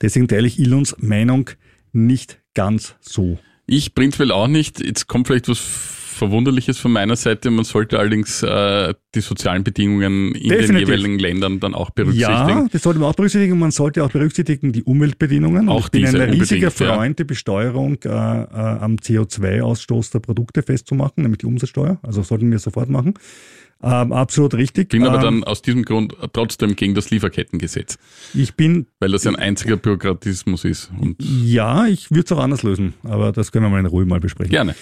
deswegen 0.00 0.26
teile 0.26 0.46
ich 0.46 0.58
Ilons 0.58 0.96
Meinung 0.98 1.50
nicht 1.92 2.40
ganz 2.54 2.96
so. 3.00 3.38
Ich 3.72 3.94
prinzipiell 3.94 4.32
auch 4.32 4.48
nicht. 4.48 4.84
Jetzt 4.84 5.06
kommt 5.06 5.28
vielleicht 5.28 5.48
was 5.48 5.58
Verwunderliches 5.58 6.78
von 6.78 6.92
meiner 6.92 7.16
Seite. 7.16 7.50
Man 7.50 7.64
sollte 7.64 7.98
allerdings 7.98 8.42
äh, 8.42 8.92
die 9.14 9.22
sozialen 9.22 9.64
Bedingungen 9.64 10.34
in 10.34 10.50
Definitiv. 10.50 10.68
den 10.68 10.76
jeweiligen 10.76 11.18
Ländern 11.18 11.58
dann 11.58 11.74
auch 11.74 11.88
berücksichtigen. 11.88 12.28
Ja, 12.28 12.68
das 12.70 12.82
sollte 12.82 13.00
man 13.00 13.08
auch 13.08 13.14
berücksichtigen. 13.14 13.58
Man 13.58 13.70
sollte 13.70 14.04
auch 14.04 14.10
berücksichtigen 14.10 14.72
die 14.72 14.82
Umweltbedingungen. 14.82 15.70
Auch 15.70 15.86
ich 15.86 15.90
bin 15.90 16.06
ein 16.06 16.16
riesiger 16.16 16.70
Freund, 16.70 17.18
die 17.18 17.24
Besteuerung 17.24 17.96
äh, 18.04 18.08
äh, 18.08 18.12
am 18.12 18.96
CO2-Ausstoß 18.96 20.12
der 20.12 20.20
Produkte 20.20 20.62
festzumachen, 20.62 21.22
nämlich 21.22 21.38
die 21.38 21.46
Umsatzsteuer. 21.46 21.98
Also 22.02 22.22
sollten 22.22 22.50
wir 22.50 22.58
sofort 22.58 22.90
machen. 22.90 23.14
Ähm, 23.82 24.12
absolut 24.12 24.54
richtig. 24.54 24.90
Bin 24.90 25.04
aber 25.04 25.16
ähm, 25.16 25.22
dann 25.22 25.44
aus 25.44 25.62
diesem 25.62 25.84
Grund 25.84 26.14
trotzdem 26.32 26.76
gegen 26.76 26.94
das 26.94 27.10
Lieferkettengesetz. 27.10 27.98
Ich 28.32 28.54
bin. 28.54 28.86
Weil 29.00 29.10
das 29.10 29.26
ein 29.26 29.36
einziger 29.36 29.76
Bürokratismus 29.76 30.64
ist. 30.64 30.90
Ja, 31.18 31.86
ich 31.86 32.10
würde 32.10 32.22
es 32.24 32.32
auch 32.32 32.42
anders 32.42 32.62
lösen, 32.62 32.94
aber 33.02 33.32
das 33.32 33.50
können 33.50 33.64
wir 33.64 33.70
mal 33.70 33.80
in 33.80 33.86
Ruhe 33.86 34.06
mal 34.06 34.20
besprechen. 34.20 34.50
Gerne. 34.50 34.74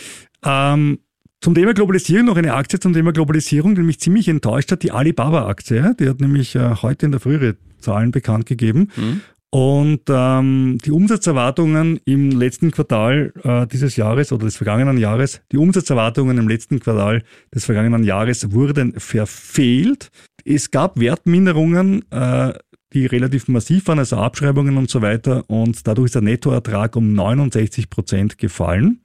Ähm, 0.44 0.98
zum 1.40 1.54
Thema 1.54 1.72
Globalisierung 1.72 2.26
noch 2.26 2.36
eine 2.36 2.52
Aktie 2.52 2.78
zum 2.78 2.92
Thema 2.92 3.12
Globalisierung, 3.12 3.74
die 3.74 3.80
mich 3.80 3.98
ziemlich 3.98 4.28
enttäuscht 4.28 4.70
hat, 4.72 4.82
die 4.82 4.92
Alibaba-Aktie. 4.92 5.96
Die 5.98 6.08
hat 6.08 6.20
nämlich 6.20 6.54
äh, 6.54 6.74
heute 6.82 7.06
in 7.06 7.12
der 7.12 7.20
Früh 7.20 7.54
Zahlen 7.78 8.10
bekannt 8.10 8.44
gegeben. 8.44 8.90
Mhm. 8.96 9.20
Und 9.50 10.02
ähm, 10.08 10.78
die 10.84 10.92
Umsatzerwartungen 10.92 11.98
im 12.04 12.30
letzten 12.30 12.70
Quartal 12.70 13.32
äh, 13.42 13.66
dieses 13.66 13.96
Jahres 13.96 14.30
oder 14.30 14.44
des 14.44 14.56
vergangenen 14.56 14.96
Jahres, 14.96 15.40
die 15.50 15.56
Umsatzerwartungen 15.56 16.38
im 16.38 16.48
letzten 16.48 16.78
Quartal 16.78 17.24
des 17.52 17.64
vergangenen 17.64 18.04
Jahres 18.04 18.52
wurden 18.52 18.92
verfehlt. 18.98 20.10
Es 20.44 20.70
gab 20.70 21.00
Wertminderungen, 21.00 22.04
äh, 22.12 22.52
die 22.92 23.06
relativ 23.06 23.48
massiv 23.48 23.88
waren, 23.88 23.98
also 23.98 24.16
Abschreibungen 24.16 24.76
und 24.76 24.88
so 24.88 25.02
weiter. 25.02 25.44
Und 25.48 25.84
dadurch 25.84 26.06
ist 26.06 26.14
der 26.14 26.22
Nettoertrag 26.22 26.94
um 26.94 27.12
69 27.12 27.90
Prozent 27.90 28.38
gefallen. 28.38 29.00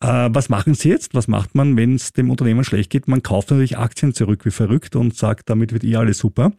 Äh, 0.00 0.30
was 0.32 0.48
machen 0.48 0.74
Sie 0.74 0.88
jetzt? 0.88 1.14
Was 1.14 1.28
macht 1.28 1.54
man, 1.54 1.76
wenn 1.76 1.94
es 1.94 2.12
dem 2.12 2.28
Unternehmen 2.28 2.64
schlecht 2.64 2.90
geht? 2.90 3.06
Man 3.06 3.22
kauft 3.22 3.52
natürlich 3.52 3.78
Aktien 3.78 4.14
zurück 4.14 4.44
wie 4.44 4.50
verrückt 4.50 4.96
und 4.96 5.16
sagt, 5.16 5.48
damit 5.48 5.72
wird 5.72 5.84
eh 5.84 5.94
alles 5.94 6.18
super. 6.18 6.52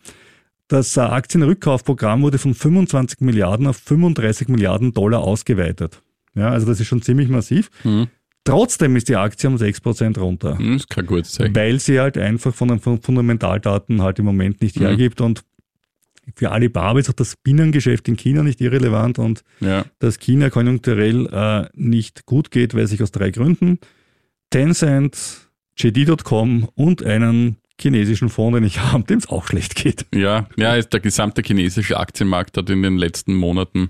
Das 0.67 0.97
äh, 0.97 1.01
Aktienrückkaufprogramm 1.01 2.21
wurde 2.21 2.37
von 2.37 2.53
25 2.53 3.21
Milliarden 3.21 3.67
auf 3.67 3.77
35 3.77 4.47
Milliarden 4.47 4.93
Dollar 4.93 5.21
ausgeweitet. 5.21 6.01
Ja, 6.33 6.49
also 6.49 6.65
das 6.65 6.79
ist 6.79 6.87
schon 6.87 7.01
ziemlich 7.01 7.29
massiv. 7.29 7.69
Mhm. 7.83 8.07
Trotzdem 8.43 8.95
ist 8.95 9.09
die 9.09 9.15
Aktie 9.15 9.49
um 9.49 9.55
6% 9.55 10.19
runter. 10.19 10.51
Das 10.51 10.59
hm, 10.59 10.75
ist 10.75 10.89
kein 10.89 11.05
gutes 11.07 11.31
Zeichen. 11.31 11.55
Weil 11.55 11.79
sie 11.79 11.99
halt 11.99 12.17
einfach 12.17 12.53
von 12.53 12.67
den 12.67 12.79
Fundamentaldaten 12.79 14.01
halt 14.03 14.19
im 14.19 14.25
Moment 14.25 14.61
nicht 14.61 14.79
mhm. 14.79 14.85
hergibt 14.85 15.21
und 15.21 15.43
für 16.35 16.51
Alibaba 16.51 16.99
ist 16.99 17.09
auch 17.09 17.13
das 17.13 17.35
Binnengeschäft 17.35 18.07
in 18.07 18.17
China 18.17 18.41
nicht 18.41 18.59
irrelevant 18.61 19.19
und 19.19 19.43
ja. 19.59 19.85
dass 19.99 20.19
China 20.19 20.49
konjunkturell 20.49 21.27
äh, 21.27 21.69
nicht 21.73 22.25
gut 22.25 22.49
geht, 22.49 22.73
weiß 22.73 22.91
ich 22.93 23.03
aus 23.03 23.11
drei 23.11 23.29
Gründen. 23.29 23.79
Tencent, 24.49 25.49
JD.com 25.77 26.67
und 26.75 27.03
einen 27.03 27.57
chinesischen 27.81 28.29
Fonds, 28.29 28.55
den 28.57 28.63
ich 28.65 28.79
habe, 28.91 29.03
dem 29.03 29.19
es 29.19 29.27
auch 29.29 29.47
schlecht 29.47 29.75
geht. 29.75 30.05
Ja, 30.13 30.47
ja, 30.57 30.75
ist 30.75 30.93
der 30.93 30.99
gesamte 30.99 31.41
chinesische 31.45 31.97
Aktienmarkt 31.99 32.57
hat 32.57 32.69
in 32.69 32.81
den 32.83 32.97
letzten 32.97 33.33
Monaten 33.35 33.89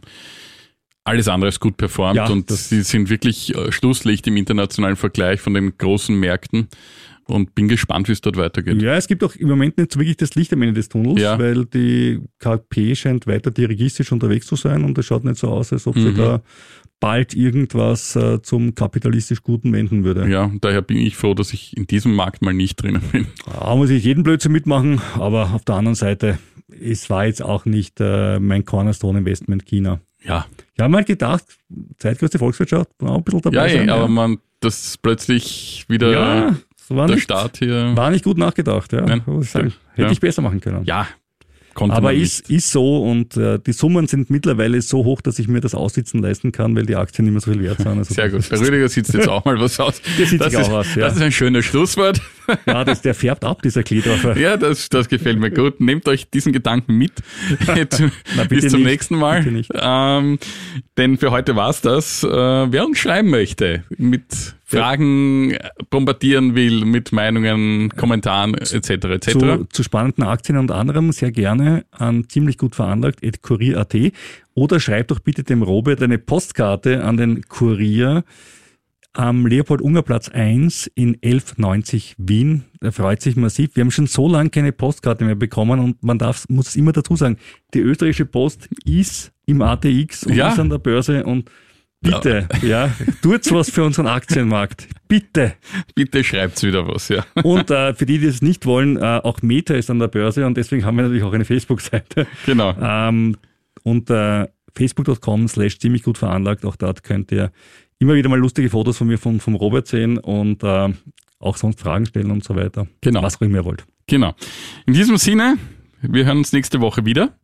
alles 1.04 1.28
andere 1.28 1.50
als 1.50 1.60
gut 1.60 1.78
performt 1.78 2.16
Ja, 2.16 2.28
und 2.30 2.50
sie 2.50 2.82
sind 2.82 3.10
wirklich 3.10 3.54
äh, 3.56 3.72
Schlusslicht 3.72 4.26
im 4.28 4.38
internationalen 4.38 4.96
Vergleich 4.96 5.40
von 5.40 5.54
den 5.54 5.78
großen 5.78 6.20
Märkten 6.20 6.68
und 7.28 7.54
bin 7.56 7.68
gespannt, 7.68 8.08
wie 8.08 8.12
es 8.14 8.22
dort 8.22 8.38
weitergeht. 8.38 8.82
Ja, 8.82 8.96
es 8.96 9.08
gibt 9.08 9.24
auch 9.24 9.36
im 9.36 9.48
Moment 9.48 9.78
nicht 9.78 9.92
so 9.92 10.00
wirklich 10.00 10.18
das 10.18 10.34
Licht 10.36 10.52
am 10.54 10.62
Ende 10.64 10.74
des 10.76 10.90
Tunnels, 10.90 11.22
Ja. 11.22 11.38
weil 11.38 11.66
die 11.66 12.22
KP 12.40 12.96
scheint 12.96 13.28
weiter 13.28 13.52
dirigistisch 13.52 14.12
unterwegs 14.12 14.48
zu 14.48 14.56
sein 14.56 14.84
und 14.84 14.98
es 14.98 15.06
schaut 15.06 15.24
nicht 15.24 15.38
so 15.38 15.50
aus, 15.50 15.72
als 15.74 15.86
ob 15.88 15.96
sie 15.96 16.10
Mhm. 16.12 16.18
da 16.18 16.42
bald 17.06 17.36
irgendwas 17.36 18.16
äh, 18.16 18.42
zum 18.42 18.74
kapitalistisch 18.74 19.44
Guten 19.44 19.72
wenden 19.74 20.04
würde. 20.04 20.28
Ja, 20.28 20.52
daher 20.60 20.82
bin 20.82 20.98
ich 20.98 21.16
froh, 21.16 21.36
dass 21.36 21.54
ich 21.54 21.78
in 21.78 21.86
diesem 21.86 22.16
Markt 22.16 22.42
mal 22.42 22.52
nicht 22.52 22.82
drinnen 22.82 23.04
bin. 23.12 23.28
Da 23.46 23.76
muss 23.76 23.92
ich 23.92 24.04
jeden 24.04 24.24
Blödsinn 24.24 24.52
mitmachen, 24.52 25.00
aber 25.14 25.52
auf 25.54 25.64
der 25.66 25.76
anderen 25.76 25.94
Seite, 25.94 26.40
es 26.68 27.08
war 27.12 27.28
jetzt 27.28 27.44
auch 27.44 27.66
nicht 27.66 28.02
äh, 28.02 28.40
mein 28.40 28.66
Cornerstone-Investment 28.66 29.68
China. 29.68 30.00
Ja, 30.24 30.48
Ich 30.74 30.80
habe 30.80 30.90
mal 30.92 31.04
gedacht, 31.04 31.44
zeitgrößte 32.00 32.40
Volkswirtschaft, 32.40 32.90
auch 33.04 33.18
ein 33.18 33.24
bisschen 33.24 33.42
dabei 33.42 33.68
ja, 33.68 33.78
sein. 33.78 33.88
eh, 33.88 33.92
aber 33.92 34.08
man, 34.08 34.40
das 34.62 34.98
plötzlich 34.98 35.86
wieder 35.88 36.12
ja, 36.12 36.56
der 36.90 37.06
nicht, 37.06 37.22
Start 37.22 37.58
hier. 37.58 37.96
war 37.96 38.10
nicht 38.10 38.24
gut 38.24 38.40
nachgedacht. 38.40 38.92
Ja, 38.94 39.02
Nein, 39.02 39.22
ich 39.42 39.54
ja. 39.54 39.62
Hätte 39.94 40.12
ich 40.12 40.20
besser 40.20 40.42
machen 40.42 40.60
können. 40.60 40.84
Ja, 40.86 41.08
konnte 41.76 41.96
Aber 41.96 42.14
ist, 42.14 42.50
ist 42.50 42.72
so 42.72 43.04
und 43.04 43.38
äh, 43.38 43.60
die 43.60 43.74
Summen 43.74 44.08
sind 44.08 44.32
mittlerweile 44.32 44.82
so 44.82 45.04
hoch, 45.04 45.22
dass 45.22 45.38
ich 45.38 45.48
mir 45.48 45.62
das 45.62 45.76
aussitzen 45.76 46.22
leisten 46.22 46.52
kann, 46.52 46.76
weil 46.76 46.86
die 46.86 46.96
Aktien 46.96 47.26
nicht 47.26 47.34
mehr 47.34 47.42
so 47.42 47.52
viel 47.52 47.62
wert 47.62 47.78
sind. 47.78 47.88
Also 47.88 48.14
Sehr 48.14 48.30
gut. 48.30 48.50
Der 48.50 48.60
Rüdiger 48.60 48.90
sitzt 48.90 49.14
jetzt 49.14 49.28
auch 49.28 49.46
mal 49.46 49.60
was 49.60 49.80
aus. 49.80 50.02
Der 50.18 50.26
sitzt 50.26 50.42
das, 50.44 50.52
sich 50.52 50.62
ist, 50.62 50.70
auch 50.70 50.74
was, 50.74 50.96
ja. 50.96 51.02
das 51.06 51.18
ist 51.18 51.22
ein 51.22 51.32
schönes 51.32 51.66
Schlusswort. 51.66 52.20
Ja, 52.66 52.84
das, 52.84 53.02
der 53.02 53.16
färbt 53.16 53.44
ab, 53.44 53.62
dieser 53.62 53.84
Gliedorfer. 53.84 54.38
Ja, 54.38 54.58
das, 54.58 54.90
das 54.90 55.08
gefällt 55.10 55.40
mir 55.40 55.52
gut. 55.52 55.80
Nehmt 55.80 56.08
euch 56.08 56.30
diesen 56.30 56.54
Gedanken 56.54 56.98
mit 56.98 57.14
Na, 58.36 58.44
bis 58.46 58.68
zum 58.68 58.82
nicht. 58.82 58.90
nächsten 58.90 59.16
Mal. 59.18 59.46
Ähm, 59.74 60.40
denn 60.98 61.18
für 61.18 61.32
heute 61.32 61.56
war's 61.56 61.82
das. 61.82 62.24
Äh, 62.24 62.28
wer 62.28 62.86
uns 62.86 62.98
schreiben 62.98 63.30
möchte, 63.30 63.84
mit 63.98 64.56
Fragen 64.64 65.58
bombardieren 65.90 66.56
will, 66.56 66.86
mit 66.86 67.12
Meinungen, 67.12 67.90
Kommentaren 67.90 68.56
etc. 68.56 68.90
etc. 68.90 69.32
Zu, 69.32 69.68
zu 69.72 69.84
spannenden 69.84 70.24
Aktien 70.24 70.58
und 70.58 70.72
anderem 70.72 71.12
sehr 71.12 71.32
gerne 71.32 71.86
an 71.92 72.28
ziemlich 72.30 72.58
gut 72.58 72.76
veranlagt 72.76 73.26
at 73.26 73.44
kurier.at 73.44 73.96
oder 74.56 74.80
schreibt 74.80 75.12
doch 75.12 75.20
bitte 75.20 75.44
dem 75.44 75.62
Robert 75.62 76.02
eine 76.02 76.18
Postkarte 76.18 77.04
an 77.04 77.18
den 77.18 77.44
Kurier 77.44 78.24
am 79.16 79.46
Leopold-Unger-Platz 79.48 80.30
1 80.30 80.88
in 80.96 81.16
1190 81.24 82.16
Wien. 82.18 82.66
Er 82.82 82.92
freut 82.92 83.22
sich 83.22 83.36
massiv. 83.36 83.76
Wir 83.76 83.82
haben 83.82 83.92
schon 83.92 84.08
so 84.08 84.28
lange 84.30 84.50
keine 84.50 84.72
Postkarte 84.72 85.24
mehr 85.26 85.36
bekommen 85.36 85.80
und 85.80 86.04
man 86.04 86.18
darf, 86.20 86.46
muss 86.50 86.68
es 86.70 86.76
immer 86.76 86.92
dazu 86.92 87.16
sagen, 87.16 87.38
die 87.74 87.80
österreichische 87.80 88.26
Post 88.26 88.70
ist 88.86 89.32
im 89.46 89.62
ATX 89.62 90.26
und 90.26 90.36
Ja. 90.36 90.50
ist 90.50 90.60
an 90.60 90.70
der 90.70 90.78
Börse 90.80 91.24
und 91.24 91.50
bitte, 92.02 92.48
ja, 92.62 92.92
tut's 93.22 93.52
was 93.52 93.70
für 93.70 93.84
unseren 93.84 94.08
Aktienmarkt. 94.08 94.88
Bitte. 95.08 95.54
Bitte 95.96 96.24
schreibt's 96.24 96.62
wieder 96.64 96.88
was, 96.88 97.10
ja. 97.10 97.26
Und 97.44 97.72
äh, 97.72 97.94
für 97.94 98.06
die, 98.06 98.20
die 98.20 98.28
es 98.28 98.42
nicht 98.42 98.66
wollen, 98.66 98.98
äh, 98.98 99.22
auch 99.24 99.42
Meta 99.42 99.74
ist 99.76 99.90
an 99.90 100.00
der 100.00 100.08
Börse 100.08 100.46
und 100.46 100.58
deswegen 100.58 100.86
haben 100.86 100.96
wir 100.98 101.04
natürlich 101.04 101.24
auch 101.24 101.34
eine 101.34 101.46
Facebook-Seite. 101.46 102.28
Genau. 102.46 102.76
Ähm, 102.82 103.38
unter 103.84 104.50
facebook.com 104.76 105.48
slash 105.48 105.80
ziemlich 105.80 106.04
gut 106.04 106.18
veranlagt. 106.18 106.66
Auch 106.66 106.76
dort 106.76 107.04
könnt 107.04 107.32
ihr 107.32 107.52
immer 108.00 108.16
wieder 108.16 108.30
mal 108.30 108.40
lustige 108.40 108.70
Fotos 108.70 108.98
von 108.98 109.08
mir 109.08 109.18
vom, 109.18 109.40
vom 109.40 109.56
Robert 109.56 109.88
sehen 109.88 110.18
und 110.18 110.64
äh, 110.64 110.94
auch 111.40 111.58
sonst 111.58 111.80
Fragen 111.80 112.06
stellen 112.06 112.32
und 112.32 112.44
so 112.44 112.56
weiter. 112.56 112.88
Genau. 113.02 113.22
Was 113.24 113.38
auch 113.38 113.42
immer 113.42 113.58
ihr 113.60 113.66
wollt. 113.66 113.86
Genau. 114.08 114.34
In 114.86 114.94
diesem 114.94 115.18
Sinne, 115.18 115.58
wir 116.02 116.26
hören 116.26 116.40
uns 116.40 116.54
nächste 116.54 116.82
Woche 116.82 117.06
wieder, 117.06 117.38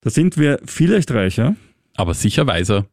Da 0.00 0.10
sind 0.10 0.36
wir 0.36 0.60
vielleicht 0.64 1.10
reicher. 1.12 1.54
aber 1.94 2.14
sicher 2.14 2.46
weiser. 2.46 2.86